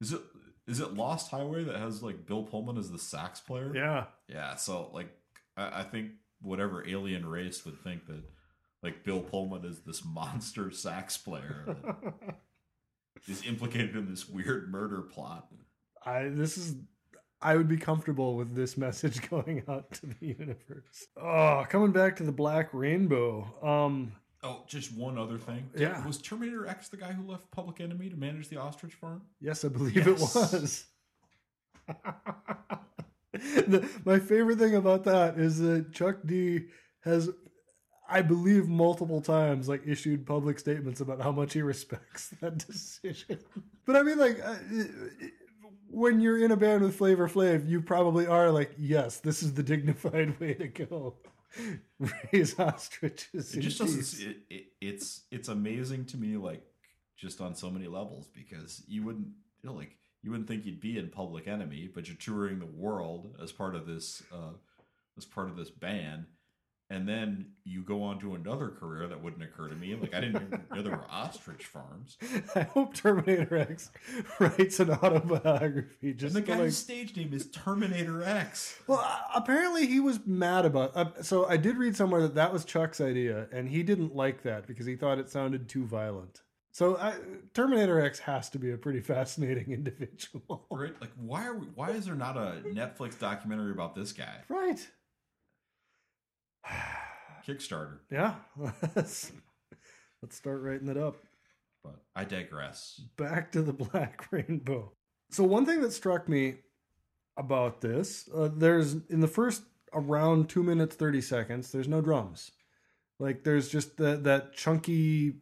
Is 0.00 0.12
it 0.12 0.20
is 0.66 0.78
it 0.80 0.94
Lost 0.94 1.30
Highway 1.30 1.64
that 1.64 1.76
has 1.76 2.02
like 2.02 2.26
Bill 2.26 2.42
Pullman 2.44 2.78
as 2.78 2.90
the 2.90 2.98
sax 2.98 3.40
player? 3.40 3.72
Yeah. 3.74 4.04
Yeah. 4.28 4.54
So 4.54 4.88
like, 4.92 5.08
I, 5.56 5.80
I 5.80 5.82
think 5.82 6.12
whatever 6.40 6.86
alien 6.88 7.26
race 7.26 7.64
would 7.66 7.78
think 7.82 8.06
that 8.06 8.22
like 8.82 9.04
Bill 9.04 9.20
Pullman 9.20 9.64
is 9.64 9.80
this 9.80 10.04
monster 10.04 10.70
sax 10.70 11.18
player 11.18 11.64
that 11.66 12.24
is 13.28 13.44
implicated 13.46 13.94
in 13.96 14.08
this 14.08 14.28
weird 14.28 14.70
murder 14.70 15.02
plot. 15.02 15.48
I 16.06 16.28
this 16.28 16.56
is 16.56 16.76
I 17.42 17.56
would 17.56 17.68
be 17.68 17.76
comfortable 17.76 18.36
with 18.36 18.54
this 18.54 18.76
message 18.86 19.28
going 19.30 19.62
out 19.68 19.90
to 19.92 20.06
the 20.06 20.26
universe. 20.26 21.06
Oh, 21.16 21.64
coming 21.68 21.92
back 21.92 22.16
to 22.16 22.22
the 22.22 22.32
Black 22.32 22.68
Rainbow. 22.72 23.46
Um 23.62 24.12
Oh, 24.42 24.64
just 24.66 24.94
one 24.96 25.18
other 25.18 25.36
thing. 25.36 25.68
Yeah. 25.76 26.02
Was 26.06 26.16
Terminator 26.16 26.66
X 26.66 26.88
the 26.88 26.96
guy 26.96 27.12
who 27.12 27.30
left 27.30 27.50
Public 27.50 27.78
Enemy 27.80 28.08
to 28.08 28.16
manage 28.16 28.48
the 28.48 28.56
ostrich 28.56 28.94
farm? 28.94 29.20
Yes, 29.38 29.66
I 29.66 29.68
believe 29.68 30.06
it 30.06 30.18
was. 30.18 30.86
The- 33.32 33.88
my 34.04 34.18
favorite 34.18 34.58
thing 34.58 34.74
about 34.74 35.04
that 35.04 35.38
is 35.38 35.58
that 35.60 35.92
Chuck 35.92 36.16
D 36.26 36.66
has, 37.04 37.30
I 38.08 38.22
believe, 38.22 38.68
multiple 38.68 39.20
times 39.20 39.68
like 39.68 39.82
issued 39.86 40.26
public 40.26 40.58
statements 40.58 41.00
about 41.00 41.20
how 41.22 41.30
much 41.32 41.52
he 41.52 41.62
respects 41.74 42.34
that 42.40 42.58
decision. 42.66 43.38
But 43.86 43.96
I 43.96 44.02
mean, 44.02 44.18
like, 44.18 44.38
when 45.90 46.20
you're 46.20 46.42
in 46.42 46.50
a 46.50 46.56
band 46.56 46.82
with 46.82 46.96
Flavor 46.96 47.28
Flav, 47.28 47.68
you 47.68 47.82
probably 47.82 48.26
are 48.26 48.50
like, 48.50 48.72
yes, 48.78 49.18
this 49.18 49.42
is 49.42 49.54
the 49.54 49.62
dignified 49.62 50.38
way 50.40 50.54
to 50.54 50.68
go. 50.68 51.16
Raise 52.32 52.58
ostriches. 52.58 53.54
It 53.54 53.60
just 53.60 53.78
doesn't. 53.78 54.24
It, 54.24 54.36
it, 54.48 54.64
it's 54.80 55.22
it's 55.32 55.48
amazing 55.48 56.04
to 56.06 56.16
me, 56.16 56.36
like 56.36 56.62
just 57.16 57.40
on 57.40 57.56
so 57.56 57.70
many 57.70 57.88
levels, 57.88 58.28
because 58.32 58.84
you 58.86 59.02
wouldn't 59.02 59.28
you 59.62 59.68
know, 59.68 59.74
like 59.74 59.96
you 60.22 60.30
wouldn't 60.30 60.48
think 60.48 60.64
you'd 60.64 60.80
be 60.80 60.96
in 60.96 61.08
Public 61.08 61.48
Enemy, 61.48 61.90
but 61.92 62.06
you're 62.06 62.16
touring 62.16 62.60
the 62.60 62.66
world 62.66 63.36
as 63.42 63.50
part 63.50 63.74
of 63.74 63.86
this 63.86 64.22
uh, 64.32 64.52
as 65.18 65.24
part 65.24 65.48
of 65.48 65.56
this 65.56 65.70
band, 65.70 66.26
and 66.90 67.08
then 67.08 67.46
you 67.64 67.82
go 67.82 68.02
on 68.02 68.18
to 68.18 68.34
another 68.34 68.68
career 68.68 69.06
that 69.06 69.22
wouldn't 69.22 69.42
occur 69.42 69.68
to 69.68 69.76
me. 69.76 69.94
Like 69.94 70.12
I 70.12 70.20
didn't 70.20 70.50
know 70.70 70.82
there 70.82 70.92
were 70.92 71.06
ostrich 71.08 71.64
farms. 71.66 72.18
I 72.56 72.62
hope 72.62 72.94
Terminator 72.94 73.56
X 73.56 73.90
writes 74.40 74.80
an 74.80 74.90
autobiography 74.90 76.10
And 76.10 76.18
just 76.18 76.34
the 76.34 76.42
guy's 76.42 76.58
like, 76.58 76.72
stage 76.72 77.16
name 77.16 77.32
is 77.32 77.46
Terminator 77.50 78.22
X. 78.24 78.76
Well, 78.88 79.06
apparently 79.34 79.86
he 79.86 80.00
was 80.00 80.18
mad 80.26 80.66
about. 80.66 80.96
Uh, 80.96 81.22
so 81.22 81.46
I 81.46 81.56
did 81.56 81.76
read 81.76 81.96
somewhere 81.96 82.22
that 82.22 82.34
that 82.34 82.52
was 82.52 82.64
Chuck's 82.64 83.00
idea, 83.00 83.46
and 83.52 83.68
he 83.68 83.82
didn't 83.84 84.14
like 84.16 84.42
that 84.42 84.66
because 84.66 84.86
he 84.86 84.96
thought 84.96 85.18
it 85.18 85.30
sounded 85.30 85.68
too 85.68 85.84
violent. 85.86 86.42
So 86.72 86.96
I, 86.98 87.14
Terminator 87.54 88.00
X 88.00 88.20
has 88.20 88.48
to 88.50 88.58
be 88.58 88.70
a 88.72 88.76
pretty 88.76 89.00
fascinating 89.00 89.72
individual, 89.72 90.66
Right? 90.70 90.94
Like 91.00 91.10
why 91.16 91.46
are 91.46 91.54
we? 91.54 91.66
Why 91.66 91.90
is 91.90 92.06
there 92.06 92.14
not 92.16 92.36
a 92.36 92.62
Netflix 92.66 93.18
documentary 93.18 93.70
about 93.70 93.94
this 93.94 94.12
guy? 94.12 94.36
right? 94.48 94.88
Kickstarter. 97.46 97.98
Yeah, 98.10 98.34
let's 98.96 99.32
start 100.30 100.62
writing 100.62 100.88
it 100.88 100.96
up. 100.96 101.16
But 101.82 101.96
I 102.14 102.24
digress. 102.24 103.00
Back 103.16 103.52
to 103.52 103.62
the 103.62 103.72
Black 103.72 104.26
Rainbow. 104.30 104.92
So 105.30 105.44
one 105.44 105.64
thing 105.64 105.80
that 105.80 105.92
struck 105.92 106.28
me 106.28 106.56
about 107.36 107.80
this, 107.80 108.28
uh, 108.34 108.50
there's 108.54 108.96
in 109.08 109.20
the 109.20 109.28
first 109.28 109.62
around 109.92 110.48
two 110.48 110.62
minutes 110.62 110.96
thirty 110.96 111.20
seconds, 111.20 111.72
there's 111.72 111.88
no 111.88 112.00
drums. 112.00 112.50
Like 113.18 113.44
there's 113.44 113.68
just 113.68 113.96
that 113.98 114.24
that 114.24 114.54
chunky, 114.54 115.34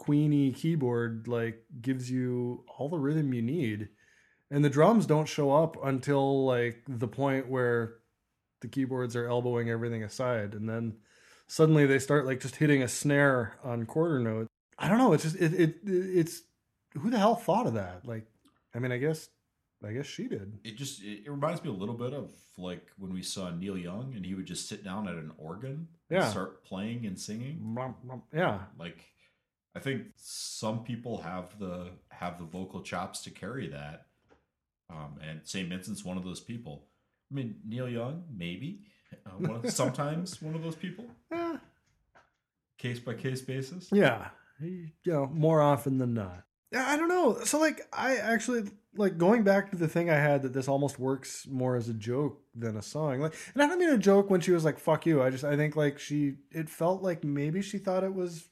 queeny 0.00 0.54
keyboard 0.54 1.28
like 1.28 1.64
gives 1.80 2.10
you 2.10 2.64
all 2.78 2.88
the 2.88 2.98
rhythm 2.98 3.34
you 3.34 3.42
need, 3.42 3.88
and 4.50 4.64
the 4.64 4.70
drums 4.70 5.06
don't 5.06 5.28
show 5.28 5.50
up 5.50 5.76
until 5.84 6.44
like 6.46 6.82
the 6.88 7.08
point 7.08 7.48
where 7.48 7.96
the 8.64 8.68
keyboards 8.70 9.14
are 9.14 9.28
elbowing 9.28 9.68
everything 9.68 10.02
aside, 10.02 10.54
and 10.54 10.66
then 10.66 10.94
suddenly 11.46 11.84
they 11.84 11.98
start 11.98 12.24
like 12.24 12.40
just 12.40 12.56
hitting 12.56 12.82
a 12.82 12.88
snare 12.88 13.52
on 13.62 13.84
quarter 13.84 14.18
notes. 14.18 14.48
I 14.78 14.88
don't 14.88 14.96
know. 14.98 15.12
It's 15.12 15.22
just 15.22 15.36
it, 15.36 15.52
it 15.52 15.76
it's 15.84 16.40
who 16.94 17.10
the 17.10 17.18
hell 17.18 17.34
thought 17.36 17.66
of 17.66 17.74
that? 17.74 18.06
Like, 18.06 18.26
I 18.74 18.78
mean, 18.78 18.90
I 18.90 18.96
guess 18.96 19.28
I 19.86 19.92
guess 19.92 20.06
she 20.06 20.28
did. 20.28 20.58
It 20.64 20.76
just 20.76 21.02
it, 21.02 21.30
reminds 21.30 21.62
me 21.62 21.68
a 21.68 21.74
little 21.74 21.94
bit 21.94 22.14
of 22.14 22.30
like 22.56 22.86
when 22.96 23.12
we 23.12 23.22
saw 23.22 23.50
Neil 23.50 23.76
Young 23.76 24.14
and 24.16 24.24
he 24.24 24.34
would 24.34 24.46
just 24.46 24.66
sit 24.66 24.82
down 24.82 25.06
at 25.08 25.14
an 25.16 25.32
organ 25.36 25.88
Yeah. 26.08 26.22
and 26.22 26.30
start 26.30 26.64
playing 26.64 27.04
and 27.04 27.20
singing. 27.20 27.76
Yeah, 28.32 28.60
Like 28.78 29.04
I 29.76 29.80
think 29.80 30.06
some 30.16 30.84
people 30.84 31.20
have 31.20 31.58
the 31.58 31.90
have 32.08 32.38
the 32.38 32.44
vocal 32.44 32.80
chops 32.80 33.20
to 33.24 33.30
carry 33.30 33.68
that. 33.68 34.06
Um, 34.88 35.18
and 35.22 35.40
St. 35.44 35.68
Vincent's 35.68 36.04
one 36.04 36.16
of 36.16 36.24
those 36.24 36.40
people. 36.40 36.86
I 37.34 37.36
mean, 37.36 37.56
Neil 37.66 37.88
Young, 37.88 38.22
maybe. 38.32 38.80
Uh, 39.26 39.30
one 39.38 39.56
of, 39.64 39.70
sometimes 39.72 40.40
one 40.42 40.54
of 40.54 40.62
those 40.62 40.76
people. 40.76 41.04
Eh, 41.32 41.56
Case 42.78 43.00
by 43.00 43.14
case 43.14 43.40
basis. 43.42 43.88
yeah. 43.92 44.28
You 44.60 44.88
know, 45.04 45.26
more 45.32 45.60
often 45.60 45.98
than 45.98 46.14
not. 46.14 46.44
Yeah, 46.70 46.86
I 46.86 46.96
don't 46.96 47.08
know. 47.08 47.38
So 47.44 47.58
like, 47.58 47.80
I 47.92 48.16
actually 48.16 48.70
like 48.96 49.18
going 49.18 49.42
back 49.42 49.70
to 49.70 49.76
the 49.76 49.88
thing 49.88 50.10
I 50.10 50.14
had 50.14 50.42
that 50.42 50.52
this 50.52 50.68
almost 50.68 50.98
works 50.98 51.46
more 51.50 51.74
as 51.76 51.88
a 51.88 51.92
joke 51.94 52.40
than 52.54 52.76
a 52.76 52.82
song. 52.82 53.20
Like, 53.20 53.34
and 53.54 53.62
I 53.62 53.66
don't 53.66 53.78
mean 53.80 53.90
a 53.90 53.98
joke 53.98 54.30
when 54.30 54.40
she 54.40 54.52
was 54.52 54.64
like 54.64 54.78
"fuck 54.78 55.06
you." 55.06 55.22
I 55.22 55.30
just 55.30 55.42
I 55.44 55.56
think 55.56 55.74
like 55.76 55.98
she 55.98 56.34
it 56.52 56.68
felt 56.68 57.02
like 57.02 57.24
maybe 57.24 57.62
she 57.62 57.78
thought 57.78 58.04
it 58.04 58.14
was 58.14 58.48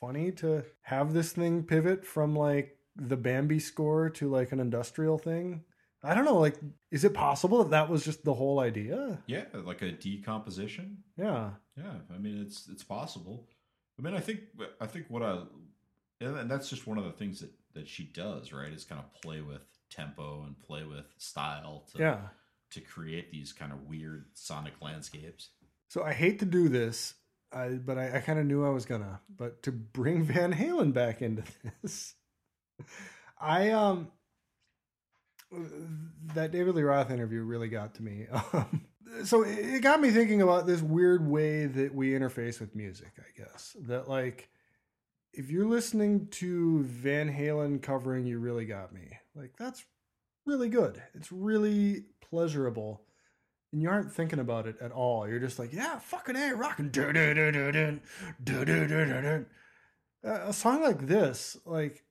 funny 0.00 0.30
to 0.32 0.64
have 0.82 1.12
this 1.12 1.32
thing 1.32 1.64
pivot 1.64 2.04
from 2.06 2.34
like 2.36 2.76
the 2.96 3.16
Bambi 3.16 3.58
score 3.58 4.08
to 4.10 4.28
like 4.30 4.52
an 4.52 4.60
industrial 4.60 5.18
thing. 5.18 5.62
I 6.04 6.14
don't 6.14 6.24
know. 6.24 6.38
Like, 6.38 6.56
is 6.90 7.04
it 7.04 7.14
possible 7.14 7.62
that 7.62 7.70
that 7.70 7.88
was 7.88 8.04
just 8.04 8.24
the 8.24 8.34
whole 8.34 8.58
idea? 8.60 9.18
Yeah, 9.26 9.44
like 9.54 9.82
a 9.82 9.92
decomposition. 9.92 10.98
Yeah. 11.16 11.50
Yeah, 11.76 11.94
I 12.14 12.18
mean 12.18 12.42
it's 12.42 12.68
it's 12.68 12.82
possible. 12.84 13.48
I 13.98 14.02
mean, 14.02 14.14
I 14.14 14.20
think 14.20 14.40
I 14.80 14.86
think 14.86 15.06
what 15.08 15.22
I 15.22 15.42
and 16.20 16.50
that's 16.50 16.68
just 16.70 16.86
one 16.86 16.98
of 16.98 17.04
the 17.04 17.12
things 17.12 17.40
that 17.40 17.50
that 17.74 17.88
she 17.88 18.04
does, 18.04 18.52
right? 18.52 18.72
Is 18.72 18.84
kind 18.84 19.00
of 19.00 19.12
play 19.22 19.40
with 19.40 19.62
tempo 19.90 20.42
and 20.44 20.58
play 20.60 20.84
with 20.84 21.06
style 21.18 21.86
to 21.92 21.98
Yeah. 22.02 22.18
to 22.72 22.80
create 22.80 23.30
these 23.30 23.52
kind 23.52 23.72
of 23.72 23.88
weird 23.88 24.26
sonic 24.34 24.74
landscapes. 24.80 25.50
So 25.88 26.02
I 26.02 26.12
hate 26.14 26.38
to 26.40 26.46
do 26.46 26.68
this, 26.68 27.14
I, 27.52 27.68
but 27.70 27.98
I, 27.98 28.16
I 28.16 28.20
kind 28.20 28.38
of 28.38 28.46
knew 28.46 28.64
I 28.64 28.70
was 28.70 28.86
gonna. 28.86 29.20
But 29.34 29.62
to 29.64 29.72
bring 29.72 30.22
Van 30.32 30.52
Halen 30.52 30.92
back 30.92 31.22
into 31.22 31.42
this, 31.82 32.14
I 33.40 33.70
um 33.70 34.08
that 36.34 36.52
David 36.52 36.74
Lee 36.74 36.82
Roth 36.82 37.10
interview 37.10 37.42
really 37.42 37.68
got 37.68 37.94
to 37.96 38.02
me. 38.02 38.26
Um, 38.52 38.86
so 39.26 39.42
it 39.42 39.82
got 39.82 40.00
me 40.00 40.10
thinking 40.10 40.40
about 40.40 40.66
this 40.66 40.80
weird 40.80 41.28
way 41.28 41.66
that 41.66 41.94
we 41.94 42.12
interface 42.12 42.58
with 42.58 42.74
music. 42.74 43.12
I 43.18 43.38
guess 43.38 43.76
that 43.80 44.08
like 44.08 44.48
if 45.34 45.50
you're 45.50 45.66
listening 45.66 46.28
to 46.28 46.82
Van 46.84 47.30
Halen 47.30 47.82
covering 47.82 48.24
"You 48.24 48.38
Really 48.38 48.64
Got 48.64 48.94
Me," 48.94 49.18
like 49.34 49.52
that's 49.58 49.84
really 50.46 50.70
good. 50.70 51.02
It's 51.14 51.30
really 51.30 52.04
pleasurable 52.22 53.02
and 53.72 53.82
you 53.82 53.88
aren't 53.88 54.12
thinking 54.12 54.38
about 54.38 54.66
it 54.66 54.76
at 54.80 54.92
all. 54.92 55.26
You're 55.26 55.40
just 55.40 55.58
like, 55.58 55.72
yeah, 55.72 55.98
fucking 55.98 56.36
a 56.36 56.54
rocking. 56.54 56.90
A 60.22 60.52
song 60.52 60.82
like 60.82 61.06
this, 61.06 61.56
like, 61.64 62.04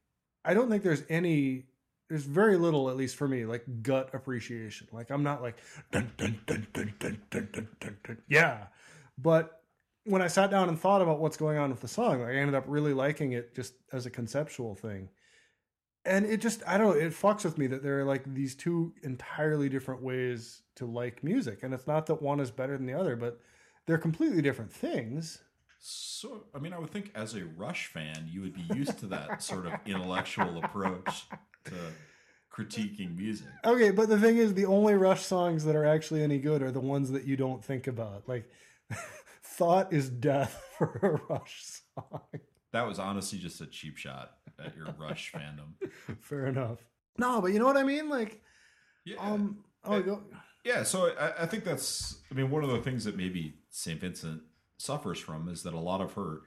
I 0.43 0.53
don't 0.53 0.69
think 0.69 0.83
there's 0.83 1.03
any. 1.07 1.65
There's 2.11 2.25
very 2.25 2.57
little, 2.57 2.89
at 2.89 2.97
least 2.97 3.15
for 3.15 3.25
me, 3.25 3.45
like 3.45 3.63
gut 3.83 4.09
appreciation. 4.11 4.85
Like 4.91 5.09
I'm 5.11 5.23
not 5.23 5.41
like 5.41 5.55
dun, 5.93 6.11
dun, 6.17 6.41
dun, 6.45 6.67
dun, 6.73 6.93
dun, 6.99 7.21
dun, 7.29 7.47
dun, 7.53 7.67
dun, 7.79 7.97
dun. 8.03 8.17
yeah, 8.27 8.65
but 9.17 9.61
when 10.03 10.21
I 10.21 10.27
sat 10.27 10.51
down 10.51 10.67
and 10.67 10.77
thought 10.77 11.01
about 11.01 11.21
what's 11.21 11.37
going 11.37 11.57
on 11.57 11.69
with 11.69 11.79
the 11.79 11.87
song, 11.87 12.19
like, 12.19 12.31
I 12.31 12.35
ended 12.35 12.53
up 12.53 12.65
really 12.67 12.93
liking 12.93 13.31
it 13.31 13.55
just 13.55 13.75
as 13.93 14.05
a 14.05 14.09
conceptual 14.09 14.75
thing. 14.75 15.07
And 16.03 16.25
it 16.25 16.41
just 16.41 16.63
i 16.67 16.77
don't 16.77 16.87
know 16.87 17.01
it 17.01 17.13
fucks 17.13 17.45
with 17.45 17.57
me 17.57 17.67
that 17.67 17.81
there 17.81 18.01
are 18.01 18.03
like 18.03 18.25
these 18.33 18.55
two 18.55 18.93
entirely 19.03 19.69
different 19.69 20.03
ways 20.03 20.63
to 20.75 20.85
like 20.85 21.23
music. 21.23 21.63
And 21.63 21.73
it's 21.73 21.87
not 21.87 22.07
that 22.07 22.21
one 22.21 22.41
is 22.41 22.51
better 22.51 22.75
than 22.75 22.87
the 22.87 22.99
other 22.99 23.15
but 23.15 23.39
they're 23.87 23.97
completely 23.97 24.41
different 24.41 24.73
things. 24.73 25.41
So, 25.79 26.43
I 26.53 26.59
mean, 26.59 26.73
I 26.73 26.79
would 26.79 26.91
think 26.91 27.11
as 27.15 27.35
a 27.35 27.45
Rush 27.45 27.87
fan, 27.87 28.27
you 28.29 28.41
would 28.41 28.53
be 28.53 28.65
used 28.75 28.99
to 28.99 29.07
that 29.07 29.41
sort 29.41 29.65
of 29.65 29.73
intellectual 29.85 30.61
approach 30.63 31.27
to 31.65 31.73
critiquing 32.51 33.15
music. 33.17 33.47
okay 33.65 33.91
but 33.91 34.09
the 34.09 34.17
thing 34.19 34.37
is 34.37 34.53
the 34.53 34.65
only 34.65 34.93
rush 34.93 35.23
songs 35.23 35.63
that 35.63 35.75
are 35.75 35.85
actually 35.85 36.21
any 36.21 36.37
good 36.37 36.61
are 36.61 36.71
the 36.71 36.79
ones 36.81 37.11
that 37.11 37.23
you 37.25 37.37
don't 37.37 37.63
think 37.63 37.87
about 37.87 38.27
like 38.27 38.49
thought 39.43 39.93
is 39.93 40.09
death 40.09 40.61
for 40.77 41.21
a 41.29 41.33
rush 41.33 41.63
song 41.95 42.21
That 42.73 42.85
was 42.87 42.99
honestly 42.99 43.39
just 43.39 43.61
a 43.61 43.67
cheap 43.67 43.97
shot 43.97 44.31
at 44.63 44.75
your 44.75 44.87
Rush 44.99 45.31
fandom. 45.35 45.73
fair 46.19 46.47
enough 46.47 46.79
no 47.17 47.39
but 47.41 47.51
you 47.53 47.59
know 47.59 47.65
what 47.65 47.77
i 47.77 47.83
mean 47.83 48.09
like 48.09 48.41
Yeah. 49.05 49.17
um 49.19 49.63
oh 49.85 50.01
go 50.01 50.21
Yeah, 50.65 50.83
so 50.83 51.11
I, 51.19 51.43
I 51.43 51.45
think 51.47 51.63
that's. 51.63 52.19
I 52.29 52.35
mean, 52.35 52.51
one 52.51 52.63
of 52.63 52.69
the 52.69 52.81
things 52.81 53.03
that 53.05 53.17
maybe 53.17 53.55
Saint 53.71 53.99
Vincent 53.99 54.43
suffers 54.77 55.17
from 55.19 55.49
is 55.49 55.63
that 55.63 55.73
a 55.73 55.79
lot 55.79 56.01
of 56.01 56.13
her, 56.13 56.41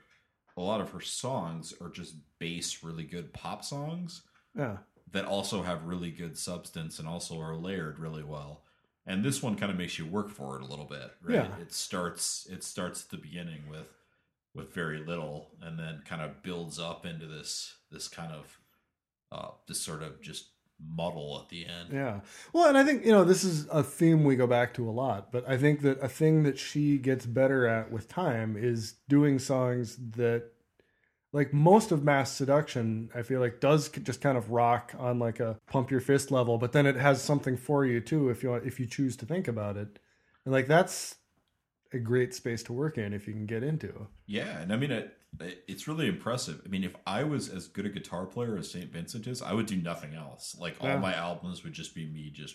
a 0.57 0.61
lot 0.61 0.81
of 0.81 0.91
her 0.93 1.01
songs 1.01 1.75
are 1.81 1.89
just 1.91 2.15
bass, 2.39 2.85
really 2.85 3.03
good 3.05 3.33
pop 3.33 3.65
songs 3.65 4.23
yeah 4.57 4.77
that 5.13 5.25
also 5.25 5.63
have 5.63 5.85
really 5.85 6.11
good 6.11 6.37
substance 6.37 6.99
and 6.99 7.07
also 7.07 7.41
are 7.41 7.57
layered 7.57 7.99
really 7.99 8.25
well. 8.25 8.63
And 9.07 9.23
this 9.23 9.43
one 9.43 9.57
kind 9.57 9.71
of 9.71 9.77
makes 9.77 9.99
you 9.99 10.07
work 10.07 10.31
for 10.31 10.57
it 10.57 10.63
a 10.63 10.67
little 10.67 10.87
bit, 10.87 11.11
right? 11.23 11.35
Yeah. 11.35 11.49
It 11.61 11.73
starts. 11.73 12.47
It 12.51 12.65
starts 12.65 13.05
at 13.05 13.11
the 13.11 13.19
beginning 13.19 13.69
with 13.69 13.93
with 14.55 14.73
very 14.73 15.05
little, 15.05 15.51
and 15.61 15.79
then 15.79 16.03
kind 16.07 16.23
of 16.23 16.43
builds 16.43 16.79
up 16.79 17.05
into 17.05 17.27
this 17.27 17.77
this 17.91 18.09
kind 18.09 18.33
of 18.33 18.59
uh, 19.31 19.51
this 19.67 19.81
sort 19.81 20.03
of 20.03 20.23
just 20.23 20.47
muddle 20.81 21.41
at 21.43 21.49
the 21.51 21.67
end. 21.67 21.91
Yeah. 21.93 22.21
Well, 22.53 22.69
and 22.69 22.77
I 22.77 22.85
think, 22.85 23.05
you 23.05 23.13
know, 23.13 23.25
this 23.25 23.45
is 23.45 23.67
a 23.69 23.83
theme 23.83 24.25
we 24.25 24.37
go 24.37 24.47
back 24.47 24.75
to 24.75 24.89
a 24.89 24.91
lot, 24.91 25.33
but 25.33 25.49
I 25.49 25.57
think 25.57 25.83
that 25.83 26.03
a 26.03 26.09
thing 26.09 26.43
that 26.45 26.59
she 26.59 26.99
gets 26.99 27.27
better 27.27 27.67
at 27.67 27.91
with 27.91 28.09
time 28.09 28.57
is 28.59 28.95
doing 29.09 29.39
songs 29.39 29.97
that 30.13 30.51
like 31.35 31.53
most 31.53 31.91
of 31.93 32.01
Masseduction 32.01 33.09
i 33.15 33.23
feel 33.23 33.41
like 33.41 33.61
does 33.61 33.89
just 33.89 34.21
kind 34.21 34.39
of 34.39 34.51
rock 34.51 34.95
on 34.99 35.19
like 35.19 35.41
a 35.41 35.59
pump 35.67 35.91
your 35.91 36.01
fist 36.01 36.31
level 36.31 36.57
but 36.59 36.73
then 36.73 36.87
it 36.87 36.97
has 36.97 37.21
something 37.21 37.57
for 37.57 37.85
you 37.85 38.01
too 38.01 38.31
if 38.31 38.43
you 38.43 38.51
want, 38.51 38.65
if 38.65 38.79
you 38.81 38.87
choose 38.87 39.17
to 39.17 39.27
think 39.27 39.49
about 39.49 39.77
it 39.77 39.99
and 40.45 40.55
like 40.55 40.67
that's 40.69 41.17
a 41.93 41.99
great 41.99 42.35
space 42.35 42.63
to 42.63 42.73
work 42.73 42.99
in 42.99 43.13
if 43.13 43.27
you 43.27 43.33
can 43.33 43.47
get 43.47 43.63
into 43.63 44.07
Yeah, 44.27 44.59
and 44.61 44.73
I 44.73 44.77
mean 44.77 44.91
it. 44.91 45.17
It's 45.67 45.89
really 45.89 46.07
impressive. 46.07 46.63
I 46.65 46.69
mean, 46.69 46.85
if 46.85 46.95
I 47.07 47.25
was 47.25 47.49
as 47.49 47.67
good 47.67 47.87
a 47.87 47.89
guitar 47.89 48.25
player 48.25 48.57
as 48.57 48.71
Saint 48.71 48.93
Vincent 48.93 49.27
is, 49.27 49.43
I 49.43 49.53
would 49.53 49.67
do 49.67 49.77
nothing 49.77 50.15
else. 50.15 50.57
Like 50.59 50.77
all 50.81 50.89
Yeah. 50.89 50.99
my 50.99 51.13
albums 51.15 51.65
would 51.65 51.73
just 51.73 51.93
be 51.95 52.07
me 52.07 52.31
just 52.31 52.55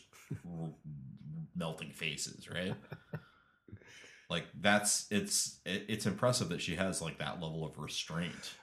melting 1.56 1.92
faces, 1.92 2.50
right? 2.50 2.74
like 4.30 4.46
that's 4.60 5.08
it's 5.12 5.60
it's 5.66 6.06
impressive 6.06 6.50
that 6.50 6.62
she 6.62 6.76
has 6.76 7.02
like 7.02 7.18
that 7.20 7.42
level 7.42 7.66
of 7.66 7.78
restraint. 7.78 8.56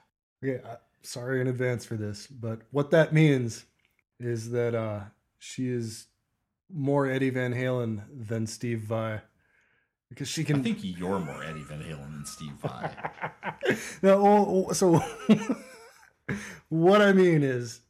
Okay 0.46 0.62
uh, 0.68 0.76
sorry 1.02 1.40
in 1.40 1.46
advance 1.46 1.84
for 1.84 1.94
this 1.94 2.26
but 2.26 2.60
what 2.70 2.90
that 2.90 3.12
means 3.12 3.64
is 4.18 4.50
that 4.50 4.74
uh 4.74 5.00
she 5.38 5.68
is 5.68 6.06
more 6.72 7.06
eddie 7.06 7.30
van 7.30 7.54
halen 7.54 8.02
than 8.12 8.46
steve 8.46 8.80
vai 8.80 9.20
because 10.08 10.28
she 10.28 10.44
can. 10.44 10.60
I 10.60 10.62
think 10.62 10.78
you're 10.82 11.18
more 11.18 11.42
Eddie 11.42 11.62
Van 11.62 11.82
Halen 11.82 12.12
than 12.12 12.26
Steve 12.26 12.52
Vai. 12.62 12.90
no, 14.02 14.22
well, 14.22 14.74
so 14.74 15.02
what 16.68 17.02
I 17.02 17.12
mean 17.12 17.42
is 17.42 17.80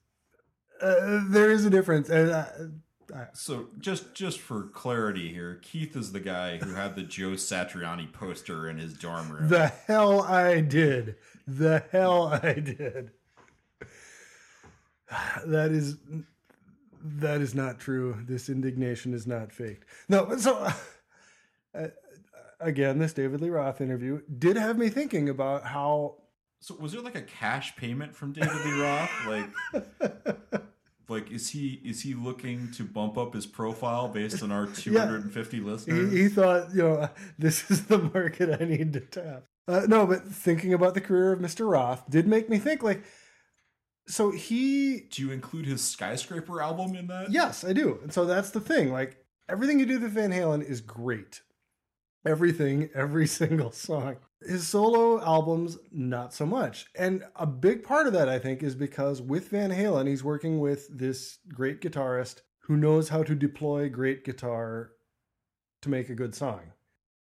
uh, 0.80 1.22
there 1.28 1.50
is 1.50 1.64
a 1.64 1.70
difference, 1.70 2.08
and 2.08 2.30
uh, 2.30 2.46
I, 3.14 3.26
So 3.34 3.68
just 3.78 4.14
just 4.14 4.40
for 4.40 4.68
clarity 4.68 5.32
here, 5.32 5.60
Keith 5.62 5.96
is 5.96 6.12
the 6.12 6.20
guy 6.20 6.58
who 6.58 6.74
had 6.74 6.96
the 6.96 7.02
Joe 7.02 7.32
Satriani 7.32 8.12
poster 8.12 8.68
in 8.68 8.78
his 8.78 8.94
dorm 8.94 9.30
room. 9.30 9.48
the 9.48 9.68
hell 9.68 10.22
I 10.22 10.60
did, 10.60 11.16
the 11.46 11.84
hell 11.90 12.26
I 12.42 12.54
did. 12.54 13.10
That 15.46 15.70
is 15.70 15.96
that 17.02 17.40
is 17.40 17.54
not 17.54 17.78
true. 17.78 18.16
This 18.26 18.48
indignation 18.48 19.14
is 19.14 19.26
not 19.26 19.52
faked. 19.52 19.84
No, 20.08 20.36
so 20.36 20.68
uh, 21.74 21.88
again, 22.60 22.98
this 22.98 23.12
David 23.12 23.40
Lee 23.40 23.50
Roth 23.50 23.80
interview 23.80 24.22
did 24.38 24.56
have 24.56 24.78
me 24.78 24.88
thinking 24.88 25.28
about 25.28 25.64
how 25.64 26.16
So 26.60 26.76
was 26.76 26.92
there 26.92 27.02
like 27.02 27.14
a 27.14 27.22
cash 27.22 27.76
payment 27.76 28.16
from 28.16 28.32
David 28.32 28.56
Lee 28.64 28.80
Roth? 28.80 29.10
Like, 29.26 30.62
like 31.08 31.30
is 31.30 31.50
he 31.50 31.80
is 31.84 32.02
he 32.02 32.14
looking 32.14 32.70
to 32.72 32.84
bump 32.84 33.16
up 33.16 33.34
his 33.34 33.46
profile 33.46 34.08
based 34.08 34.42
on 34.42 34.50
our 34.50 34.66
250 34.66 35.56
he, 35.56 35.62
listeners? 35.62 36.12
he 36.12 36.28
thought, 36.28 36.74
you 36.74 36.82
know, 36.82 37.08
this 37.38 37.70
is 37.70 37.86
the 37.86 37.98
market 37.98 38.60
I 38.60 38.64
need 38.64 38.92
to 38.94 39.00
tap. 39.00 39.44
Uh, 39.68 39.86
no, 39.88 40.06
but 40.06 40.24
thinking 40.26 40.72
about 40.72 40.94
the 40.94 41.00
career 41.00 41.32
of 41.32 41.40
Mr. 41.40 41.68
Roth 41.68 42.08
did 42.08 42.26
make 42.26 42.48
me 42.48 42.58
think 42.58 42.82
like, 42.82 43.02
so 44.08 44.30
he, 44.30 45.00
Do 45.10 45.22
you 45.22 45.32
include 45.32 45.66
his 45.66 45.82
skyscraper 45.82 46.62
album 46.62 46.94
in 46.94 47.08
that? 47.08 47.30
yes, 47.32 47.64
I 47.64 47.72
do. 47.72 47.98
And 48.02 48.12
so 48.12 48.24
that's 48.24 48.50
the 48.50 48.60
thing. 48.60 48.92
Like, 48.92 49.16
everything 49.48 49.80
you 49.80 49.86
do 49.86 49.98
with 49.98 50.12
Van 50.12 50.30
Halen 50.30 50.62
is 50.64 50.80
great. 50.80 51.40
Everything, 52.24 52.88
every 52.94 53.26
single 53.40 53.72
song. 53.72 54.16
His 54.42 54.68
solo 54.68 55.20
albums, 55.20 55.78
not 55.90 56.32
so 56.32 56.46
much. 56.46 56.86
And 56.94 57.24
a 57.34 57.46
big 57.46 57.82
part 57.82 58.06
of 58.06 58.12
that, 58.12 58.28
I 58.28 58.38
think, 58.38 58.62
is 58.62 58.76
because 58.76 59.20
with 59.20 59.48
Van 59.48 59.70
Halen, 59.70 60.06
he's 60.06 60.22
working 60.22 60.60
with 60.60 60.86
this 60.96 61.38
great 61.52 61.80
guitarist 61.80 62.42
who 62.60 62.76
knows 62.76 63.08
how 63.08 63.24
to 63.24 63.34
deploy 63.34 63.88
great 63.88 64.24
guitar 64.24 64.90
to 65.82 65.88
make 65.88 66.08
a 66.10 66.14
good 66.14 66.34
song. 66.34 66.60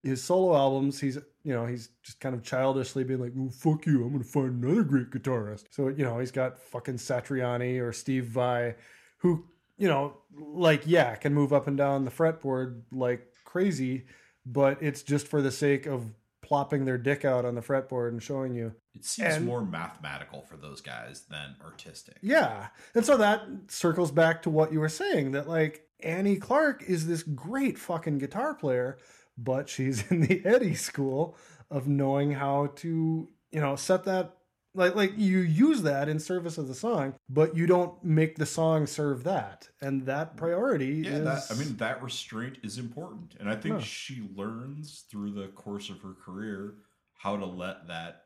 His 0.03 0.23
solo 0.23 0.55
albums, 0.57 1.01
he's 1.01 1.17
you 1.43 1.53
know 1.53 1.67
he's 1.67 1.89
just 2.03 2.21
kind 2.21 2.35
of 2.35 2.43
childishly 2.43 3.03
being 3.05 3.21
like, 3.21 3.33
"Well, 3.35 3.51
fuck 3.51 3.87
you, 3.87 4.05
I'm 4.05 4.13
gonna 4.13 4.25
find 4.25 4.63
another 4.65 4.83
great 4.85 5.11
guitarist." 5.11 5.65
So 5.71 5.89
you 5.89 6.05
know 6.05 6.19
he's 6.19 6.31
got 6.31 6.59
fucking 6.59 6.97
Satriani 6.97 7.81
or 7.81 7.93
Steve 7.93 8.27
Vai, 8.27 8.75
who 9.19 9.47
you 9.79 9.89
know 9.89 10.19
like 10.39 10.83
yeah 10.87 11.15
can 11.17 11.35
move 11.35 11.53
up 11.53 11.67
and 11.67 11.77
down 11.77 12.05
the 12.05 12.11
fretboard 12.11 12.83
like 12.93 13.27
crazy, 13.45 14.07
but 14.45 14.83
it's 14.83 15.03
just 15.03 15.27
for 15.27 15.43
the 15.43 15.51
sake 15.51 15.87
of 15.87 16.15
plopping 16.43 16.85
their 16.85 16.99
dick 16.99 17.25
out 17.25 17.45
on 17.45 17.57
the 17.57 17.61
fretboard 17.61 18.11
and 18.11 18.23
showing 18.23 18.55
you 18.55 18.73
It 18.95 19.05
seems 19.05 19.35
And- 19.35 19.47
more 19.47 19.65
mathematical 19.65 20.43
for 20.43 20.57
those 20.57 20.81
guys 20.81 21.25
than 21.29 21.57
artistic. 21.65 22.19
Yeah. 22.23 22.69
And 22.95 23.05
so 23.05 23.17
that 23.17 23.43
circles 23.67 24.13
back 24.13 24.43
to 24.43 24.51
what 24.51 24.73
you 24.73 24.79
were 24.79 24.89
saying 24.89 25.33
that 25.33 25.49
like 25.49 25.89
Annie 26.01 26.37
Clark 26.37 26.85
is 26.87 27.09
this 27.09 27.25
great 27.25 27.79
fucking 27.81 28.19
guitar 28.19 28.55
player, 28.55 28.97
but 29.39 29.69
she's 29.69 30.11
in 30.11 30.21
the 30.23 30.43
Eddie 30.47 30.75
school 30.75 31.37
of 31.71 31.87
knowing 31.89 32.33
how 32.33 32.69
to, 32.77 33.29
you 33.51 33.61
know, 33.61 33.77
set 33.77 34.05
that 34.05 34.37
like 34.75 34.95
like 34.95 35.13
you 35.17 35.39
use 35.39 35.83
that 35.83 36.09
in 36.09 36.19
service 36.19 36.59
of 36.59 36.69
the 36.69 36.75
song, 36.75 37.15
but 37.31 37.57
you 37.57 37.67
don't 37.67 38.03
make 38.05 38.37
the 38.37 38.45
song 38.47 38.87
serve 38.87 39.25
that. 39.25 39.69
And 39.81 40.05
that 40.07 40.37
priority 40.37 41.03
Yeah, 41.05 41.11
is 41.13 41.25
that, 41.25 41.57
I 41.57 41.59
mean 41.59 41.77
that 41.79 42.03
restraint 42.03 42.59
is 42.63 42.77
important, 42.79 43.37
and 43.41 43.49
I 43.49 43.57
think 43.57 43.77
Huh. 43.77 43.81
she 43.81 44.29
learns 44.35 45.05
through 45.11 45.33
the 45.33 45.49
course 45.49 45.89
of 45.89 46.01
her 46.03 46.13
career 46.13 46.75
how 47.15 47.37
to 47.39 47.47
let 47.47 47.89
that 47.89 48.25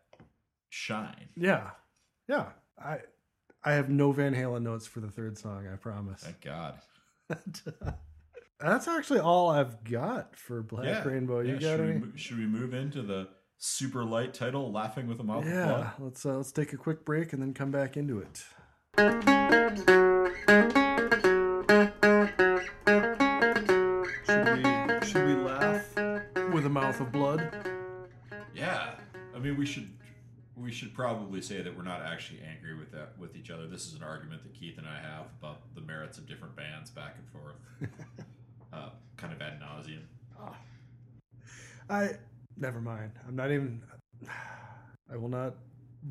shine. 0.71 1.29
Yeah. 1.37 1.71
Yeah. 2.29 2.47
I 2.79 2.99
I 3.63 3.73
have 3.73 3.89
no 3.91 4.11
Van 4.11 4.35
Halen 4.35 4.63
notes 4.63 4.87
for 4.89 5.01
the 5.01 5.11
third 5.11 5.39
song, 5.39 5.69
I 5.73 5.77
promise. 5.77 6.23
Thank 6.23 6.41
God. 6.41 6.81
That's 8.63 8.89
actually 8.89 9.21
all 9.21 9.49
I've 9.49 9.85
got 9.85 10.37
for 10.37 10.63
Black 10.63 10.85
yeah, 10.85 11.05
Rainbow. 11.05 11.41
You 11.41 11.55
yeah, 11.55 11.61
got 11.61 11.77
should 11.77 11.81
any? 11.81 11.99
We, 11.99 12.19
should 12.19 12.39
we 12.39 12.47
move 12.47 12.75
into 12.75 13.03
the 13.03 13.29
super 13.57 14.05
light 14.05 14.35
title, 14.35 14.71
"Laughing 14.71 15.07
with 15.07 15.19
a 15.21 15.25
Mouth 15.25 15.45
of 15.45 15.51
Blood? 15.51 15.55
Yeah, 15.55 15.67
Blood"? 15.67 15.93
let's 15.99 16.27
uh, 16.27 16.37
let's 16.37 16.53
take 16.53 16.73
a 16.73 16.77
quick 16.77 17.05
break 17.05 17.33
and 17.33 17.41
then 17.41 17.55
come 17.55 17.71
back 17.71 17.97
into 17.97 18.19
it. 18.19 18.45
Should 24.27 24.47
we 24.57 25.07
should 25.07 25.27
we 25.27 25.35
laugh 25.35 25.97
with 26.53 26.67
a 26.67 26.71
mouth 26.71 27.01
of 27.01 27.11
blood? 27.13 27.51
Yeah, 28.55 28.91
I 29.35 29.39
mean 29.39 29.57
we 29.57 29.65
should 29.65 29.91
we 30.55 30.71
should 30.71 30.93
probably 30.95 31.41
say 31.41 31.63
that 31.63 31.75
we're 31.77 31.83
not 31.83 32.03
actually 32.03 32.41
angry 32.47 32.77
with 32.77 32.93
that 32.93 33.19
with 33.19 33.35
each 33.37 33.51
other. 33.51 33.67
This 33.67 33.87
is 33.87 33.95
an 33.95 34.03
argument 34.03 34.43
that 34.43 34.53
Keith 34.55 34.77
and 34.79 34.87
I 34.87 35.01
have 35.01 35.27
about 35.41 35.75
the 35.75 35.81
merits 35.81 36.19
of 36.19 36.29
different 36.29 36.57
bands 36.57 36.91
back 36.91 37.17
and 37.19 37.29
forth, 37.31 37.57
uh, 38.73 38.91
kind 39.16 39.33
of 39.33 39.41
ad 39.41 39.61
nauseum. 39.61 40.03
I 41.91 42.11
never 42.57 42.81
mind. 42.81 43.11
I'm 43.27 43.35
not 43.35 43.51
even. 43.51 43.83
I 45.12 45.16
will 45.16 45.29
not 45.29 45.55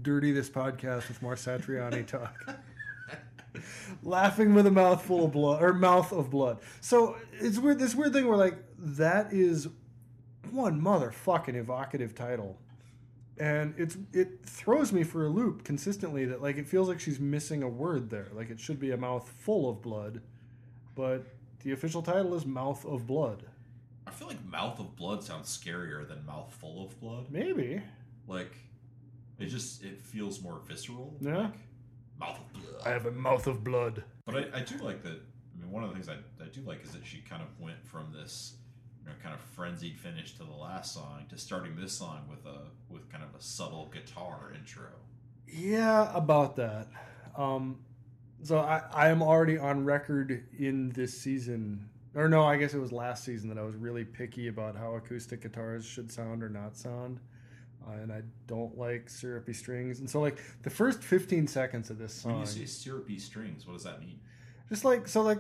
dirty 0.01 0.34
this 0.34 0.49
podcast 0.49 1.07
with 1.07 1.22
more 1.22 1.36
Satriani 1.36 2.05
talk. 2.07 2.36
Laughing 4.03 4.53
with 4.53 4.68
a 4.68 4.72
mouthful 4.72 5.26
of 5.26 5.32
blood 5.32 5.64
or 5.64 5.74
mouth 5.74 6.12
of 6.12 6.30
blood. 6.30 6.60
So 6.82 7.16
it's 7.39 7.57
weird. 7.57 7.80
This 7.80 7.95
weird 7.95 8.12
thing 8.12 8.28
where 8.28 8.38
like 8.38 8.57
that 8.78 9.32
is 9.32 9.70
one 10.51 10.82
motherfucking 10.82 11.55
evocative 11.55 12.14
title, 12.14 12.57
and 13.38 13.74
it's 13.78 13.97
it 14.12 14.45
throws 14.45 14.91
me 14.91 15.03
for 15.03 15.26
a 15.26 15.30
loop 15.30 15.64
consistently. 15.64 16.26
That 16.26 16.41
like 16.41 16.57
it 16.57 16.68
feels 16.68 16.89
like 16.89 16.99
she's 16.99 17.20
missing 17.22 17.64
a 17.64 17.70
word 17.70 18.10
there. 18.10 18.28
Like 18.34 18.49
it 18.49 18.60
should 18.60 18.80
be 18.82 18.91
a 18.91 18.97
mouth 18.97 19.28
full 19.39 19.70
of 19.70 19.82
blood, 19.82 20.22
but 20.93 21.26
the 21.64 21.72
official 21.72 22.01
title 22.01 22.34
is 22.36 22.45
Mouth 22.45 22.86
of 22.86 23.07
Blood. 23.07 23.43
I 24.07 24.12
feel 24.12 24.28
like 24.28 24.43
"Mouth 24.45 24.80
of 24.80 24.95
Blood" 24.95 25.24
sounds 25.24 25.55
scarier 25.55 26.07
than 26.07 26.26
"Mouthful 26.26 26.86
of 26.86 26.99
Blood." 26.99 27.28
Maybe. 27.30 27.82
Like 28.28 28.55
it 29.39 29.47
just 29.47 29.84
it 29.84 30.01
feels 30.01 30.41
more 30.41 30.60
visceral. 30.66 31.16
Yeah. 31.22 31.38
Like, 31.38 31.53
mouth 32.20 32.39
of 32.39 32.53
blood. 32.53 32.82
I 32.86 32.89
have 32.89 33.05
a 33.05 33.12
mouth 33.12 33.47
of 33.47 33.64
blood. 33.64 34.03
But 34.26 34.36
I, 34.36 34.60
I 34.60 34.62
do 34.62 34.78
like 34.78 35.01
that. 35.03 35.20
I 35.22 35.62
mean, 35.62 35.72
one 35.72 35.84
of 35.84 35.89
the 35.89 35.95
things 35.95 36.10
I, 36.10 36.16
I 36.43 36.47
do 36.47 36.62
like 36.62 36.84
is 36.84 36.91
that 36.91 37.05
she 37.05 37.20
kind 37.20 37.41
of 37.41 37.47
went 37.60 37.86
from 37.86 38.12
this, 38.14 38.55
you 39.01 39.10
know, 39.10 39.16
kind 39.22 39.34
of 39.34 39.41
frenzied 39.41 39.97
finish 39.97 40.34
to 40.38 40.43
the 40.43 40.51
last 40.51 40.93
song 40.93 41.26
to 41.30 41.38
starting 41.38 41.76
this 41.76 41.93
song 41.93 42.22
with 42.30 42.45
a 42.45 42.64
with 42.89 43.10
kind 43.12 43.24
of 43.24 43.34
a 43.39 43.41
subtle 43.41 43.89
guitar 43.93 44.53
intro. 44.55 44.89
Yeah, 45.47 46.16
about 46.16 46.55
that. 46.57 46.88
Um, 47.36 47.80
so 48.43 48.59
I, 48.59 48.83
I 48.93 49.09
am 49.09 49.21
already 49.21 49.57
on 49.57 49.85
record 49.85 50.45
in 50.57 50.89
this 50.91 51.17
season, 51.17 51.89
or 52.15 52.29
no, 52.29 52.43
I 52.43 52.57
guess 52.57 52.73
it 52.73 52.79
was 52.79 52.91
last 52.91 53.23
season 53.23 53.49
that 53.49 53.57
I 53.57 53.63
was 53.63 53.75
really 53.75 54.05
picky 54.05 54.47
about 54.47 54.75
how 54.75 54.95
acoustic 54.95 55.41
guitars 55.41 55.85
should 55.85 56.11
sound 56.11 56.43
or 56.43 56.49
not 56.49 56.77
sound. 56.77 57.19
Uh, 57.87 57.93
and 57.93 58.11
I 58.11 58.21
don't 58.47 58.77
like 58.77 59.09
syrupy 59.09 59.53
strings. 59.53 59.99
And 59.99 60.09
so, 60.09 60.19
like, 60.19 60.37
the 60.63 60.69
first 60.69 61.01
15 61.01 61.47
seconds 61.47 61.89
of 61.89 61.97
this 61.97 62.23
When 62.23 62.33
song, 62.33 62.41
you 62.41 62.45
say 62.45 62.65
syrupy 62.65 63.17
strings, 63.19 63.65
what 63.65 63.73
does 63.73 63.83
that 63.83 63.99
mean? 63.99 64.19
just 64.69 64.85
like, 64.85 65.07
so, 65.07 65.21
like, 65.21 65.39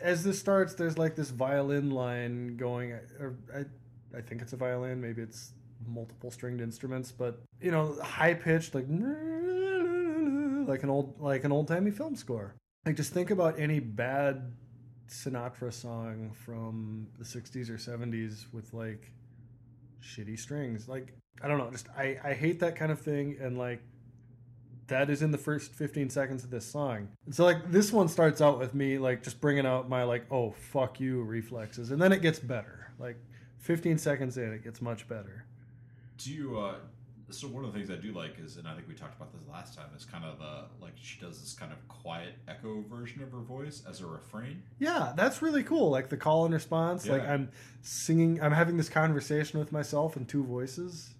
as 0.00 0.22
this 0.22 0.38
starts, 0.38 0.74
there's 0.74 0.98
like 0.98 1.14
this 1.14 1.30
violin 1.30 1.90
line 1.90 2.56
going, 2.56 2.92
or 3.20 3.36
I, 3.54 3.64
I 4.16 4.20
think 4.20 4.42
it's 4.42 4.52
a 4.52 4.56
violin, 4.56 5.00
maybe 5.00 5.22
it's 5.22 5.52
multiple 5.86 6.30
stringed 6.30 6.60
instruments, 6.60 7.12
but 7.12 7.40
you 7.60 7.70
know, 7.70 7.96
high 8.02 8.34
pitched, 8.34 8.74
like 8.74 8.88
like 10.68 10.82
an 10.82 10.90
old 10.90 11.20
like 11.20 11.44
an 11.44 11.52
old 11.52 11.68
timey 11.68 11.90
film 11.90 12.16
score. 12.16 12.54
like 12.84 12.96
just 12.96 13.12
think 13.12 13.30
about 13.30 13.58
any 13.58 13.80
bad 13.80 14.52
Sinatra 15.08 15.72
song 15.72 16.32
from 16.44 17.06
the 17.18 17.24
60s 17.24 17.70
or 17.70 17.76
70s 17.76 18.46
with 18.52 18.72
like 18.74 19.12
shitty 20.02 20.38
strings. 20.38 20.88
Like 20.88 21.14
I 21.42 21.48
don't 21.48 21.58
know, 21.58 21.70
just 21.70 21.88
I 21.96 22.18
I 22.22 22.34
hate 22.34 22.60
that 22.60 22.76
kind 22.76 22.90
of 22.92 23.00
thing 23.00 23.36
and 23.40 23.58
like 23.58 23.82
that 24.88 25.10
is 25.10 25.20
in 25.20 25.32
the 25.32 25.38
first 25.38 25.74
15 25.74 26.10
seconds 26.10 26.44
of 26.44 26.50
this 26.50 26.64
song. 26.64 27.08
So 27.30 27.44
like 27.44 27.70
this 27.70 27.92
one 27.92 28.08
starts 28.08 28.40
out 28.40 28.58
with 28.58 28.74
me 28.74 28.98
like 28.98 29.22
just 29.22 29.40
bringing 29.40 29.66
out 29.66 29.88
my 29.88 30.04
like 30.04 30.26
oh 30.30 30.52
fuck 30.52 31.00
you 31.00 31.22
reflexes 31.22 31.90
and 31.90 32.00
then 32.00 32.12
it 32.12 32.22
gets 32.22 32.38
better. 32.38 32.92
Like 32.98 33.16
15 33.58 33.98
seconds 33.98 34.38
in 34.38 34.52
it 34.52 34.64
gets 34.64 34.80
much 34.80 35.08
better. 35.08 35.44
Do 36.18 36.32
you? 36.32 36.58
Uh, 36.58 36.76
so 37.30 37.48
one 37.48 37.64
of 37.64 37.72
the 37.72 37.78
things 37.78 37.90
I 37.90 37.96
do 37.96 38.12
like 38.12 38.38
is, 38.38 38.56
and 38.56 38.68
I 38.68 38.74
think 38.74 38.86
we 38.86 38.94
talked 38.94 39.16
about 39.16 39.32
this 39.32 39.42
last 39.50 39.74
time, 39.74 39.86
is 39.96 40.04
kind 40.04 40.24
of 40.24 40.38
the 40.38 40.64
like 40.80 40.92
she 40.96 41.20
does 41.20 41.40
this 41.40 41.54
kind 41.54 41.72
of 41.72 41.88
quiet 41.88 42.34
echo 42.46 42.84
version 42.88 43.22
of 43.22 43.32
her 43.32 43.40
voice 43.40 43.82
as 43.88 44.00
a 44.00 44.06
refrain. 44.06 44.62
Yeah, 44.78 45.12
that's 45.16 45.42
really 45.42 45.64
cool. 45.64 45.90
Like 45.90 46.08
the 46.08 46.16
call 46.16 46.44
and 46.44 46.54
response. 46.54 47.06
Like 47.08 47.26
I'm 47.26 47.50
singing, 47.82 48.40
I'm 48.40 48.52
having 48.52 48.76
this 48.76 48.88
conversation 48.88 49.58
with 49.58 49.72
myself 49.72 50.16
in 50.16 50.26
two 50.26 50.44
voices. 50.44 51.14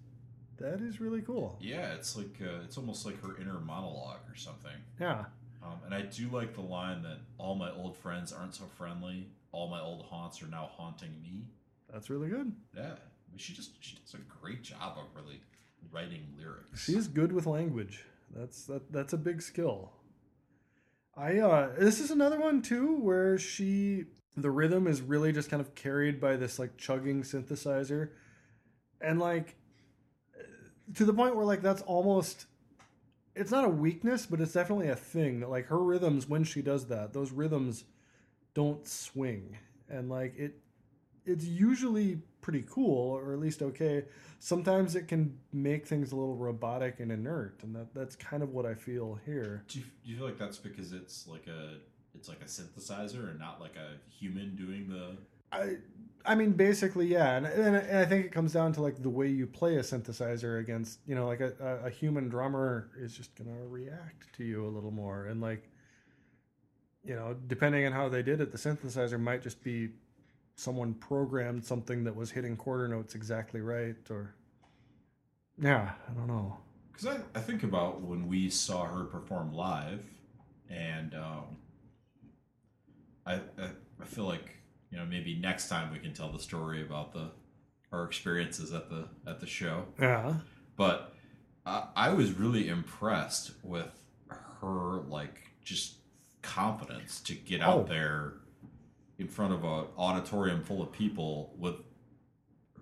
That 0.59 0.80
is 0.80 1.00
really 1.00 1.22
cool. 1.22 1.59
Yeah, 1.61 1.94
it's 1.94 2.16
like 2.16 2.36
uh, 2.40 2.62
it's 2.64 2.78
almost 2.78 3.04
like 3.04 3.20
her 3.22 3.40
inner 3.40 3.61
monologue 3.61 4.20
or 4.30 4.36
something. 4.36 4.76
Yeah. 5.00 5.24
Um, 5.62 5.80
and 5.84 5.94
I 5.94 6.02
do 6.02 6.28
like 6.30 6.54
the 6.54 6.61
line 6.61 7.02
that 7.02 7.18
all 7.38 7.57
my 7.57 7.72
old 7.72 7.96
friends 7.96 8.32
aren't 8.32 8.54
so 8.54 8.64
friendly. 8.78 9.28
All 9.50 9.68
my 9.68 9.80
old 9.80 10.02
haunts 10.02 10.40
are 10.42 10.46
now 10.46 10.70
haunting 10.76 11.20
me. 11.20 11.46
That's 11.92 12.11
really 12.11 12.28
good. 12.28 12.52
Yeah, 12.74 12.82
I 12.82 13.30
mean, 13.30 13.38
she 13.38 13.52
just 13.54 13.72
she 13.80 13.96
does 13.96 14.14
a 14.14 14.18
great 14.40 14.62
job 14.62 14.96
of 14.98 15.04
really 15.14 15.40
writing 15.90 16.26
lyrics. 16.38 16.82
She's 16.82 17.08
good 17.08 17.32
with 17.32 17.46
language. 17.46 18.04
That's 18.34 18.64
that 18.64 18.92
that's 18.92 19.12
a 19.12 19.18
big 19.18 19.42
skill. 19.42 19.92
I 21.16 21.38
uh 21.38 21.70
this 21.78 22.00
is 22.00 22.10
another 22.10 22.38
one 22.38 22.62
too 22.62 22.96
where 22.96 23.38
she 23.38 24.04
the 24.36 24.50
rhythm 24.50 24.86
is 24.86 25.00
really 25.00 25.32
just 25.32 25.48
kind 25.48 25.60
of 25.60 25.74
carried 25.74 26.20
by 26.20 26.36
this 26.36 26.58
like 26.58 26.76
chugging 26.76 27.22
synthesizer 27.22 28.10
and 29.00 29.18
like 29.18 29.56
to 30.94 31.04
the 31.04 31.14
point 31.14 31.34
where 31.34 31.46
like 31.46 31.62
that's 31.62 31.82
almost 31.82 32.46
it's 33.34 33.50
not 33.50 33.64
a 33.64 33.68
weakness 33.68 34.26
but 34.26 34.40
it's 34.40 34.52
definitely 34.52 34.88
a 34.88 34.96
thing 34.96 35.40
that 35.40 35.48
like 35.48 35.66
her 35.66 35.82
rhythms 35.82 36.28
when 36.28 36.44
she 36.44 36.60
does 36.60 36.86
that 36.88 37.14
those 37.14 37.32
rhythms 37.32 37.84
don't 38.54 38.86
swing 38.86 39.56
and 39.88 40.10
like 40.10 40.36
it 40.36 40.58
it's 41.24 41.44
usually 41.44 42.20
pretty 42.47 42.64
cool 42.70 43.11
or 43.11 43.32
at 43.32 43.40
least 43.40 43.61
okay 43.61 44.05
sometimes 44.38 44.94
it 44.94 45.09
can 45.09 45.36
make 45.53 45.84
things 45.84 46.12
a 46.12 46.14
little 46.14 46.36
robotic 46.36 47.01
and 47.01 47.11
inert 47.11 47.59
and 47.64 47.74
that 47.74 47.92
that's 47.92 48.14
kind 48.14 48.40
of 48.40 48.51
what 48.51 48.64
i 48.64 48.72
feel 48.72 49.18
here 49.26 49.64
Do 49.66 49.80
you, 49.80 49.84
do 50.05 50.11
you 50.12 50.16
feel 50.16 50.26
like 50.26 50.38
that's 50.38 50.57
because 50.57 50.92
it's 50.92 51.26
like 51.26 51.49
a 51.49 51.78
it's 52.14 52.28
like 52.28 52.40
a 52.42 52.44
synthesizer 52.44 53.30
and 53.30 53.40
not 53.40 53.61
like 53.61 53.74
a 53.74 53.99
human 54.09 54.55
doing 54.55 54.88
the? 54.88 55.16
i 55.51 55.78
i 56.24 56.36
mean 56.36 56.53
basically 56.53 57.09
yeah 57.09 57.36
and, 57.36 57.47
and, 57.47 57.74
and 57.74 57.99
i 57.99 58.05
think 58.05 58.24
it 58.24 58.30
comes 58.30 58.53
down 58.53 58.72
to 58.74 58.80
like 58.80 59.03
the 59.03 59.11
way 59.11 59.26
you 59.26 59.44
play 59.44 59.78
a 59.78 59.82
synthesizer 59.82 60.61
against 60.61 61.01
you 61.05 61.16
know 61.16 61.26
like 61.26 61.40
a, 61.40 61.53
a, 61.61 61.86
a 61.86 61.90
human 61.90 62.28
drummer 62.28 62.90
is 62.97 63.12
just 63.12 63.34
gonna 63.34 63.66
react 63.66 64.32
to 64.36 64.44
you 64.44 64.64
a 64.64 64.70
little 64.70 64.92
more 64.92 65.26
and 65.26 65.40
like 65.40 65.68
you 67.05 67.16
know 67.16 67.34
depending 67.49 67.84
on 67.86 67.90
how 67.90 68.09
they 68.09 68.22
did 68.22 68.40
it 68.40 68.53
the 68.53 68.59
synthesizer 68.59 69.18
might 69.18 69.42
just 69.42 69.64
be 69.64 69.88
someone 70.57 70.94
programmed 70.94 71.64
something 71.64 72.04
that 72.04 72.16
was 72.16 72.30
hitting 72.30 72.57
quarter 72.57 72.88
notes 72.88 73.14
exactly 73.14 73.61
right 73.61 73.96
or 74.11 74.34
yeah 75.61 75.92
i 76.11 76.12
don't 76.14 76.26
know 76.26 76.57
Because 76.92 77.07
I, 77.07 77.38
I 77.38 77.40
think 77.42 77.62
about 77.62 78.00
when 78.00 78.26
we 78.26 78.48
saw 78.50 78.84
her 78.86 79.04
perform 79.04 79.52
live, 79.52 80.02
and 80.70 81.14
um, 81.14 81.44
I, 83.26 83.34
I 83.34 83.68
I 84.00 84.04
feel 84.04 84.24
like 84.24 84.57
you 84.90 84.98
know 84.98 85.04
maybe 85.04 85.34
next 85.36 85.68
time 85.68 85.92
we 85.92 85.98
can 85.98 86.12
tell 86.14 86.30
the 86.32 86.38
story 86.38 86.82
about 86.82 87.12
the 87.12 87.30
our 87.92 88.04
experiences 88.04 88.72
at 88.72 88.88
the 88.90 89.09
at 89.26 89.40
the 89.40 89.46
show. 89.46 89.84
yeah 90.00 90.34
But 90.76 91.12
I, 91.64 91.88
I 91.96 92.09
was 92.14 92.32
really 92.32 92.68
impressed 92.68 93.52
with 93.62 93.90
her 94.61 95.00
like 95.09 95.38
just 95.64 95.94
confidence 96.42 97.20
to 97.20 97.34
get 97.34 97.61
out 97.61 97.80
Oh. 97.80 97.84
there 97.88 98.34
in 99.18 99.28
front 99.28 99.52
of 99.52 99.64
an 99.64 99.86
auditorium 99.96 100.62
full 100.62 100.82
of 100.82 100.92
people 100.92 101.54
with 101.58 101.76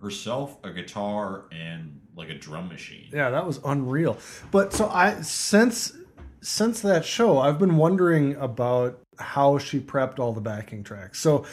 herself, 0.02 0.58
a 0.64 0.70
guitar, 0.70 1.44
and 1.52 2.00
like 2.16 2.28
a 2.28 2.34
drum 2.34 2.68
machine. 2.68 3.08
Yeah, 3.12 3.30
that 3.30 3.46
was 3.46 3.60
unreal. 3.64 4.18
But 4.50 4.72
so 4.72 4.88
I 4.88 5.20
since 5.22 5.92
since 6.40 6.80
that 6.82 7.04
show, 7.04 7.38
I've 7.38 7.58
been 7.58 7.76
wondering 7.76 8.36
about 8.36 9.00
how 9.18 9.58
she 9.58 9.80
prepped 9.80 10.18
all 10.18 10.32
the 10.32 10.40
backing 10.40 10.84
tracks. 10.84 11.20
So 11.20 11.46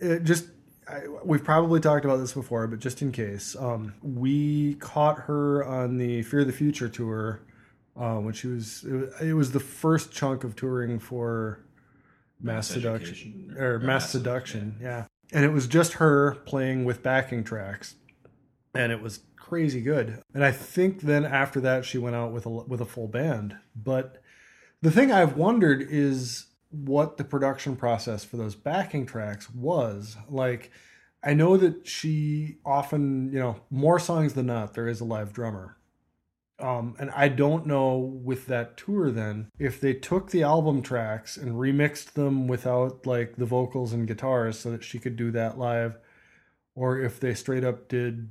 it 0.00 0.24
just 0.24 0.46
I, 0.88 1.02
we've 1.24 1.44
probably 1.44 1.80
talked 1.80 2.04
about 2.04 2.16
this 2.16 2.32
before, 2.32 2.66
but 2.66 2.80
just 2.80 3.02
in 3.02 3.12
case, 3.12 3.54
um, 3.56 3.94
we 4.02 4.74
caught 4.74 5.20
her 5.20 5.64
on 5.64 5.96
the 5.96 6.22
Fear 6.22 6.44
the 6.44 6.52
Future 6.52 6.88
tour 6.88 7.40
uh, 7.96 8.16
when 8.16 8.34
she 8.34 8.48
was 8.48 8.84
it, 8.84 8.92
was 8.92 9.20
it 9.20 9.32
was 9.34 9.52
the 9.52 9.60
first 9.60 10.12
chunk 10.12 10.44
of 10.44 10.56
touring 10.56 10.98
for 10.98 11.60
Mass, 12.42 12.68
Seduction 12.68 13.54
or 13.58 13.74
or 13.74 13.78
Mass, 13.78 13.86
Mass- 13.86 14.10
Seduction, 14.10 14.76
yeah. 14.80 15.04
And 15.32 15.44
it 15.44 15.52
was 15.52 15.66
just 15.66 15.94
her 15.94 16.34
playing 16.44 16.84
with 16.84 17.02
backing 17.02 17.44
tracks, 17.44 17.94
and 18.74 18.92
it 18.92 19.00
was 19.00 19.20
crazy 19.36 19.80
good. 19.80 20.22
And 20.34 20.44
I 20.44 20.50
think 20.50 21.02
then 21.02 21.24
after 21.24 21.60
that 21.60 21.84
she 21.84 21.98
went 21.98 22.16
out 22.16 22.32
with 22.32 22.46
a 22.46 22.50
with 22.50 22.80
a 22.80 22.86
full 22.86 23.08
band. 23.08 23.56
But 23.74 24.22
the 24.80 24.90
thing 24.90 25.12
I've 25.12 25.36
wondered 25.36 25.86
is 25.88 26.46
what 26.70 27.16
the 27.16 27.24
production 27.24 27.76
process 27.76 28.24
for 28.24 28.36
those 28.36 28.54
backing 28.54 29.06
tracks 29.06 29.50
was. 29.50 30.16
Like 30.28 30.70
I 31.22 31.34
know 31.34 31.56
that 31.56 31.86
she 31.86 32.56
often, 32.64 33.32
you 33.32 33.38
know, 33.38 33.60
more 33.70 33.98
songs 33.98 34.34
than 34.34 34.46
not 34.46 34.74
there 34.74 34.88
is 34.88 35.00
a 35.00 35.04
live 35.04 35.32
drummer. 35.32 35.76
Um, 36.62 36.94
and 37.00 37.10
I 37.10 37.28
don't 37.28 37.66
know 37.66 37.96
with 37.98 38.46
that 38.46 38.76
tour 38.76 39.10
then 39.10 39.50
if 39.58 39.80
they 39.80 39.94
took 39.94 40.30
the 40.30 40.44
album 40.44 40.80
tracks 40.80 41.36
and 41.36 41.56
remixed 41.56 42.12
them 42.12 42.46
without 42.46 43.04
like 43.04 43.34
the 43.36 43.46
vocals 43.46 43.92
and 43.92 44.06
guitars 44.06 44.60
so 44.60 44.70
that 44.70 44.84
she 44.84 45.00
could 45.00 45.16
do 45.16 45.32
that 45.32 45.58
live, 45.58 45.98
or 46.76 47.00
if 47.00 47.18
they 47.18 47.34
straight 47.34 47.64
up 47.64 47.88
did 47.88 48.30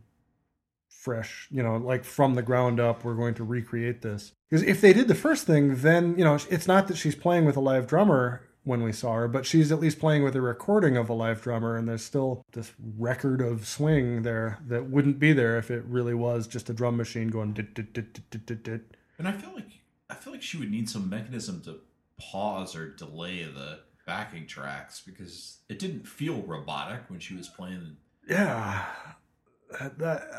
fresh, 0.88 1.48
you 1.52 1.62
know, 1.62 1.76
like 1.78 2.06
from 2.06 2.36
the 2.36 2.42
ground 2.42 2.80
up, 2.80 3.04
we're 3.04 3.16
going 3.16 3.34
to 3.34 3.44
recreate 3.44 4.02
this. 4.02 4.32
Because 4.50 4.64
if 4.64 4.80
they 4.80 4.94
did 4.94 5.08
the 5.08 5.16
first 5.16 5.46
thing, 5.46 5.76
then, 5.78 6.18
you 6.18 6.24
know, 6.24 6.38
it's 6.50 6.68
not 6.68 6.88
that 6.88 6.98
she's 6.98 7.16
playing 7.16 7.46
with 7.46 7.58
a 7.58 7.62
live 7.62 7.88
drummer 7.88 8.48
when 8.64 8.84
we 8.84 8.91
saw 8.91 9.14
her, 9.14 9.28
but 9.28 9.45
she's 9.45 9.72
at 9.72 9.80
least 9.80 9.99
playing 9.99 10.24
with 10.24 10.36
a 10.36 10.41
recording 10.41 10.95
of 10.95 11.09
a 11.09 11.14
live 11.14 11.41
drummer, 11.41 11.76
and 11.76 11.88
there's 11.88 12.03
still 12.03 12.45
this 12.51 12.72
record 12.97 13.41
of 13.41 13.68
swing 13.68 14.22
there 14.22 14.59
that 14.68 14.89
wouldn't 14.89 15.20
be 15.20 15.34
there 15.34 15.57
if 15.57 15.72
it 15.72 15.84
really 15.86 16.14
was 16.14 16.47
just 16.47 16.70
a 16.70 16.74
drum 16.74 16.95
machine 16.95 17.30
going 17.30 17.53
dit 17.53 17.74
dit 17.74 17.91
dit 17.93 18.30
dit 18.30 18.45
dit 18.45 18.64
dit. 18.64 18.82
And 19.18 19.28
I 19.28 19.32
feel 19.32 19.53
like 19.55 19.82
I 20.09 20.16
feel 20.16 20.34
like 20.34 20.43
she 20.43 20.57
would 20.57 20.72
need 20.72 20.89
some 20.89 21.09
mechanism 21.09 21.62
to 21.62 21.80
pause 22.20 22.76
or 22.76 22.89
delay 22.89 23.43
the 23.43 23.80
backing 24.05 24.45
tracks 24.45 25.01
because 25.03 25.59
it 25.70 25.80
didn't 25.80 26.07
feel 26.07 26.41
robotic 26.41 27.01
when 27.07 27.20
she 27.20 27.36
was 27.36 27.47
playing. 27.47 27.97
Yeah, 28.28 28.86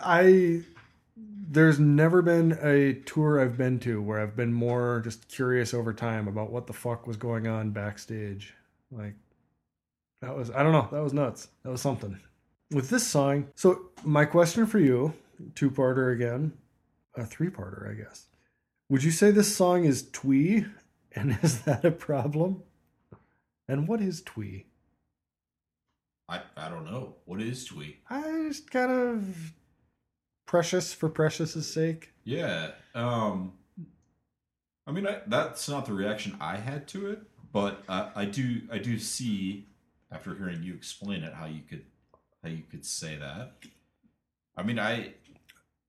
I 0.02 0.62
there's 1.16 1.78
never 1.78 2.22
been 2.22 2.58
a 2.62 2.94
tour 2.94 3.40
I've 3.40 3.58
been 3.58 3.78
to 3.80 4.00
where 4.00 4.20
I've 4.20 4.36
been 4.36 4.52
more 4.52 5.02
just 5.04 5.28
curious 5.28 5.74
over 5.74 5.92
time 5.92 6.26
about 6.26 6.50
what 6.50 6.66
the 6.66 6.72
fuck 6.72 7.06
was 7.06 7.16
going 7.16 7.46
on 7.46 7.70
backstage. 7.70 8.54
Like 8.90 9.14
that 10.22 10.34
was 10.34 10.50
I 10.50 10.62
don't 10.62 10.72
know, 10.72 10.88
that 10.90 11.02
was 11.02 11.12
nuts. 11.12 11.48
That 11.62 11.70
was 11.70 11.80
something. 11.80 12.18
With 12.70 12.88
this 12.88 13.06
song, 13.06 13.48
so 13.54 13.90
my 14.02 14.24
question 14.24 14.66
for 14.66 14.78
you, 14.78 15.12
two-parter 15.54 16.14
again, 16.14 16.54
a 17.14 17.26
three-parter, 17.26 17.90
I 17.90 17.94
guess. 17.94 18.28
Would 18.88 19.04
you 19.04 19.10
say 19.10 19.30
this 19.30 19.54
song 19.54 19.84
is 19.84 20.08
twee 20.10 20.64
and 21.12 21.38
is 21.42 21.62
that 21.62 21.84
a 21.84 21.90
problem? 21.90 22.62
And 23.68 23.86
what 23.86 24.00
is 24.00 24.22
twee? 24.22 24.66
I 26.28 26.40
I 26.56 26.70
don't 26.70 26.86
know 26.86 27.16
what 27.26 27.42
is 27.42 27.66
twee. 27.66 27.98
I 28.08 28.22
just 28.48 28.70
kind 28.70 28.90
of 28.90 29.52
precious 30.46 30.92
for 30.92 31.08
precious's 31.08 31.72
sake. 31.72 32.10
Yeah. 32.24 32.70
Um. 32.94 33.52
I 34.86 34.90
mean, 34.90 35.06
I, 35.06 35.20
that's 35.28 35.68
not 35.68 35.86
the 35.86 35.92
reaction 35.92 36.36
I 36.40 36.56
had 36.56 36.88
to 36.88 37.10
it, 37.10 37.22
but 37.52 37.82
I, 37.88 38.10
I 38.16 38.24
do 38.24 38.62
I 38.70 38.78
do 38.78 38.98
see 38.98 39.66
after 40.10 40.34
hearing 40.34 40.62
you 40.62 40.74
explain 40.74 41.22
it 41.22 41.32
how 41.34 41.46
you 41.46 41.60
could 41.68 41.84
how 42.42 42.48
you 42.50 42.62
could 42.70 42.84
say 42.84 43.16
that. 43.16 43.52
I 44.56 44.62
mean, 44.64 44.78
I 44.80 45.14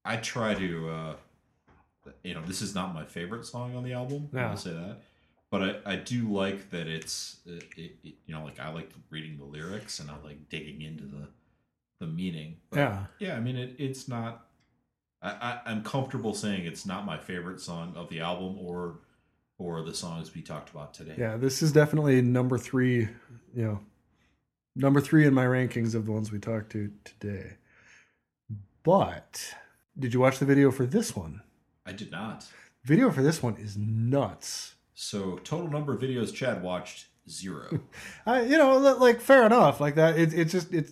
I 0.06 0.18
try 0.18 0.54
to 0.54 0.90
uh, 0.90 1.16
you 2.24 2.36
know 2.36 2.44
this 2.46 2.62
is 2.62 2.76
not 2.76 2.94
my 2.94 3.04
favorite 3.04 3.46
song 3.46 3.76
on 3.76 3.84
the 3.84 3.94
album. 3.94 4.30
Yeah. 4.32 4.52
I'll 4.52 4.58
say 4.58 4.74
that, 4.74 4.98
but 5.50 5.82
I, 5.86 5.94
I 5.94 5.96
do 5.96 6.32
like 6.32 6.70
that 6.70 6.88
it's 6.88 7.38
it, 7.48 7.64
it, 7.76 7.92
it- 8.04 8.14
you 8.28 8.36
know 8.36 8.44
like 8.44 8.60
I 8.60 8.70
like 8.70 8.92
reading 9.10 9.38
the 9.40 9.46
lyrics 9.46 10.00
and 10.00 10.12
I 10.12 10.16
like 10.24 10.50
digging 10.50 10.82
into 10.84 11.06
the 11.06 11.28
the 12.06 12.12
meaning. 12.12 12.58
But 12.70 12.80
Yeah. 12.80 13.06
yeah. 13.20 13.36
I 13.36 13.40
mean, 13.40 13.56
it, 13.56 13.76
it's 13.80 14.08
not. 14.08 14.46
I, 15.22 15.30
I, 15.30 15.62
I'm 15.72 15.84
comfortable 15.84 16.34
saying 16.34 16.66
it's 16.66 16.86
not 16.86 17.06
my 17.06 17.18
favorite 17.18 17.62
song 17.62 17.94
of 17.96 18.10
the 18.10 18.20
album 18.20 18.58
or 18.60 19.00
or 19.58 19.82
the 19.84 19.94
songs 19.94 20.36
we 20.36 20.42
talked 20.42 20.70
about 20.70 20.94
today. 20.94 21.16
Yeah, 21.18 21.38
this 21.38 21.62
is 21.62 21.72
definitely 21.72 22.22
number 22.22 22.58
three. 22.58 23.08
You 23.56 23.64
know, 23.64 23.80
number 24.76 25.00
three 25.00 25.26
in 25.26 25.34
my 25.34 25.46
rankings 25.46 25.96
of 25.96 26.06
the 26.06 26.12
ones 26.12 26.32
we 26.32 26.40
talked 26.40 26.72
to 26.74 26.92
today. 27.06 27.54
But 28.84 29.56
did 29.98 30.14
you 30.14 30.20
watch 30.20 30.40
the 30.40 30.46
video 30.46 30.72
for 30.72 30.86
this 30.86 31.16
one? 31.16 31.42
I 31.86 31.94
did 31.94 32.12
not. 32.12 32.46
Video 32.84 33.10
for 33.12 33.22
this 33.22 33.42
one 33.42 33.56
is 33.56 33.78
nuts. 33.78 34.76
So 34.94 35.38
total 35.44 35.70
number 35.70 35.94
of 35.94 36.02
videos 36.02 36.34
Chad 36.34 36.62
watched 36.62 37.06
zero. 37.30 37.80
I, 38.26 38.42
you 38.42 38.58
know, 38.58 38.78
like 38.78 39.22
fair 39.22 39.46
enough. 39.46 39.80
Like 39.80 39.96
that, 39.96 40.20
it, 40.20 40.34
it's 40.34 40.52
just 40.52 40.74
it's 40.74 40.92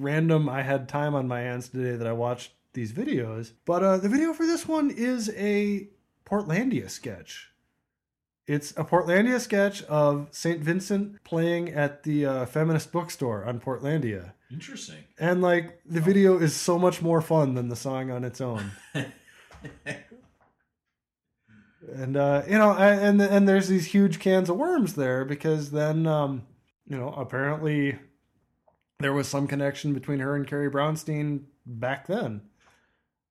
random. 0.00 0.48
I 0.48 0.62
had 0.62 0.88
time 0.88 1.14
on 1.14 1.28
my 1.28 1.40
hands 1.40 1.68
today 1.68 1.96
that 1.96 2.06
I 2.06 2.12
watched 2.12 2.52
these 2.72 2.92
videos, 2.92 3.52
but 3.64 3.82
uh, 3.82 3.96
the 3.98 4.08
video 4.08 4.32
for 4.32 4.46
this 4.46 4.66
one 4.66 4.90
is 4.90 5.30
a 5.36 5.88
Portlandia 6.24 6.88
sketch. 6.88 7.50
It's 8.46 8.72
a 8.72 8.84
Portlandia 8.84 9.40
sketch 9.40 9.82
of 9.84 10.28
St. 10.32 10.60
Vincent 10.60 11.22
playing 11.24 11.68
at 11.70 12.02
the 12.02 12.26
uh, 12.26 12.46
feminist 12.46 12.90
bookstore 12.90 13.44
on 13.44 13.60
Portlandia. 13.60 14.32
Interesting. 14.50 15.04
And 15.18 15.40
like 15.42 15.80
the 15.86 16.00
video 16.00 16.38
is 16.38 16.54
so 16.54 16.78
much 16.78 17.00
more 17.00 17.20
fun 17.20 17.54
than 17.54 17.68
the 17.68 17.76
song 17.76 18.10
on 18.10 18.24
its 18.24 18.40
own. 18.40 18.72
and 21.94 22.16
uh, 22.16 22.42
you 22.48 22.58
know, 22.58 22.72
and 22.72 23.20
and 23.20 23.48
there's 23.48 23.68
these 23.68 23.86
huge 23.86 24.18
cans 24.18 24.50
of 24.50 24.56
worms 24.56 24.94
there 24.94 25.24
because 25.24 25.70
then 25.70 26.06
um, 26.06 26.42
you 26.88 26.96
know 26.96 27.10
apparently 27.10 27.98
there 29.00 29.12
was 29.12 29.28
some 29.28 29.46
connection 29.46 29.92
between 29.92 30.20
her 30.20 30.36
and 30.36 30.46
Carrie 30.46 30.70
Brownstein 30.70 31.42
back 31.66 32.06
then. 32.06 32.42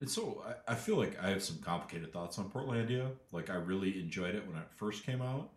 And 0.01 0.09
so 0.09 0.43
I, 0.45 0.73
I 0.73 0.75
feel 0.75 0.95
like 0.95 1.21
I 1.21 1.29
have 1.29 1.43
some 1.43 1.57
complicated 1.57 2.13
thoughts 2.13 2.39
on 2.39 2.49
Portlandia. 2.49 3.11
Like 3.31 3.49
I 3.49 3.55
really 3.55 3.99
enjoyed 3.99 4.35
it 4.35 4.47
when 4.47 4.57
it 4.57 4.67
first 4.75 5.05
came 5.05 5.21
out, 5.21 5.49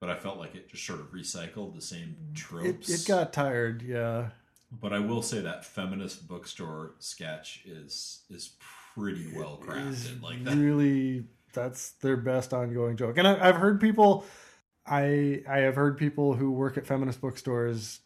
but 0.00 0.10
I 0.10 0.16
felt 0.16 0.38
like 0.38 0.54
it 0.54 0.68
just 0.68 0.86
sort 0.86 1.00
of 1.00 1.12
recycled 1.12 1.74
the 1.74 1.80
same 1.80 2.16
tropes. 2.34 2.88
It, 2.88 3.00
it 3.00 3.08
got 3.08 3.32
tired, 3.32 3.82
yeah. 3.82 4.30
But 4.72 4.92
I 4.92 5.00
will 5.00 5.22
say 5.22 5.40
that 5.40 5.64
feminist 5.64 6.28
bookstore 6.28 6.92
sketch 7.00 7.62
is 7.66 8.20
is 8.30 8.50
pretty 8.94 9.32
well 9.34 9.60
crafted. 9.60 10.22
Like 10.22 10.44
that. 10.44 10.56
really, 10.56 11.24
that's 11.52 11.90
their 11.92 12.16
best 12.16 12.54
ongoing 12.54 12.96
joke. 12.96 13.18
And 13.18 13.26
I, 13.26 13.48
I've 13.48 13.56
heard 13.56 13.80
people, 13.80 14.24
I 14.86 15.42
I 15.48 15.58
have 15.58 15.74
heard 15.74 15.98
people 15.98 16.34
who 16.34 16.52
work 16.52 16.78
at 16.78 16.86
feminist 16.86 17.20
bookstores 17.20 17.98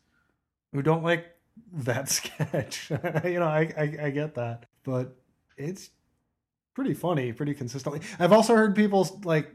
who 0.73 0.81
don't 0.81 1.05
like 1.05 1.27
that 1.73 2.09
sketch. 2.09 2.91
you 3.25 3.41
know, 3.41 3.47
I, 3.47 3.73
I 3.77 4.07
I 4.07 4.11
get 4.11 4.35
that, 4.35 4.67
but 4.85 5.17
it's 5.57 5.91
pretty 6.75 6.95
funny, 6.95 7.33
pretty 7.33 7.55
consistently. 7.55 8.01
I've 8.19 8.33
also 8.33 8.55
heard 8.55 8.75
people 8.75 9.21
like 9.25 9.53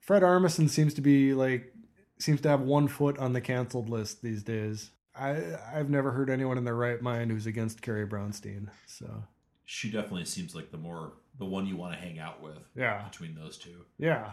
Fred 0.00 0.22
Armisen 0.22 0.68
seems 0.68 0.94
to 0.94 1.00
be 1.00 1.34
like 1.34 1.72
seems 2.18 2.40
to 2.42 2.48
have 2.48 2.60
one 2.60 2.88
foot 2.88 3.18
on 3.18 3.32
the 3.32 3.40
canceled 3.40 3.88
list 3.88 4.22
these 4.22 4.42
days. 4.42 4.90
I 5.18 5.56
I've 5.72 5.90
never 5.90 6.12
heard 6.12 6.30
anyone 6.30 6.58
in 6.58 6.64
their 6.64 6.74
right 6.74 7.00
mind 7.00 7.30
who's 7.30 7.46
against 7.46 7.82
Carrie 7.82 8.06
Brownstein. 8.06 8.68
So 8.86 9.24
she 9.64 9.90
definitely 9.90 10.24
seems 10.24 10.54
like 10.54 10.70
the 10.70 10.78
more 10.78 11.14
the 11.38 11.44
one 11.44 11.66
you 11.66 11.76
want 11.76 11.94
to 11.94 11.98
hang 11.98 12.18
out 12.18 12.42
with. 12.42 12.58
Yeah. 12.74 13.02
Between 13.08 13.34
those 13.34 13.58
two. 13.58 13.84
Yeah. 13.98 14.32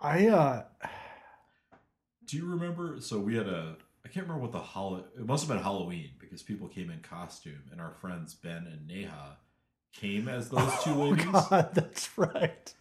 I 0.00 0.28
uh 0.28 0.64
Do 2.26 2.36
you 2.36 2.46
remember 2.46 3.00
so 3.00 3.18
we 3.18 3.36
had 3.36 3.48
a 3.48 3.76
can't 4.12 4.26
remember 4.26 4.42
what 4.42 4.52
the 4.52 4.58
hol 4.58 4.96
it 4.96 5.26
must 5.26 5.46
have 5.46 5.56
been 5.56 5.62
Halloween 5.62 6.10
because 6.18 6.42
people 6.42 6.68
came 6.68 6.90
in 6.90 7.00
costume 7.00 7.62
and 7.70 7.80
our 7.80 7.92
friends 7.92 8.34
Ben 8.34 8.66
and 8.70 8.86
Neha 8.86 9.38
came 9.94 10.28
as 10.28 10.50
those 10.50 10.72
two 10.82 10.90
oh, 10.94 11.08
ladies. 11.08 11.24
God, 11.24 11.70
that's 11.74 12.10
right. 12.18 12.74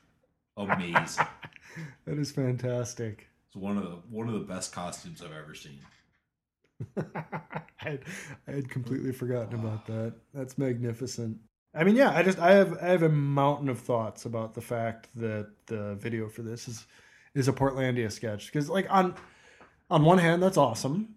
Amazing. 0.57 1.25
that 2.05 2.17
is 2.17 2.31
fantastic. 2.31 3.27
It's 3.47 3.55
one 3.55 3.77
of 3.77 3.83
the 3.83 3.97
one 4.09 4.27
of 4.27 4.33
the 4.33 4.41
best 4.41 4.73
costumes 4.73 5.21
I've 5.21 5.31
ever 5.31 5.55
seen. 5.55 5.79
I, 6.97 7.61
had, 7.77 7.99
I 8.47 8.51
had 8.51 8.69
completely 8.69 9.13
forgotten 9.13 9.59
about 9.59 9.85
that. 9.87 10.13
That's 10.33 10.57
magnificent. 10.57 11.37
I 11.73 11.85
mean, 11.85 11.95
yeah, 11.95 12.11
I 12.11 12.23
just 12.23 12.39
I 12.39 12.51
have 12.51 12.77
I 12.81 12.87
have 12.87 13.03
a 13.03 13.09
mountain 13.09 13.69
of 13.69 13.79
thoughts 13.79 14.25
about 14.25 14.53
the 14.53 14.61
fact 14.61 15.07
that 15.15 15.49
the 15.67 15.95
video 15.95 16.27
for 16.27 16.41
this 16.41 16.67
is 16.67 16.85
is 17.33 17.47
a 17.47 17.53
Portlandia 17.53 18.11
sketch 18.11 18.47
because 18.47 18.69
like 18.69 18.87
on 18.89 19.15
on 19.89 20.03
one 20.03 20.17
hand 20.17 20.43
that's 20.43 20.57
awesome, 20.57 21.15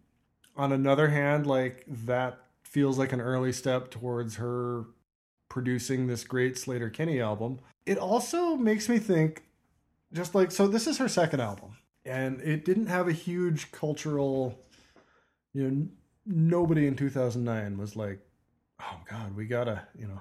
on 0.56 0.72
another 0.72 1.08
hand 1.08 1.46
like 1.46 1.84
that 1.86 2.38
feels 2.62 2.98
like 2.98 3.12
an 3.12 3.20
early 3.20 3.52
step 3.52 3.90
towards 3.90 4.36
her 4.36 4.84
producing 5.48 6.06
this 6.06 6.24
great 6.24 6.56
Sleater-Kinney 6.56 7.20
album. 7.20 7.60
It 7.86 7.98
also 7.98 8.56
makes 8.56 8.88
me 8.88 8.98
think 8.98 9.44
just 10.12 10.34
like 10.34 10.50
so 10.50 10.66
this 10.66 10.86
is 10.86 10.98
her 10.98 11.08
second 11.08 11.40
album 11.40 11.76
and 12.04 12.40
it 12.40 12.64
didn't 12.64 12.86
have 12.86 13.08
a 13.08 13.12
huge 13.12 13.70
cultural 13.72 14.58
you 15.52 15.68
know 15.68 15.88
nobody 16.26 16.86
in 16.86 16.94
2009 16.94 17.76
was 17.76 17.96
like 17.96 18.20
oh 18.80 18.96
god 19.10 19.34
we 19.36 19.44
gotta 19.44 19.82
you 19.98 20.06
know 20.06 20.20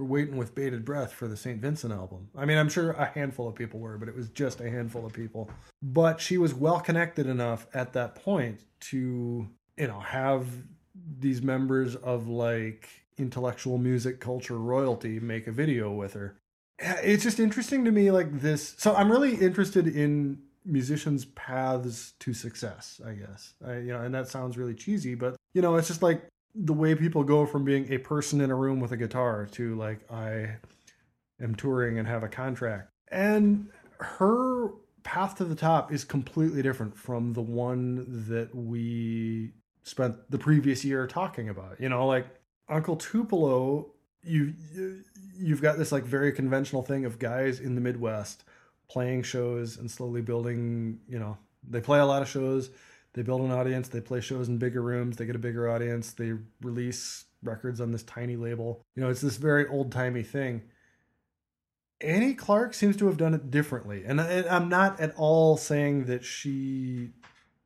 we're 0.00 0.06
waiting 0.06 0.36
with 0.36 0.54
bated 0.54 0.84
breath 0.84 1.12
for 1.12 1.28
the 1.28 1.36
st 1.36 1.60
vincent 1.60 1.92
album. 1.92 2.28
I 2.36 2.44
mean 2.44 2.58
i'm 2.58 2.68
sure 2.68 2.92
a 2.92 3.04
handful 3.04 3.48
of 3.48 3.54
people 3.54 3.80
were 3.80 3.98
but 3.98 4.08
it 4.08 4.16
was 4.16 4.28
just 4.30 4.60
a 4.60 4.70
handful 4.70 5.04
of 5.04 5.12
people. 5.12 5.50
But 5.82 6.20
she 6.20 6.38
was 6.38 6.54
well 6.54 6.80
connected 6.80 7.26
enough 7.26 7.66
at 7.74 7.92
that 7.92 8.14
point 8.14 8.64
to 8.80 9.48
you 9.76 9.86
know 9.86 10.00
have 10.00 10.46
these 11.18 11.42
members 11.42 11.96
of 11.96 12.28
like 12.28 12.88
intellectual 13.18 13.78
music 13.78 14.20
culture 14.20 14.58
royalty 14.58 15.20
make 15.20 15.46
a 15.46 15.52
video 15.52 15.90
with 15.90 16.14
her. 16.14 16.36
It's 16.78 17.22
just 17.22 17.38
interesting 17.38 17.84
to 17.84 17.90
me 17.90 18.10
like 18.10 18.40
this 18.40 18.74
so 18.78 18.94
i'm 18.94 19.12
really 19.12 19.34
interested 19.34 19.86
in 19.86 20.38
musicians 20.64 21.24
paths 21.24 22.12
to 22.20 22.32
success 22.32 23.00
i 23.06 23.12
guess. 23.12 23.54
I, 23.66 23.78
you 23.78 23.92
know 23.92 24.00
and 24.00 24.14
that 24.14 24.28
sounds 24.28 24.56
really 24.56 24.74
cheesy 24.74 25.14
but 25.14 25.36
you 25.52 25.60
know 25.60 25.76
it's 25.76 25.88
just 25.88 26.02
like 26.02 26.22
the 26.54 26.72
way 26.72 26.94
people 26.94 27.22
go 27.22 27.46
from 27.46 27.64
being 27.64 27.92
a 27.92 27.98
person 27.98 28.40
in 28.40 28.50
a 28.50 28.54
room 28.54 28.80
with 28.80 28.92
a 28.92 28.96
guitar 28.96 29.46
to 29.52 29.74
like 29.76 30.00
i 30.10 30.48
am 31.40 31.54
touring 31.54 31.98
and 31.98 32.06
have 32.06 32.22
a 32.22 32.28
contract. 32.28 32.90
And 33.08 33.68
her 33.98 34.68
path 35.02 35.36
to 35.36 35.44
the 35.44 35.54
top 35.54 35.92
is 35.92 36.04
completely 36.04 36.62
different 36.62 36.96
from 36.96 37.32
the 37.32 37.40
one 37.40 38.26
that 38.28 38.54
we 38.54 39.52
spent 39.82 40.16
the 40.30 40.38
previous 40.38 40.84
year 40.84 41.06
talking 41.06 41.48
about. 41.48 41.80
You 41.80 41.88
know 41.88 42.06
like 42.06 42.26
uncle 42.68 42.96
tupelo 42.96 43.86
you 44.22 44.54
you've 45.36 45.62
got 45.62 45.78
this 45.78 45.92
like 45.92 46.04
very 46.04 46.32
conventional 46.32 46.82
thing 46.82 47.04
of 47.04 47.18
guys 47.18 47.60
in 47.60 47.74
the 47.74 47.80
midwest 47.80 48.44
playing 48.90 49.22
shows 49.22 49.78
and 49.78 49.90
slowly 49.90 50.20
building, 50.20 50.98
you 51.08 51.18
know, 51.18 51.38
they 51.68 51.80
play 51.80 52.00
a 52.00 52.04
lot 52.04 52.22
of 52.22 52.28
shows, 52.28 52.70
they 53.14 53.22
build 53.22 53.40
an 53.40 53.50
audience, 53.50 53.88
they 53.88 54.00
play 54.00 54.20
shows 54.20 54.48
in 54.48 54.58
bigger 54.58 54.82
rooms, 54.82 55.16
they 55.16 55.26
get 55.26 55.36
a 55.36 55.40
bigger 55.40 55.68
audience, 55.68 56.12
they 56.12 56.32
release 56.62 57.24
records 57.42 57.80
on 57.80 57.90
this 57.90 58.02
tiny 58.02 58.36
label. 58.36 58.82
You 58.94 59.02
know, 59.02 59.10
it's 59.10 59.20
this 59.20 59.36
very 59.36 59.66
old 59.66 59.90
timey 59.92 60.22
thing. 60.22 60.62
Annie 62.00 62.34
Clark 62.34 62.72
seems 62.72 62.96
to 62.96 63.06
have 63.06 63.16
done 63.16 63.34
it 63.34 63.50
differently. 63.50 64.04
And 64.06 64.20
I'm 64.20 64.68
not 64.68 65.00
at 65.00 65.14
all 65.16 65.56
saying 65.56 66.04
that 66.06 66.24
she 66.24 67.10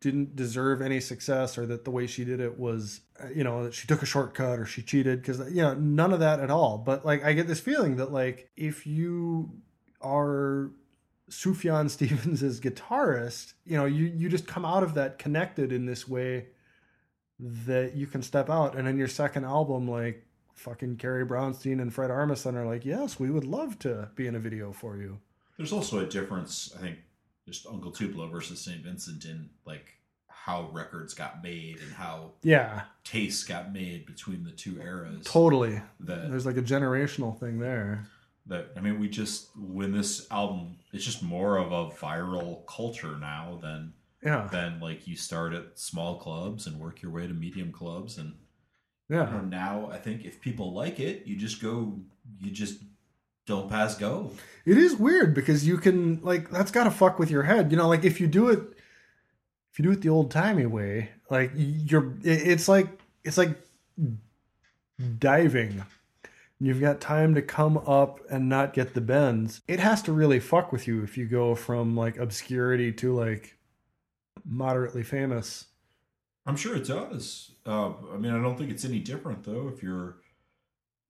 didn't 0.01 0.37
deserve 0.37 0.83
any 0.83 1.01
success 1.01 1.57
or 1.57 1.67
that 1.67 1.85
the 1.85 1.91
way 1.91 2.07
she 2.07 2.25
did 2.25 2.41
it 2.41 2.59
was, 2.59 3.01
you 3.35 3.45
know, 3.45 3.65
that 3.65 3.75
she 3.75 3.87
took 3.87 4.03
a 4.03 4.07
shortcut 4.07 4.59
or 4.59 4.67
she 4.67 4.83
cheated 4.83 5.23
because, 5.23 5.39
you 5.51 5.63
know, 5.63 5.75
none 5.75 6.13
of 6.13 6.21
that 6.21 6.41
at 6.41 6.51
all. 6.51 6.79
But 6.79 7.07
like, 7.07 7.25
I 7.25 7.33
get 7.33 7.47
this 7.47 7.61
feeling 7.61 7.97
that, 7.97 8.13
like, 8.13 8.51
if 8.57 8.87
you 8.87 9.51
are 10.01 10.73
Sufjan 11.31 11.91
Stevens' 11.91 12.61
guitarist, 12.61 13.55
you 13.65 13.77
know, 13.77 13.85
you, 13.85 14.07
you 14.07 14.29
just 14.29 14.47
come 14.47 14.65
out 14.65 14.83
of 14.83 14.95
that 14.95 15.19
connected 15.19 15.73
in 15.73 15.87
this 15.87 16.07
way 16.09 16.47
that 17.39 17.95
you 17.95 18.07
can 18.07 18.23
step 18.23 18.49
out. 18.49 18.77
And 18.77 18.87
in 18.87 18.99
your 18.99 19.09
second 19.09 19.45
album, 19.45 19.89
like 19.89 20.27
fucking 20.55 20.97
Carrie 20.97 21.27
Brownstein 21.27 21.81
and 21.81 21.93
Fred 21.93 22.11
Armisen 22.11 22.55
are 22.55 22.67
like, 22.67 22.85
yes, 22.85 23.19
we 23.19 23.31
would 23.31 23.45
love 23.45 23.79
to 23.81 24.11
be 24.15 24.27
in 24.27 24.35
a 24.35 24.39
video 24.39 24.73
for 24.73 24.97
you. 24.97 25.19
There's 25.57 25.73
also 25.73 26.01
a 26.01 26.07
difference, 26.07 26.73
I 26.77 26.81
think, 26.81 26.99
just 27.47 27.67
Uncle 27.67 27.91
Tupelo 27.91 28.29
versus 28.29 28.61
St. 28.61 28.83
Vincent 28.83 29.25
in 29.25 29.51
like 29.65 29.87
how 30.27 30.69
records 30.73 31.15
got 31.15 31.43
made 31.43 31.79
and 31.81 31.93
how 31.93 32.33
yeah 32.43 32.83
tastes 33.03 33.45
got 33.45 33.73
made 33.73 34.05
between 34.05 34.45
the 34.45 34.51
two 34.51 34.79
eras. 34.81 35.25
Totally. 35.25 35.81
That 36.01 36.31
There's 36.31 36.47
like 36.47 36.57
a 36.57 36.63
generational 36.63 37.39
thing 37.39 37.59
there 37.59 38.07
that 38.47 38.73
I 38.77 38.81
mean, 38.81 38.99
we 38.99 39.09
just 39.09 39.49
when 39.57 39.93
this 39.93 40.27
album, 40.31 40.77
it's 40.93 41.05
just 41.05 41.23
more 41.23 41.57
of 41.57 41.73
a 41.73 41.95
viral 41.95 42.67
culture 42.67 43.17
now 43.19 43.59
than 43.63 43.95
yeah 44.23 44.49
than 44.51 44.81
like 44.81 45.07
you 45.07 45.17
start 45.17 45.53
at 45.53 45.79
small 45.79 46.19
clubs 46.19 46.67
and 46.67 46.81
work 46.81 47.03
your 47.03 47.13
way 47.13 47.27
to 47.27 47.35
medium 47.35 47.73
clubs 47.73 48.19
and 48.19 48.35
yeah. 49.09 49.27
you 49.27 49.37
know, 49.37 49.45
now 49.45 49.91
I 49.93 49.99
think 49.99 50.25
if 50.25 50.41
people 50.41 50.73
like 50.73 50.99
it, 50.99 51.27
you 51.27 51.37
just 51.37 51.61
go, 51.61 51.99
you 52.41 52.51
just 52.51 52.81
don't 53.47 53.69
pass 53.69 53.97
go. 53.97 54.31
It 54.65 54.79
is 54.79 54.97
weird 54.97 55.35
because 55.35 55.67
you 55.67 55.77
can 55.77 56.21
like 56.23 56.51
that's 56.51 56.71
got 56.71 56.85
to 56.85 56.91
fuck 56.91 57.19
with 57.19 57.31
your 57.31 57.43
head, 57.43 57.71
you 57.71 57.77
know. 57.77 57.89
Like 57.89 58.05
if 58.05 58.21
you 58.21 58.27
do 58.27 58.49
it, 58.49 58.61
if 59.73 59.79
you 59.79 59.85
do 59.85 59.91
it 59.91 60.01
the 60.01 60.09
old 60.09 60.31
timey 60.31 60.67
way, 60.67 61.11
like 61.31 61.53
you're, 61.55 62.15
it's 62.23 62.69
like 62.69 62.89
it's 63.25 63.37
like 63.37 63.59
diving 65.19 65.85
you've 66.67 66.81
got 66.81 67.01
time 67.01 67.35
to 67.35 67.43
come 67.43 67.79
up 67.79 68.21
and 68.31 68.49
not 68.49 68.73
get 68.73 68.95
the 68.95 69.01
bends. 69.01 69.61
It 69.69 69.81
has 69.81 70.03
to 70.03 70.13
really 70.13 70.41
fuck 70.41 70.73
with 70.73 70.87
you 70.87 71.03
if 71.03 71.17
you 71.19 71.27
go 71.27 71.55
from 71.55 71.97
like 71.97 72.17
obscurity 72.19 72.93
to 72.93 73.15
like 73.15 73.57
moderately 74.45 75.03
famous. 75.03 75.67
I'm 76.47 76.57
sure 76.57 76.77
it 76.77 76.87
does. 76.87 77.53
Uh, 77.67 77.93
I 78.13 78.17
mean, 78.19 78.33
I 78.35 78.43
don't 78.43 78.57
think 78.59 78.71
it's 78.71 78.85
any 78.85 78.99
different 78.99 79.45
though. 79.45 79.69
If 79.69 79.83
you're 79.83 80.17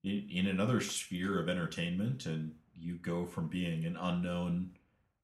in, 0.04 0.28
in 0.30 0.46
another 0.46 0.80
sphere 0.80 1.40
of 1.40 1.48
entertainment 1.48 2.26
and 2.26 2.52
you 2.74 2.96
go 2.96 3.26
from 3.26 3.48
being 3.48 3.84
an 3.84 3.96
unknown 3.96 4.70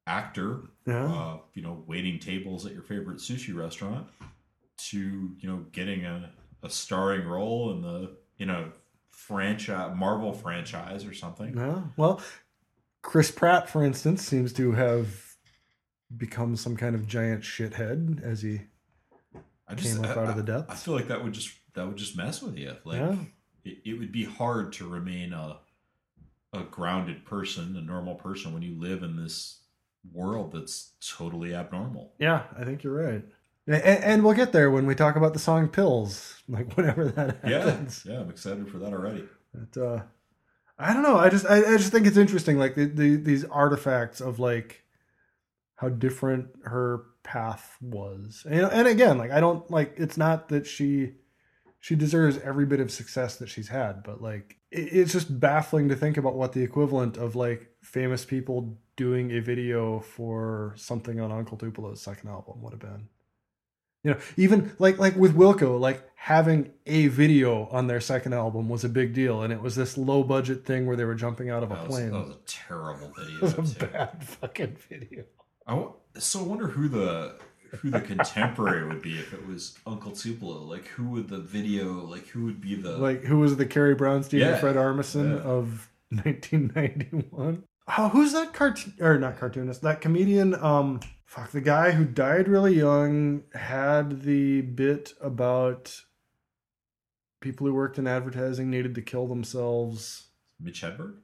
actor, 0.06 0.62
Yeah. 0.86 1.04
uh, 1.12 1.38
you 1.54 1.62
know, 1.62 1.84
waiting 1.86 2.18
tables 2.18 2.66
at 2.66 2.72
your 2.72 2.82
favorite 2.82 3.18
sushi 3.18 3.54
restaurant, 3.54 4.08
to 4.78 5.30
you 5.38 5.48
know, 5.48 5.64
getting 5.72 6.04
a, 6.04 6.30
a 6.62 6.70
starring 6.70 7.26
role 7.26 7.72
in 7.72 7.82
the 7.82 8.16
you 8.38 8.46
a 8.46 8.72
franchise 9.26 9.92
Marvel 9.96 10.32
franchise 10.32 11.04
or 11.04 11.12
something. 11.14 11.56
Yeah. 11.56 11.82
Well, 11.96 12.20
Chris 13.02 13.30
Pratt, 13.30 13.68
for 13.68 13.84
instance, 13.84 14.22
seems 14.26 14.52
to 14.54 14.72
have 14.72 15.08
become 16.16 16.56
some 16.56 16.76
kind 16.76 16.94
of 16.94 17.06
giant 17.06 17.42
shithead 17.42 18.22
as 18.22 18.42
he 18.42 18.62
I 19.68 19.74
Came 19.76 20.04
up 20.04 20.16
I- 20.16 20.20
out 20.22 20.28
of 20.30 20.36
the 20.36 20.42
depths. 20.42 20.72
I 20.72 20.76
feel 20.76 20.94
like 20.94 21.08
that 21.08 21.22
would 21.22 21.32
just 21.34 21.52
that 21.74 21.86
would 21.86 21.96
just 21.96 22.16
mess 22.16 22.42
with 22.42 22.56
you. 22.56 22.74
Like 22.84 22.98
Yeah. 22.98 23.16
it, 23.64 23.78
it 23.84 23.94
would 23.98 24.10
be 24.10 24.24
hard 24.24 24.72
to 24.74 24.88
remain 24.88 25.32
a 25.32 25.58
a 26.52 26.62
grounded 26.64 27.24
person, 27.24 27.76
a 27.76 27.80
normal 27.80 28.16
person 28.16 28.52
when 28.52 28.62
you 28.62 28.74
live 28.80 29.04
in 29.04 29.16
this 29.16 29.60
world 30.12 30.50
that's 30.52 30.92
totally 31.06 31.54
abnormal. 31.54 32.12
Yeah, 32.18 32.44
I 32.58 32.64
think 32.64 32.82
you're 32.82 32.94
right. 33.06 33.24
And, 33.66 33.82
and 33.82 34.24
we'll 34.24 34.34
get 34.34 34.52
there 34.52 34.70
when 34.70 34.86
we 34.86 34.94
talk 34.94 35.16
about 35.16 35.32
the 35.32 35.38
song 35.38 35.68
"Pills," 35.68 36.42
like 36.48 36.72
whenever 36.76 37.06
that 37.06 37.38
Yeah, 37.46 37.64
happens. 37.64 38.04
yeah, 38.08 38.20
I'm 38.20 38.30
excited 38.30 38.68
for 38.68 38.78
that 38.78 38.92
already. 38.92 39.24
But 39.54 39.80
uh, 39.80 40.02
I 40.78 40.92
don't 40.92 41.02
know. 41.02 41.16
I 41.16 41.28
just 41.28 41.46
I, 41.46 41.58
I 41.74 41.76
just 41.76 41.92
think 41.92 42.06
it's 42.06 42.16
interesting, 42.16 42.58
like 42.58 42.74
the, 42.74 42.86
the 42.86 43.16
these 43.16 43.44
artifacts 43.44 44.20
of 44.20 44.38
like 44.38 44.84
how 45.76 45.88
different 45.88 46.48
her 46.64 47.04
path 47.22 47.76
was. 47.80 48.46
And, 48.48 48.60
and 48.66 48.88
again, 48.88 49.18
like 49.18 49.30
I 49.30 49.40
don't 49.40 49.70
like 49.70 49.94
it's 49.96 50.16
not 50.16 50.48
that 50.48 50.66
she 50.66 51.12
she 51.80 51.94
deserves 51.96 52.38
every 52.38 52.66
bit 52.66 52.80
of 52.80 52.90
success 52.90 53.36
that 53.36 53.48
she's 53.48 53.68
had, 53.68 54.02
but 54.02 54.20
like 54.22 54.56
it, 54.70 54.88
it's 54.92 55.12
just 55.12 55.38
baffling 55.40 55.88
to 55.88 55.96
think 55.96 56.16
about 56.16 56.34
what 56.34 56.52
the 56.52 56.62
equivalent 56.62 57.16
of 57.16 57.36
like 57.36 57.68
famous 57.82 58.24
people 58.24 58.78
doing 58.96 59.30
a 59.32 59.40
video 59.40 60.00
for 60.00 60.74
something 60.76 61.20
on 61.20 61.32
Uncle 61.32 61.56
Tupelo's 61.56 62.02
second 62.02 62.28
album 62.28 62.60
would 62.62 62.72
have 62.72 62.80
been. 62.80 63.08
You 64.02 64.12
know, 64.12 64.18
even 64.36 64.72
like 64.78 64.98
like 64.98 65.14
with 65.16 65.34
Wilco, 65.36 65.78
like 65.78 66.02
having 66.14 66.70
a 66.86 67.08
video 67.08 67.66
on 67.66 67.86
their 67.86 68.00
second 68.00 68.32
album 68.32 68.68
was 68.68 68.82
a 68.84 68.88
big 68.88 69.12
deal, 69.12 69.42
and 69.42 69.52
it 69.52 69.60
was 69.60 69.76
this 69.76 69.98
low 69.98 70.22
budget 70.22 70.64
thing 70.64 70.86
where 70.86 70.96
they 70.96 71.04
were 71.04 71.14
jumping 71.14 71.50
out 71.50 71.62
of 71.62 71.70
a 71.70 71.74
That 71.74 71.86
was, 71.86 71.90
plane. 71.96 72.10
that 72.12 72.18
was 72.26 72.30
a 72.30 72.38
terrible 72.46 73.12
video. 73.18 73.36
It 73.46 73.58
was 73.58 73.76
a 73.76 73.78
too. 73.78 73.86
bad 73.86 74.24
fucking 74.24 74.76
video. 74.88 75.24
I 75.66 75.72
w- 75.72 75.92
so 76.18 76.40
I 76.40 76.42
wonder 76.44 76.66
who 76.68 76.88
the 76.88 77.36
who 77.82 77.90
the 77.90 78.00
contemporary 78.00 78.88
would 78.88 79.02
be 79.02 79.18
if 79.18 79.32
it 79.34 79.46
was 79.46 79.78
Uncle 79.86 80.12
Tupelo. 80.12 80.62
Like 80.62 80.86
who 80.88 81.10
would 81.10 81.28
the 81.28 81.38
video? 81.38 81.92
Like 82.06 82.26
who 82.28 82.44
would 82.46 82.60
be 82.60 82.74
the? 82.76 82.96
Like 82.96 83.24
who 83.24 83.38
was 83.38 83.56
the 83.58 83.66
Carrie 83.66 83.94
Brownstein 83.96 84.40
Yeah, 84.40 84.56
Fred 84.56 84.76
Armisen 84.76 85.36
yeah. 85.36 85.42
of 85.42 85.90
1991? 86.10 87.64
Oh, 87.98 88.08
who's 88.08 88.32
that 88.32 88.52
cartoon 88.52 88.94
or 89.00 89.18
not 89.18 89.38
cartoonist? 89.38 89.82
That 89.82 90.00
comedian? 90.00 90.54
Um, 90.54 91.00
fuck, 91.30 91.52
the 91.52 91.60
guy 91.60 91.92
who 91.92 92.04
died 92.04 92.48
really 92.48 92.74
young 92.74 93.44
had 93.54 94.22
the 94.22 94.62
bit 94.62 95.14
about 95.20 96.02
people 97.40 97.68
who 97.68 97.72
worked 97.72 97.98
in 97.98 98.08
advertising 98.08 98.68
needed 98.68 98.96
to 98.96 99.00
kill 99.00 99.28
themselves. 99.28 100.26
Mitch 100.58 100.82
Hedberg. 100.82 101.18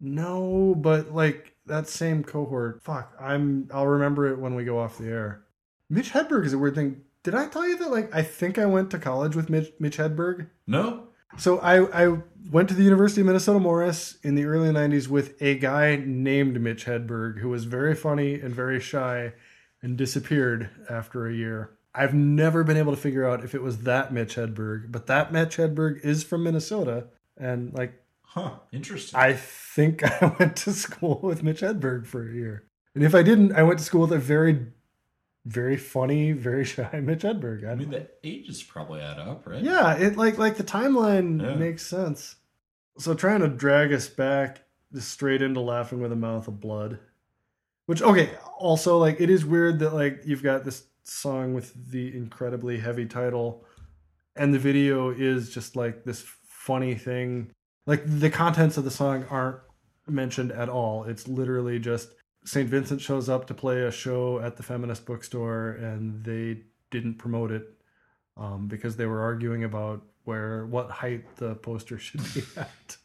No, 0.00 0.74
but 0.74 1.14
like 1.14 1.56
that 1.66 1.86
same 1.86 2.24
cohort. 2.24 2.82
Fuck, 2.82 3.14
I'm. 3.20 3.68
I'll 3.72 3.86
remember 3.86 4.26
it 4.28 4.38
when 4.38 4.54
we 4.54 4.64
go 4.64 4.78
off 4.78 4.96
the 4.96 5.08
air. 5.08 5.42
Mitch 5.90 6.12
Hedberg 6.12 6.46
is 6.46 6.54
a 6.54 6.58
weird 6.58 6.74
thing. 6.74 7.02
Did 7.22 7.34
I 7.34 7.46
tell 7.46 7.68
you 7.68 7.76
that? 7.76 7.90
Like, 7.90 8.14
I 8.14 8.22
think 8.22 8.58
I 8.58 8.64
went 8.64 8.90
to 8.92 8.98
college 8.98 9.36
with 9.36 9.50
Mitch, 9.50 9.72
Mitch 9.78 9.98
Hedberg. 9.98 10.48
No. 10.66 11.08
So 11.36 11.58
I 11.58 12.06
I 12.06 12.18
went 12.50 12.70
to 12.70 12.74
the 12.74 12.82
University 12.82 13.20
of 13.20 13.26
Minnesota 13.26 13.60
Morris 13.60 14.16
in 14.22 14.36
the 14.36 14.46
early 14.46 14.70
'90s 14.70 15.06
with 15.08 15.40
a 15.42 15.56
guy 15.56 16.02
named 16.02 16.58
Mitch 16.62 16.86
Hedberg 16.86 17.40
who 17.40 17.50
was 17.50 17.64
very 17.64 17.94
funny 17.94 18.40
and 18.40 18.54
very 18.54 18.80
shy, 18.80 19.34
and 19.82 19.96
disappeared 19.96 20.70
after 20.88 21.26
a 21.26 21.34
year. 21.34 21.70
I've 21.94 22.14
never 22.14 22.62
been 22.62 22.76
able 22.76 22.94
to 22.94 23.00
figure 23.00 23.28
out 23.28 23.42
if 23.44 23.54
it 23.54 23.62
was 23.62 23.78
that 23.78 24.12
Mitch 24.12 24.36
Hedberg, 24.36 24.92
but 24.92 25.06
that 25.08 25.32
Mitch 25.32 25.56
Hedberg 25.56 26.00
is 26.04 26.22
from 26.22 26.44
Minnesota, 26.44 27.06
and 27.36 27.72
like 27.74 27.94
Huh. 28.22 28.52
Interesting. 28.70 29.18
I 29.18 29.32
think 29.32 30.04
I 30.22 30.36
went 30.38 30.54
to 30.58 30.72
school 30.72 31.18
with 31.20 31.42
Mitch 31.42 31.62
Hedberg 31.62 32.06
for 32.06 32.28
a 32.28 32.32
year. 32.32 32.62
And 32.94 33.02
if 33.02 33.12
I 33.12 33.24
didn't, 33.24 33.52
I 33.56 33.64
went 33.64 33.80
to 33.80 33.84
school 33.84 34.02
with 34.02 34.12
a 34.12 34.18
very, 34.18 34.66
very 35.44 35.76
funny, 35.76 36.30
very 36.30 36.64
shy 36.72 37.00
Mitch 37.02 37.22
Hedberg. 37.22 37.66
I 37.66 37.72
I 37.72 37.74
mean, 37.74 37.90
the 37.90 38.06
ages 38.22 38.62
probably 38.62 39.00
add 39.00 39.18
up, 39.18 39.48
right? 39.48 39.62
yeah, 39.62 39.94
it 39.96 40.16
like 40.16 40.38
like 40.38 40.56
the 40.58 40.62
timeline 40.64 41.42
Yeah. 41.42 41.54
makes 41.56 41.84
sense. 41.84 42.36
So 42.98 43.14
trying 43.14 43.40
to 43.40 43.48
drag 43.48 43.92
us 43.92 44.08
back 44.08 44.62
straight 44.98 45.42
into 45.42 45.60
laughing 45.60 46.00
with 46.00 46.12
a 46.12 46.16
mouth 46.16 46.46
of 46.46 46.60
blood. 46.60 47.00
Which 47.90 48.02
okay, 48.02 48.30
also 48.56 48.98
like 48.98 49.20
it 49.20 49.28
is 49.28 49.44
weird 49.44 49.80
that 49.80 49.92
like 49.92 50.20
you've 50.24 50.44
got 50.44 50.64
this 50.64 50.84
song 51.02 51.54
with 51.54 51.90
the 51.90 52.16
incredibly 52.16 52.78
heavy 52.78 53.04
title 53.04 53.64
and 54.36 54.54
the 54.54 54.60
video 54.60 55.10
is 55.10 55.52
just 55.52 55.74
like 55.74 56.04
this 56.04 56.24
funny 56.46 56.94
thing. 56.94 57.50
Like 57.86 58.02
the 58.06 58.30
contents 58.30 58.76
of 58.76 58.84
the 58.84 58.92
song 58.92 59.24
aren't 59.28 59.56
mentioned 60.06 60.52
at 60.52 60.68
all. 60.68 61.02
It's 61.02 61.26
literally 61.26 61.80
just 61.80 62.10
St. 62.44 62.68
Vincent 62.68 63.00
shows 63.00 63.28
up 63.28 63.48
to 63.48 63.54
play 63.54 63.82
a 63.82 63.90
show 63.90 64.38
at 64.38 64.56
the 64.56 64.62
feminist 64.62 65.04
bookstore 65.04 65.70
and 65.70 66.22
they 66.24 66.62
didn't 66.92 67.18
promote 67.18 67.50
it 67.50 67.74
um, 68.36 68.68
because 68.68 68.94
they 68.94 69.06
were 69.06 69.20
arguing 69.20 69.64
about 69.64 70.00
where 70.22 70.64
what 70.66 70.92
height 70.92 71.24
the 71.38 71.56
poster 71.56 71.98
should 71.98 72.22
be 72.34 72.44
at. 72.56 72.96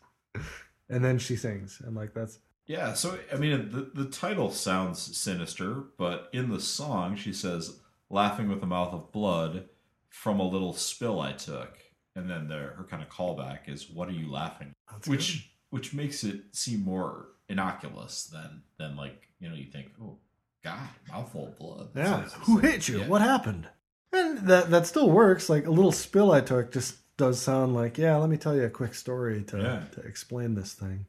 and 0.89 1.03
then 1.03 1.17
she 1.17 1.35
sings 1.35 1.81
and 1.83 1.95
like 1.95 2.13
that's 2.13 2.37
Yeah, 2.67 2.93
so 2.93 3.17
I 3.31 3.35
mean, 3.37 3.69
the 3.71 4.03
the 4.03 4.09
title 4.09 4.51
sounds 4.51 5.15
sinister, 5.17 5.83
but 5.97 6.29
in 6.33 6.49
the 6.49 6.59
song 6.59 7.15
she 7.15 7.31
says, 7.33 7.79
"Laughing 8.09 8.49
with 8.49 8.63
a 8.63 8.65
mouth 8.67 8.93
of 8.93 9.11
blood 9.11 9.69
from 10.09 10.39
a 10.39 10.47
little 10.47 10.73
spill 10.73 11.19
I 11.19 11.33
took," 11.33 11.77
and 12.15 12.29
then 12.29 12.47
the, 12.47 12.55
her 12.55 12.85
kind 12.89 13.03
of 13.03 13.09
callback 13.09 13.67
is, 13.67 13.89
"What 13.89 14.09
are 14.09 14.13
you 14.13 14.31
laughing?" 14.31 14.73
That's 14.91 15.07
which 15.07 15.51
which 15.69 15.93
makes 15.93 16.23
it 16.23 16.41
seem 16.53 16.81
more 16.81 17.27
innocuous 17.49 18.25
than 18.25 18.63
than 18.79 18.95
like 18.95 19.27
you 19.39 19.47
know 19.49 19.55
you 19.55 19.65
think, 19.65 19.91
"Oh 20.01 20.17
God, 20.63 20.89
mouthful 21.09 21.47
of 21.49 21.59
blood." 21.59 21.93
That 21.93 22.05
Yeah. 22.07 22.29
Who 22.45 22.57
hit 22.57 22.87
you? 22.87 22.99
yeah. 23.01 23.07
What 23.07 23.21
happened? 23.21 23.67
And 24.11 24.39
that 24.47 24.71
that 24.71 24.87
still 24.87 25.11
works. 25.11 25.49
Like 25.49 25.67
a 25.67 25.71
little 25.71 25.91
spill 25.91 26.31
I 26.31 26.41
took 26.41 26.71
just 26.71 26.95
does 27.17 27.39
sound 27.39 27.75
like, 27.75 27.97
yeah, 27.97 28.15
let 28.17 28.29
me 28.29 28.37
tell 28.37 28.55
you 28.55 28.63
a 28.63 28.69
quick 28.69 28.93
story 28.95 29.43
to 29.43 29.57
Yeah. 29.57 29.83
to 29.93 30.01
explain 30.07 30.55
this 30.55 30.73
thing. 30.73 31.05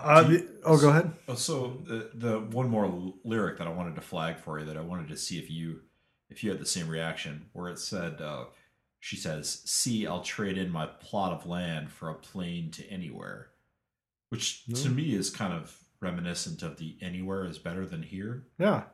Uh, 0.00 0.24
you- 0.28 0.38
the- 0.38 0.60
oh, 0.64 0.78
go 0.80 0.90
ahead. 0.90 1.12
Oh, 1.26 1.34
so 1.34 1.82
the 1.86 2.10
the 2.14 2.40
one 2.40 2.68
more 2.68 2.84
l- 2.86 3.14
lyric 3.24 3.58
that 3.58 3.66
I 3.66 3.70
wanted 3.72 3.94
to 3.96 4.00
flag 4.00 4.38
for 4.38 4.58
you 4.60 4.66
that 4.66 4.76
I 4.76 4.80
wanted 4.80 5.08
to 5.08 5.16
see 5.16 5.38
if 5.38 5.50
you 5.50 5.80
if 6.30 6.44
you 6.44 6.50
had 6.50 6.60
the 6.60 6.66
same 6.66 6.88
reaction, 6.88 7.46
where 7.52 7.68
it 7.70 7.78
said, 7.78 8.20
uh, 8.20 8.44
she 9.00 9.16
says, 9.16 9.62
"See, 9.64 10.06
I'll 10.06 10.22
trade 10.22 10.58
in 10.58 10.70
my 10.70 10.86
plot 10.86 11.32
of 11.32 11.46
land 11.46 11.90
for 11.90 12.10
a 12.10 12.14
plane 12.14 12.70
to 12.72 12.86
anywhere," 12.90 13.48
which 14.28 14.66
to 14.66 14.88
me 14.90 15.14
is 15.14 15.30
kind 15.30 15.52
of 15.52 15.76
reminiscent 16.00 16.62
of 16.62 16.76
the 16.76 16.96
"anywhere 17.00 17.44
is 17.44 17.58
better 17.58 17.84
than 17.86 18.02
here." 18.02 18.46
Yeah, 18.58 18.84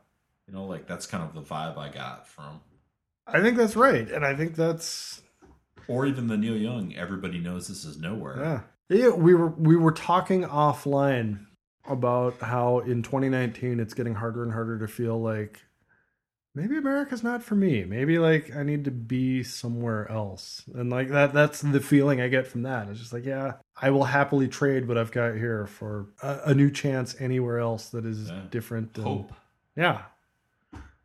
You 0.46 0.54
know, 0.54 0.64
like 0.64 0.86
that's 0.86 1.06
kind 1.06 1.22
of 1.24 1.34
the 1.34 1.42
vibe 1.42 1.76
I 1.76 1.88
got 1.90 2.26
from, 2.28 2.60
I 3.26 3.40
think 3.42 3.56
that's 3.58 3.76
right, 3.76 4.08
and 4.10 4.24
I 4.24 4.34
think 4.34 4.54
that's 4.54 5.20
or 5.88 6.06
even 6.06 6.28
the 6.28 6.36
Neil 6.38 6.56
Young. 6.56 6.94
Everybody 6.94 7.38
knows 7.40 7.68
this 7.68 7.84
is 7.84 7.98
nowhere. 7.98 8.38
yeah. 8.38 8.60
Yeah, 8.88 9.10
we 9.10 9.34
were 9.34 9.48
we 9.48 9.76
were 9.76 9.92
talking 9.92 10.42
offline 10.44 11.46
about 11.86 12.38
how 12.40 12.80
in 12.80 13.02
2019 13.02 13.80
it's 13.80 13.94
getting 13.94 14.14
harder 14.14 14.42
and 14.42 14.52
harder 14.52 14.78
to 14.78 14.88
feel 14.88 15.20
like 15.20 15.60
maybe 16.54 16.76
America's 16.76 17.22
not 17.22 17.42
for 17.42 17.54
me. 17.54 17.84
Maybe 17.84 18.18
like 18.18 18.54
I 18.54 18.62
need 18.62 18.84
to 18.84 18.90
be 18.90 19.42
somewhere 19.42 20.10
else. 20.10 20.62
And 20.74 20.90
like 20.90 21.08
that 21.08 21.32
that's 21.32 21.60
the 21.62 21.80
feeling 21.80 22.20
I 22.20 22.28
get 22.28 22.46
from 22.46 22.62
that. 22.62 22.88
It's 22.88 23.00
just 23.00 23.12
like, 23.12 23.24
yeah, 23.24 23.54
I 23.80 23.90
will 23.90 24.04
happily 24.04 24.48
trade 24.48 24.86
what 24.86 24.98
I've 24.98 25.12
got 25.12 25.34
here 25.34 25.66
for 25.66 26.08
a, 26.22 26.40
a 26.46 26.54
new 26.54 26.70
chance 26.70 27.16
anywhere 27.18 27.58
else 27.58 27.88
that 27.90 28.04
is 28.04 28.28
Yeah. 28.28 28.42
different. 28.50 28.96
and- 28.98 29.06
Hope. 29.06 29.32
yeah. 29.76 30.02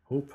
Hope. 0.04 0.34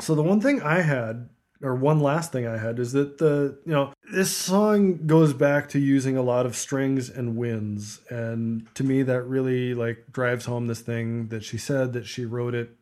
So 0.00 0.14
the 0.14 0.22
one 0.22 0.40
thing 0.40 0.60
I 0.62 0.80
had, 0.80 1.28
or 1.64 1.74
one 1.74 2.00
last 2.00 2.30
thing 2.30 2.46
I 2.46 2.58
had, 2.58 2.78
is 2.78 2.92
that 2.92 3.18
the 3.18 3.58
you 3.64 3.72
know 3.72 3.92
this 4.12 4.30
song 4.30 5.06
goes 5.06 5.32
back 5.32 5.68
to 5.70 5.78
using 5.78 6.16
a 6.16 6.22
lot 6.22 6.46
of 6.46 6.54
strings 6.54 7.08
and 7.08 7.36
winds, 7.36 8.00
and 8.10 8.66
to 8.74 8.84
me 8.84 9.02
that 9.02 9.22
really 9.22 9.74
like 9.74 10.12
drives 10.12 10.44
home 10.44 10.66
this 10.66 10.80
thing 10.80 11.28
that 11.28 11.42
she 11.42 11.56
said 11.58 11.92
that 11.94 12.06
she 12.06 12.24
wrote 12.24 12.54
it, 12.54 12.76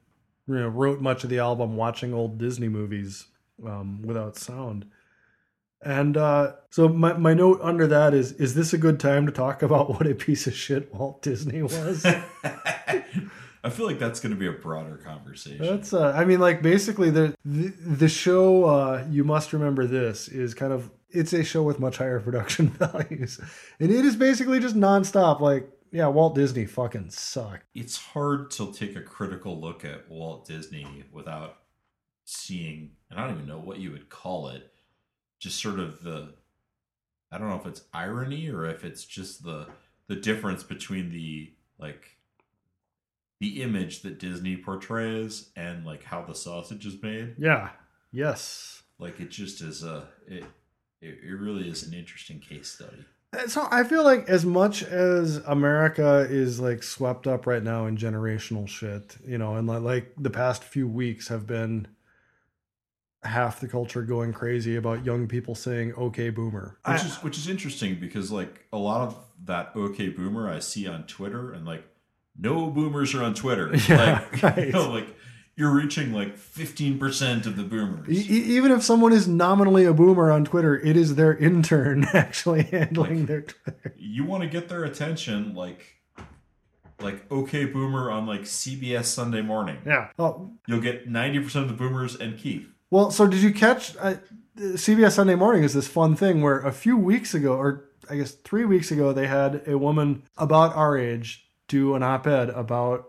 you 0.46 0.56
know, 0.56 0.68
wrote 0.68 1.00
much 1.00 1.22
of 1.24 1.30
the 1.30 1.38
album 1.38 1.76
watching 1.76 2.12
old 2.12 2.38
Disney 2.38 2.68
movies 2.68 3.26
um, 3.64 4.02
without 4.02 4.36
sound. 4.36 4.86
And 5.84 6.16
uh, 6.16 6.52
so 6.70 6.88
my, 6.88 7.14
my 7.14 7.34
note 7.34 7.60
under 7.62 7.86
that 7.88 8.14
is 8.14 8.32
is 8.32 8.54
this 8.54 8.72
a 8.72 8.78
good 8.78 9.00
time 9.00 9.26
to 9.26 9.32
talk 9.32 9.62
about 9.62 9.90
what 9.90 10.06
a 10.06 10.14
piece 10.14 10.46
of 10.46 10.54
shit 10.54 10.92
Walt 10.94 11.22
Disney 11.22 11.62
was? 11.62 12.06
I 13.64 13.70
feel 13.70 13.86
like 13.86 13.98
that's 13.98 14.18
going 14.18 14.34
to 14.34 14.38
be 14.38 14.48
a 14.48 14.52
broader 14.52 14.96
conversation. 14.96 15.64
That's 15.64 15.92
uh, 15.92 16.12
I 16.16 16.24
mean 16.24 16.40
like 16.40 16.62
basically 16.62 17.10
the 17.10 17.34
the, 17.44 17.68
the 17.68 18.08
show 18.08 18.64
uh, 18.64 19.06
you 19.08 19.24
must 19.24 19.52
remember 19.52 19.86
this 19.86 20.28
is 20.28 20.54
kind 20.54 20.72
of 20.72 20.90
it's 21.10 21.32
a 21.32 21.44
show 21.44 21.62
with 21.62 21.78
much 21.78 21.98
higher 21.98 22.20
production 22.26 22.70
values. 22.70 23.40
And 23.78 23.90
it 23.90 24.04
is 24.04 24.16
basically 24.16 24.60
just 24.60 24.74
nonstop 24.74 25.40
like 25.40 25.68
yeah, 25.92 26.06
Walt 26.06 26.34
Disney 26.34 26.64
fucking 26.64 27.10
sucked. 27.10 27.66
It's 27.74 27.98
hard 27.98 28.50
to 28.52 28.72
take 28.72 28.96
a 28.96 29.02
critical 29.02 29.60
look 29.60 29.84
at 29.84 30.10
Walt 30.10 30.46
Disney 30.46 31.04
without 31.12 31.58
seeing, 32.24 32.92
and 33.10 33.20
I 33.20 33.26
don't 33.26 33.34
even 33.34 33.46
know 33.46 33.58
what 33.58 33.78
you 33.78 33.90
would 33.90 34.08
call 34.08 34.48
it, 34.48 34.72
just 35.38 35.60
sort 35.60 35.78
of 35.78 36.02
the, 36.02 36.32
I 37.30 37.36
don't 37.36 37.50
know 37.50 37.56
if 37.56 37.66
it's 37.66 37.82
irony 37.92 38.48
or 38.48 38.64
if 38.64 38.84
it's 38.84 39.04
just 39.04 39.44
the 39.44 39.68
the 40.08 40.16
difference 40.16 40.62
between 40.62 41.10
the 41.10 41.52
like 41.78 42.16
the 43.42 43.60
image 43.60 44.02
that 44.02 44.20
Disney 44.20 44.56
portrays 44.56 45.50
and 45.56 45.84
like 45.84 46.04
how 46.04 46.22
the 46.22 46.32
sausage 46.34 46.86
is 46.86 47.02
made. 47.02 47.34
Yeah. 47.38 47.70
Yes. 48.12 48.82
Like 49.00 49.18
it 49.18 49.30
just 49.30 49.60
is 49.60 49.82
a 49.82 50.06
it 50.28 50.44
it, 51.00 51.18
it 51.24 51.32
really 51.40 51.68
is 51.68 51.82
an 51.82 51.92
interesting 51.92 52.38
case 52.38 52.68
study. 52.70 53.04
So 53.48 53.66
I 53.70 53.82
feel 53.82 54.04
like 54.04 54.28
as 54.28 54.44
much 54.44 54.82
as 54.84 55.38
America 55.38 56.26
is 56.30 56.60
like 56.60 56.82
swept 56.84 57.26
up 57.26 57.46
right 57.46 57.62
now 57.62 57.86
in 57.86 57.96
generational 57.96 58.68
shit, 58.68 59.16
you 59.26 59.38
know, 59.38 59.56
and 59.56 59.66
like, 59.66 59.82
like 59.82 60.12
the 60.18 60.30
past 60.30 60.62
few 60.62 60.86
weeks 60.86 61.26
have 61.28 61.46
been 61.46 61.88
half 63.24 63.58
the 63.60 63.68
culture 63.68 64.02
going 64.02 64.32
crazy 64.32 64.76
about 64.76 65.04
young 65.04 65.26
people 65.26 65.54
saying 65.54 65.94
"Okay, 65.94 66.30
Boomer," 66.30 66.76
which 66.86 67.00
I- 67.00 67.06
is 67.06 67.16
which 67.22 67.38
is 67.38 67.48
interesting 67.48 67.98
because 67.98 68.30
like 68.30 68.66
a 68.72 68.78
lot 68.78 69.00
of 69.08 69.16
that 69.46 69.72
"Okay, 69.74 70.10
Boomer" 70.10 70.48
I 70.48 70.58
see 70.60 70.86
on 70.86 71.04
Twitter 71.06 71.52
and 71.52 71.64
like 71.64 71.84
no 72.38 72.68
boomers 72.70 73.14
are 73.14 73.22
on 73.22 73.34
Twitter. 73.34 73.74
Yeah, 73.88 74.24
like 74.32 74.42
right. 74.42 74.66
you 74.66 74.72
know, 74.72 74.90
like 74.90 75.06
you're 75.56 75.70
reaching 75.74 76.12
like 76.12 76.36
fifteen 76.38 76.98
percent 76.98 77.46
of 77.46 77.56
the 77.56 77.62
boomers. 77.62 78.08
E- 78.08 78.56
even 78.56 78.70
if 78.72 78.82
someone 78.82 79.12
is 79.12 79.28
nominally 79.28 79.84
a 79.84 79.92
boomer 79.92 80.30
on 80.30 80.44
Twitter, 80.44 80.78
it 80.78 80.96
is 80.96 81.14
their 81.16 81.36
intern 81.36 82.04
actually 82.14 82.62
handling 82.64 83.18
Like- 83.20 83.26
their 83.28 83.40
Twitter. 83.42 83.94
you 83.98 84.24
want 84.24 84.42
to 84.42 84.48
get 84.48 84.68
their 84.68 84.84
attention, 84.84 85.54
like 85.54 85.84
like 87.00 87.30
"Okay, 87.30 87.64
Boomer" 87.64 88.10
on 88.10 88.26
like 88.26 88.42
CBS 88.42 89.06
Sunday 89.06 89.42
Morning. 89.42 89.78
Yeah. 89.84 90.08
Oh, 90.18 90.52
You'll 90.66 90.80
get 90.80 91.08
ninety 91.08 91.40
percent 91.40 91.64
of 91.64 91.70
the 91.70 91.76
boomers 91.76 92.14
and 92.16 92.38
Keith. 92.38 92.66
Well, 92.90 93.10
so 93.10 93.26
did 93.26 93.40
you 93.42 93.52
catch 93.52 93.96
uh, 93.98 94.14
CBS 94.56 95.12
Sunday 95.12 95.34
Morning 95.34 95.64
is 95.64 95.72
this 95.74 95.88
fun 95.88 96.14
thing 96.14 96.42
where 96.42 96.60
a 96.60 96.72
few 96.72 96.96
weeks 96.96 97.34
ago, 97.34 97.54
or 97.54 97.84
I 98.08 98.16
guess 98.16 98.32
three 98.32 98.64
weeks 98.64 98.90
ago, 98.90 99.12
they 99.12 99.26
had 99.26 99.62
a 99.66 99.76
woman 99.78 100.22
about 100.36 100.76
our 100.76 100.96
age 100.96 101.46
do 101.72 101.94
an 101.94 102.02
op-ed 102.02 102.50
about 102.50 103.08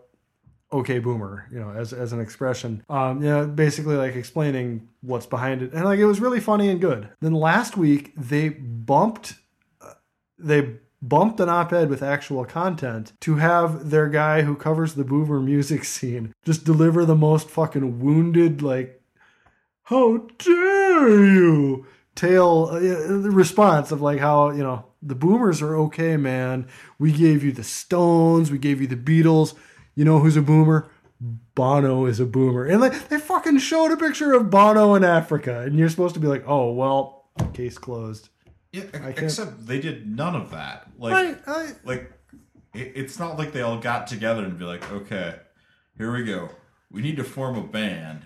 "Okay, 0.72 0.99
Boomer," 0.99 1.47
you 1.51 1.59
know, 1.59 1.70
as 1.70 1.91
as 1.93 2.14
an 2.14 2.22
expression, 2.22 2.84
um, 2.89 3.22
you 3.22 3.30
know, 3.30 3.45
basically 3.45 3.95
like 3.95 4.16
explaining 4.16 4.88
what's 5.01 5.26
behind 5.26 5.61
it, 5.61 5.74
and 5.74 5.84
like 5.84 5.99
it 5.99 6.05
was 6.05 6.22
really 6.22 6.39
funny 6.39 6.70
and 6.70 6.80
good. 6.80 7.09
Then 7.20 7.34
last 7.34 7.78
week 7.78 8.14
they 8.16 8.49
bumped, 8.49 9.36
uh, 9.82 9.93
they 10.39 10.78
bumped 11.01 11.41
an 11.41 11.49
op-ed 11.49 11.89
with 11.89 12.01
actual 12.01 12.45
content 12.45 13.11
to 13.20 13.36
have 13.36 13.89
their 13.89 14.07
guy 14.07 14.43
who 14.43 14.55
covers 14.55 14.93
the 14.93 15.03
boomer 15.03 15.41
music 15.41 15.84
scene 15.84 16.34
just 16.45 16.64
deliver 16.64 17.03
the 17.03 17.14
most 17.14 17.49
fucking 17.49 17.99
wounded 17.99 18.61
like 18.61 19.01
how 19.84 20.26
dare 20.38 21.26
you? 21.26 21.86
tail 22.16 22.70
uh, 22.72 22.80
the 22.80 23.32
response 23.32 23.91
of 23.91 24.01
like 24.01 24.20
how 24.20 24.51
you 24.51 24.64
know 24.64 24.86
the 25.06 25.16
boomers 25.16 25.62
are 25.62 25.76
okay 25.76 26.18
man. 26.18 26.68
We 26.99 27.12
gave 27.12 27.43
you 27.43 27.51
the 27.51 27.64
stones 27.64 28.51
we 28.51 28.58
gave 28.58 28.82
you 28.82 28.88
the 28.88 28.95
beatles. 28.95 29.56
You 29.95 30.06
know 30.06 30.20
who's 30.20 30.38
a 30.38 30.41
boomer? 30.41 30.89
Bono 31.56 32.06
is 32.06 32.20
a 32.20 32.26
boomer. 32.26 32.66
And 32.66 32.82
like 32.82 33.10
they 33.10 33.18
fucking 33.18 33.60
showed 33.60 33.91
a 33.91 33.97
picture 33.97 34.34
of 34.34 34.49
bono 34.49 34.95
in 34.95 35.04
africa 35.04 35.62
and 35.62 35.78
you're 35.78 35.89
supposed 35.89 36.16
to 36.16 36.20
be 36.20 36.28
like 36.28 36.43
oh 36.47 36.72
well 36.72 37.30
case 37.54 37.78
closed. 37.78 38.30
Yeah, 38.72 38.86
except 39.06 39.68
they 39.68 39.80
did 39.80 40.08
none 40.08 40.36
of 40.36 40.49
that. 40.51 40.89
Like 40.97 41.14
I, 41.14 41.51
I, 41.51 41.72
like 41.84 42.12
it, 42.74 42.93
it's 42.95 43.20
not 43.20 43.38
like 43.38 43.54
they 43.54 43.62
all 43.62 43.78
got 43.78 44.08
together 44.08 44.43
and 44.43 44.58
be 44.58 44.66
like, 44.66 44.91
okay, 44.91 45.36
here 45.97 46.12
we 46.12 46.24
go. 46.24 46.49
We 46.91 47.01
need 47.01 47.18
to 47.18 47.24
form 47.24 47.56
a 47.56 47.64
band, 47.64 48.24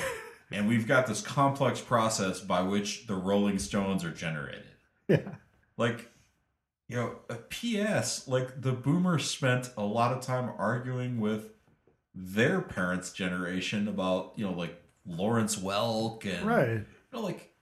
and 0.50 0.68
we've 0.68 0.86
got 0.86 1.06
this 1.06 1.20
complex 1.20 1.80
process 1.80 2.40
by 2.40 2.62
which 2.62 3.06
the 3.06 3.14
Rolling 3.14 3.58
Stones 3.58 4.04
are 4.04 4.10
generated. 4.10 4.64
yeah. 5.08 5.34
Like, 5.76 6.10
you 6.90 6.96
know, 6.96 7.16
a 7.28 7.36
P.S. 7.36 8.26
Like 8.26 8.60
the 8.60 8.72
Boomers 8.72 9.30
spent 9.30 9.70
a 9.76 9.84
lot 9.84 10.12
of 10.12 10.20
time 10.22 10.50
arguing 10.58 11.20
with 11.20 11.52
their 12.14 12.60
parents' 12.60 13.12
generation 13.12 13.86
about 13.86 14.32
you 14.34 14.44
know 14.44 14.52
like 14.52 14.82
Lawrence 15.06 15.56
Welk 15.56 16.26
and 16.26 16.44
right 16.44 16.68
you 16.70 16.84
know 17.12 17.20
like 17.20 17.54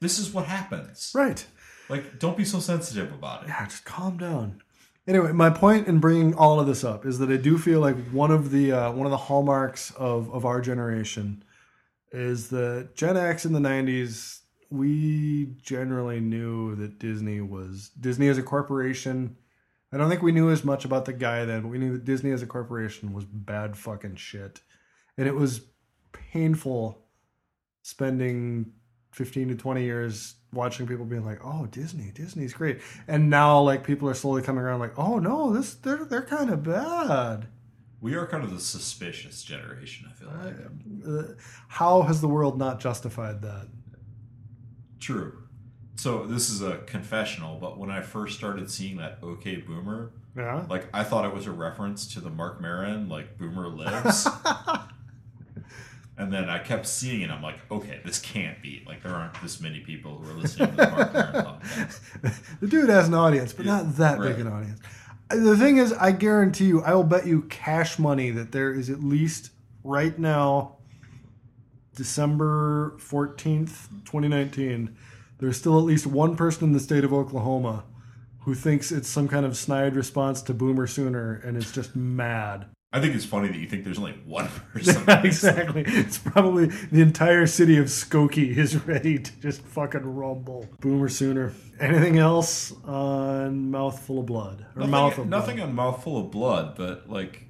this 0.00 0.18
is 0.18 0.32
what 0.32 0.46
happens. 0.46 1.12
right 1.14 1.44
Like, 1.90 2.18
don't 2.18 2.36
be 2.38 2.44
so 2.44 2.58
sensitive 2.58 3.12
about 3.12 3.42
it. 3.42 3.48
yeah, 3.48 3.66
just 3.66 3.84
calm 3.84 4.16
down. 4.16 4.62
Anyway, 5.06 5.32
my 5.32 5.50
point 5.50 5.86
in 5.86 5.98
bringing 5.98 6.34
all 6.34 6.58
of 6.58 6.66
this 6.66 6.84
up 6.84 7.04
is 7.04 7.18
that 7.18 7.30
I 7.30 7.36
do 7.36 7.58
feel 7.58 7.80
like 7.80 7.96
one 8.10 8.30
of 8.30 8.50
the 8.50 8.72
uh, 8.72 8.92
one 8.92 9.06
of 9.06 9.10
the 9.10 9.18
hallmarks 9.18 9.90
of 9.92 10.30
of 10.32 10.46
our 10.46 10.60
generation 10.62 11.44
is 12.12 12.48
that 12.48 12.94
Gen 12.94 13.16
X 13.16 13.44
in 13.44 13.52
the 13.52 13.60
'90s. 13.60 14.39
We 14.70 15.56
generally 15.62 16.20
knew 16.20 16.76
that 16.76 16.98
Disney 16.98 17.40
was 17.40 17.90
Disney 18.00 18.28
as 18.28 18.38
a 18.38 18.42
corporation. 18.42 19.36
I 19.92 19.96
don't 19.96 20.08
think 20.08 20.22
we 20.22 20.32
knew 20.32 20.50
as 20.50 20.64
much 20.64 20.84
about 20.84 21.04
the 21.04 21.12
guy 21.12 21.44
then, 21.44 21.62
but 21.62 21.68
we 21.68 21.78
knew 21.78 21.92
that 21.94 22.04
Disney 22.04 22.30
as 22.30 22.42
a 22.42 22.46
corporation 22.46 23.12
was 23.12 23.24
bad 23.24 23.76
fucking 23.76 24.16
shit, 24.16 24.60
and 25.18 25.26
it 25.26 25.34
was 25.34 25.62
painful 26.12 27.02
spending 27.82 28.72
15 29.12 29.48
to 29.48 29.54
20 29.56 29.82
years 29.82 30.34
watching 30.52 30.86
people 30.86 31.04
being 31.04 31.24
like, 31.24 31.40
"Oh, 31.44 31.66
Disney, 31.66 32.12
Disney's 32.12 32.52
great." 32.52 32.80
And 33.08 33.28
now 33.28 33.60
like 33.60 33.84
people 33.84 34.08
are 34.08 34.14
slowly 34.14 34.42
coming 34.42 34.62
around 34.62 34.80
like, 34.80 34.96
"Oh 34.98 35.18
no, 35.18 35.52
this 35.52 35.74
they're 35.74 36.04
they're 36.04 36.22
kind 36.22 36.50
of 36.50 36.62
bad." 36.62 37.48
We 38.00 38.14
are 38.14 38.26
kind 38.26 38.42
of 38.42 38.50
the 38.50 38.60
suspicious 38.60 39.42
generation, 39.42 40.08
I 40.08 40.14
feel 40.14 40.28
like. 40.28 40.54
Uh, 41.06 41.34
how 41.68 42.02
has 42.02 42.22
the 42.22 42.28
world 42.28 42.58
not 42.58 42.80
justified 42.80 43.42
that? 43.42 43.68
True. 45.00 45.32
So 45.96 46.24
this 46.26 46.48
is 46.50 46.62
a 46.62 46.78
confessional, 46.86 47.58
but 47.58 47.78
when 47.78 47.90
I 47.90 48.00
first 48.02 48.38
started 48.38 48.70
seeing 48.70 48.96
that 48.98 49.18
OK 49.22 49.56
Boomer, 49.56 50.12
Yeah. 50.36 50.64
like 50.70 50.88
I 50.94 51.02
thought 51.04 51.24
it 51.26 51.34
was 51.34 51.46
a 51.46 51.50
reference 51.52 52.06
to 52.14 52.20
the 52.20 52.30
Marc 52.30 52.60
Maron, 52.60 53.08
like 53.08 53.36
Boomer 53.36 53.68
Lives. 53.68 54.26
and 56.16 56.32
then 56.32 56.48
I 56.50 56.58
kept 56.58 56.86
seeing 56.86 57.22
it. 57.22 57.30
I'm 57.30 57.42
like, 57.42 57.56
okay, 57.70 58.00
this 58.04 58.18
can't 58.18 58.60
be. 58.62 58.82
Like 58.86 59.02
there 59.02 59.12
aren't 59.12 59.40
this 59.42 59.60
many 59.60 59.80
people 59.80 60.18
who 60.18 60.30
are 60.30 60.34
listening 60.34 60.70
to 60.70 60.76
the 60.76 60.90
Marc 60.90 61.12
Maron 61.12 61.34
podcast. 61.62 62.40
the 62.60 62.66
dude 62.66 62.88
has 62.90 63.08
an 63.08 63.14
audience, 63.14 63.52
but 63.52 63.66
Yeah, 63.66 63.82
not 63.82 63.96
that 63.96 64.20
big 64.20 64.38
an 64.38 64.46
audience. 64.48 64.80
The 65.30 65.56
thing 65.56 65.76
is, 65.76 65.92
I 65.92 66.10
guarantee 66.12 66.66
you, 66.66 66.82
I 66.82 66.94
will 66.94 67.04
bet 67.04 67.26
you 67.26 67.42
cash 67.42 67.98
money 67.98 68.30
that 68.32 68.52
there 68.52 68.72
is 68.72 68.90
at 68.90 69.02
least 69.02 69.50
right 69.84 70.18
now, 70.18 70.76
December 71.96 72.94
14th, 72.98 73.88
2019, 74.04 74.96
there's 75.38 75.56
still 75.56 75.78
at 75.78 75.84
least 75.84 76.06
one 76.06 76.36
person 76.36 76.64
in 76.64 76.72
the 76.72 76.80
state 76.80 77.04
of 77.04 77.12
Oklahoma 77.12 77.84
who 78.44 78.54
thinks 78.54 78.90
it's 78.90 79.08
some 79.08 79.28
kind 79.28 79.44
of 79.44 79.56
snide 79.56 79.94
response 79.96 80.40
to 80.42 80.54
Boomer 80.54 80.86
Sooner 80.86 81.34
and 81.44 81.56
is 81.56 81.72
just 81.72 81.94
mad. 81.94 82.66
I 82.92 83.00
think 83.00 83.14
it's 83.14 83.24
funny 83.24 83.48
that 83.48 83.56
you 83.56 83.68
think 83.68 83.84
there's 83.84 83.98
only 83.98 84.14
one 84.24 84.48
person. 84.72 85.04
that 85.04 85.22
thinks 85.22 85.42
that. 85.42 85.58
exactly. 85.58 85.84
It's 85.86 86.18
probably 86.18 86.66
the 86.66 87.00
entire 87.02 87.46
city 87.46 87.76
of 87.76 87.86
Skokie 87.86 88.56
is 88.56 88.74
ready 88.86 89.18
to 89.18 89.40
just 89.40 89.62
fucking 89.62 90.02
rumble. 90.02 90.66
Boomer 90.80 91.08
Sooner. 91.08 91.52
Anything 91.78 92.18
else 92.18 92.72
on 92.84 93.70
Mouthful 93.70 94.18
of 94.20 94.26
Blood? 94.26 94.66
Or 94.74 94.80
Nothing, 94.80 94.90
Mouth 94.90 95.18
of 95.18 95.28
nothing 95.28 95.56
Blood? 95.56 95.68
on 95.68 95.74
mouthful 95.74 96.18
of 96.18 96.30
blood, 96.32 96.74
but 96.76 97.08
like, 97.08 97.44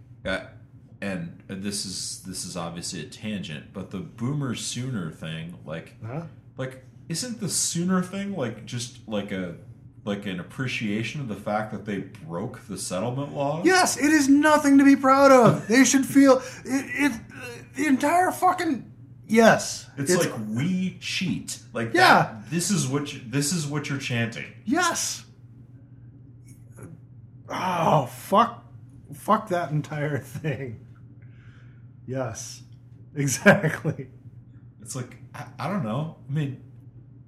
and 1.03 1.43
this 1.49 1.85
is 1.87 2.23
this 2.27 2.45
is 2.45 2.57
obviously 2.57 3.01
a 3.01 3.05
tangent, 3.05 3.73
but 3.73 3.91
the 3.91 3.99
boomer 3.99 4.55
sooner 4.55 5.11
thing, 5.11 5.59
like, 5.65 5.95
Huh? 6.05 6.23
like 6.57 6.85
isn't 7.09 7.41
the 7.41 7.49
sooner 7.49 8.03
thing 8.03 8.37
like 8.37 8.65
just 8.67 8.99
like 9.09 9.33
a 9.33 9.57
like 10.05 10.25
an 10.27 10.41
appreciation 10.41 11.21
of 11.21 11.29
the 11.29 11.35
fact 11.37 11.73
that 11.73 11.85
they 11.85 11.99
broke 11.99 12.67
the 12.69 12.79
settlement 12.79 13.35
laws? 13.35 13.65
Yes, 13.67 13.97
it 13.97 14.11
is 14.13 14.29
nothing 14.29 14.79
to 14.79 14.85
be 14.85 14.97
proud 14.97 15.31
of. 15.33 15.67
They 15.69 15.85
should 15.85 16.07
feel 16.07 16.39
it. 16.65 17.13
it 17.15 17.21
the 17.77 17.87
entire 17.87 18.31
fucking 18.33 18.91
yes. 19.27 19.87
It's, 19.97 20.15
like 20.17 20.33
we 20.49 20.97
cheat. 21.01 21.59
Like 21.73 21.93
Yeah. 21.95 22.23
that, 22.23 22.51
this 22.51 22.71
is 22.71 22.87
what 22.89 23.13
you, 23.13 23.21
this 23.27 23.53
is 23.53 23.67
what 23.67 23.89
you're 23.89 23.99
chanting. 23.99 24.47
yes. 24.65 25.25
Oh 27.49 28.07
fuck! 28.07 28.65
Fuck 29.15 29.49
that 29.49 29.71
entire 29.73 30.19
thing. 30.43 30.87
Yes, 32.07 32.63
exactly. 33.15 34.09
It's 34.83 34.97
like 34.97 35.17
I, 35.35 35.47
I 35.59 35.69
don't 35.69 35.85
know. 35.85 36.17
I 36.29 36.33
mean, 36.33 36.61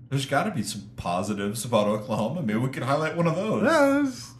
There's 0.09 0.27
got 0.27 0.45
to 0.45 0.51
be 0.51 0.63
some 0.63 0.91
positives 0.97 1.65
about 1.65 1.87
Oklahoma. 1.87 2.43
Maybe 2.43 2.59
we 2.59 2.69
could 2.71 2.83
highlight 2.83 3.17
one 3.17 3.27
of 3.27 3.37
those. 3.37 3.63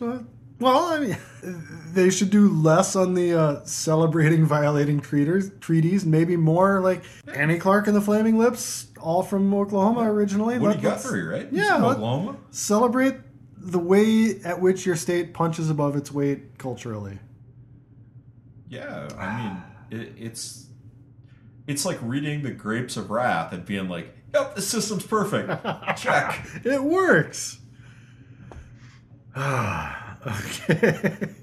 Yeah, 0.01 0.07
uh, 0.07 0.19
well, 0.59 0.87
I 0.93 0.99
mean, 1.01 1.17
they 1.93 2.11
should 2.11 2.31
do 2.31 2.49
less 2.49 2.95
on 2.95 3.15
the 3.15 3.35
uh, 3.39 3.65
celebrating 3.65 4.45
violating 4.47 5.01
treaters, 5.01 5.51
treaties, 5.61 6.05
maybe 6.07 6.37
more 6.37 6.81
like 6.81 7.03
Annie 7.35 7.59
Clark 7.59 7.87
and 7.89 7.97
the 7.97 8.01
Flaming 8.01 8.39
Lips, 8.39 8.89
all 9.01 9.23
from 9.23 9.53
Oklahoma 9.55 10.11
originally. 10.11 10.59
Woody 10.59 10.75
Let- 10.75 10.83
Guthrie, 10.83 11.23
right? 11.25 11.49
Yeah, 11.53 11.77
let- 11.79 11.97
Oklahoma. 11.97 12.37
Celebrate 12.51 13.17
the 13.57 13.79
way 13.79 14.41
at 14.45 14.61
which 14.61 14.85
your 14.87 14.97
state 14.97 15.35
punches 15.35 15.71
above 15.71 15.95
its 15.97 16.11
weight 16.13 16.59
culturally. 16.59 17.19
Yeah, 18.69 19.09
I 19.19 19.43
mean, 19.43 19.63
it, 19.93 20.13
it's 20.17 20.67
it's 21.67 21.85
like 21.85 21.99
reading 22.03 22.43
the 22.43 22.51
Grapes 22.51 22.97
of 22.97 23.11
Wrath 23.11 23.53
and 23.53 23.65
being 23.65 23.89
like, 23.89 24.15
"Yep, 24.35 24.57
the 24.57 24.63
system's 24.63 25.07
perfect. 25.07 25.49
Check." 25.97 26.47
It 26.65 26.83
works. 26.83 27.59
okay. 29.37 31.17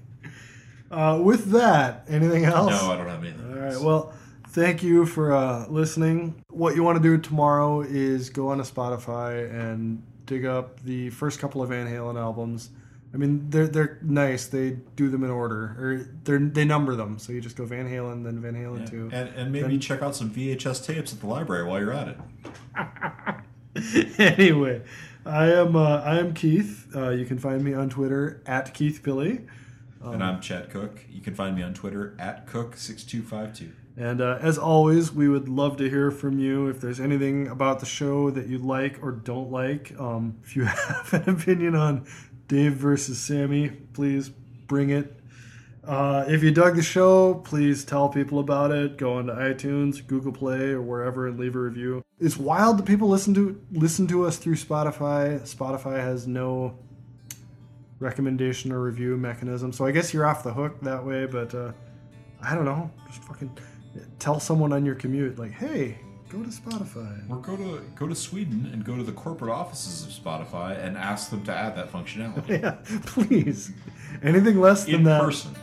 Uh, 0.92 1.20
with 1.24 1.52
that, 1.52 2.04
anything 2.08 2.46
else? 2.46 2.72
No, 2.72 2.92
I 2.92 2.98
don't 2.98 3.08
have 3.08 3.24
anything. 3.24 3.54
All 3.54 3.60
right. 3.60 3.80
Well, 3.80 4.12
thank 4.48 4.82
you 4.82 5.06
for 5.06 5.32
uh, 5.32 5.68
listening. 5.68 6.44
What 6.50 6.76
you 6.76 6.82
want 6.82 6.98
to 6.98 7.04
do 7.04 7.20
tomorrow 7.20 7.82
is 7.82 8.32
go 8.32 8.48
onto 8.48 8.64
Spotify 8.64 9.52
and 9.52 10.02
dig 10.26 10.46
up 10.46 10.82
the 10.82 11.12
first 11.12 11.40
couple 11.40 11.62
of 11.62 11.70
Van 11.70 11.88
Halen 11.88 12.20
albums. 12.20 12.72
I 13.14 13.18
mean, 13.18 13.50
they're 13.50 13.68
they're 13.68 13.98
nice. 14.04 14.46
They 14.48 14.78
do 14.96 15.10
them 15.10 15.24
in 15.24 15.32
order, 15.32 15.76
or 15.80 16.06
they 16.26 16.38
they 16.38 16.66
number 16.66 16.96
them. 16.96 17.18
So 17.18 17.34
you 17.34 17.42
just 17.42 17.56
go 17.58 17.66
Van 17.66 17.88
Halen, 17.90 18.24
then 18.24 18.40
Van 18.40 18.54
Halen 18.54 18.82
Yeah. 18.82 18.86
two. 18.86 19.10
And 19.12 19.30
and 19.30 19.52
maybe 19.52 19.70
Then- 19.70 19.80
check 19.80 20.02
out 20.04 20.16
some 20.16 20.30
VHS 20.30 20.86
tapes 20.86 21.12
at 21.14 21.20
the 21.20 21.28
library 21.28 21.64
while 21.68 21.80
you're 21.80 21.92
at 21.94 22.10
it. 22.10 22.18
anyway, 24.20 24.82
I 25.26 25.52
am 25.52 25.76
uh, 25.76 26.02
I 26.02 26.20
am 26.20 26.34
Keith. 26.34 26.88
Uh, 26.96 27.10
you 27.10 27.26
can 27.26 27.38
find 27.40 27.64
me 27.64 27.74
on 27.74 27.90
Twitter 27.90 28.42
at 28.46 28.74
Keith 28.74 29.02
Billy. 29.04 29.42
and 30.02 30.24
I'm 30.24 30.40
Chad 30.42 30.70
Cook. 30.70 31.04
You 31.10 31.22
can 31.22 31.34
find 31.36 31.56
me 31.56 31.64
on 31.64 31.74
Twitter 31.74 32.16
at 32.20 32.48
Cook6252. 32.48 33.72
And 33.98 34.22
uh, 34.22 34.38
as 34.40 34.58
always, 34.58 35.12
we 35.12 35.28
would 35.28 35.50
love 35.50 35.76
to 35.78 35.90
hear 35.90 36.10
from 36.10 36.40
you. 36.40 36.68
If 36.68 36.80
there's 36.80 37.02
anything 37.02 37.48
about 37.50 37.82
the 37.82 37.86
show 37.86 38.30
that 38.30 38.48
you 38.48 38.58
like 38.58 38.98
or 39.04 39.12
don't 39.12 39.52
like, 39.52 39.94
um, 40.00 40.38
if 40.44 40.56
you 40.56 40.64
have 40.66 41.14
an 41.14 41.30
opinion 41.36 41.76
on 41.76 42.06
Dave 42.50 42.74
versus 42.74 43.20
Sammy, 43.22 43.70
please 43.70 44.30
bring 44.68 44.90
it. 44.90 45.16
Uh, 45.84 46.26
if 46.28 46.44
you 46.44 46.52
dug 46.52 46.76
the 46.76 46.82
show, 46.82 47.36
please 47.36 47.86
tell 47.86 48.10
people 48.10 48.40
about 48.40 48.72
it. 48.72 48.98
Go 48.98 49.14
onto 49.14 49.32
iTunes, 49.32 50.06
Google 50.06 50.32
Play, 50.32 50.72
or 50.72 50.82
wherever 50.82 51.28
and 51.28 51.40
leave 51.40 51.56
a 51.56 51.60
review. 51.60 52.04
It's 52.20 52.38
wild 52.38 52.80
that 52.80 52.86
people 52.86 53.08
listen 53.08 53.34
to 53.36 53.62
listen 53.72 54.08
to 54.08 54.26
us 54.26 54.38
through 54.38 54.56
Spotify. 54.56 55.40
Spotify 55.42 55.98
has 55.98 56.28
no 56.28 56.78
recommendation 58.00 58.72
or 58.72 58.82
review 58.82 59.16
mechanism, 59.16 59.72
so 59.72 59.86
I 59.86 59.92
guess 59.92 60.14
you're 60.14 60.26
off 60.26 60.44
the 60.44 60.54
hook 60.54 60.82
that 60.82 61.06
way. 61.06 61.28
But 61.28 61.54
uh, 61.54 61.72
I 62.42 62.56
don't 62.56 62.66
know. 62.66 62.92
Just 63.08 63.24
fucking 63.24 63.58
tell 64.18 64.40
someone 64.40 64.74
on 64.74 64.86
your 64.86 64.96
commute, 64.96 65.38
like, 65.38 65.52
hey, 65.52 66.00
go 66.30 66.44
to 66.44 66.50
Spotify. 66.50 67.30
Or 67.30 67.38
go 67.38 67.58
to 67.58 67.82
go 67.96 68.08
to 68.08 68.16
Sweden 68.16 68.70
and 68.72 68.84
go 68.84 68.96
to 68.96 69.04
the 69.04 69.12
corporate 69.12 69.52
offices 69.52 70.06
of 70.06 70.24
Spotify 70.24 70.84
and 70.84 70.98
ask 70.98 71.30
them 71.30 71.44
to 71.46 71.56
add 71.56 71.76
that 71.76 71.92
functionality 71.92 72.62
yeah, 72.62 72.78
please. 73.06 73.72
Anything 74.24 74.60
less 74.60 74.86
than 74.86 74.96
in 74.96 75.04
that. 75.04 75.22
person. 75.22 75.56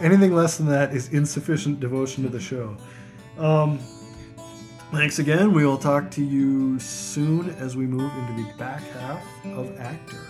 Anything 0.00 0.34
less 0.34 0.56
than 0.58 0.66
that 0.68 0.92
is 0.92 1.08
insufficient 1.10 1.78
devotion 1.78 2.24
to 2.24 2.28
the 2.28 2.40
show. 2.40 2.76
Um, 3.38 3.78
thanks 4.90 5.18
again. 5.20 5.52
We 5.52 5.64
will 5.64 5.78
talk 5.78 6.10
to 6.12 6.24
you 6.24 6.78
soon 6.80 7.50
as 7.50 7.76
we 7.76 7.86
move 7.86 8.12
into 8.16 8.42
the 8.42 8.52
back 8.58 8.82
half 8.90 9.22
of 9.46 9.78
Actor. 9.78 10.23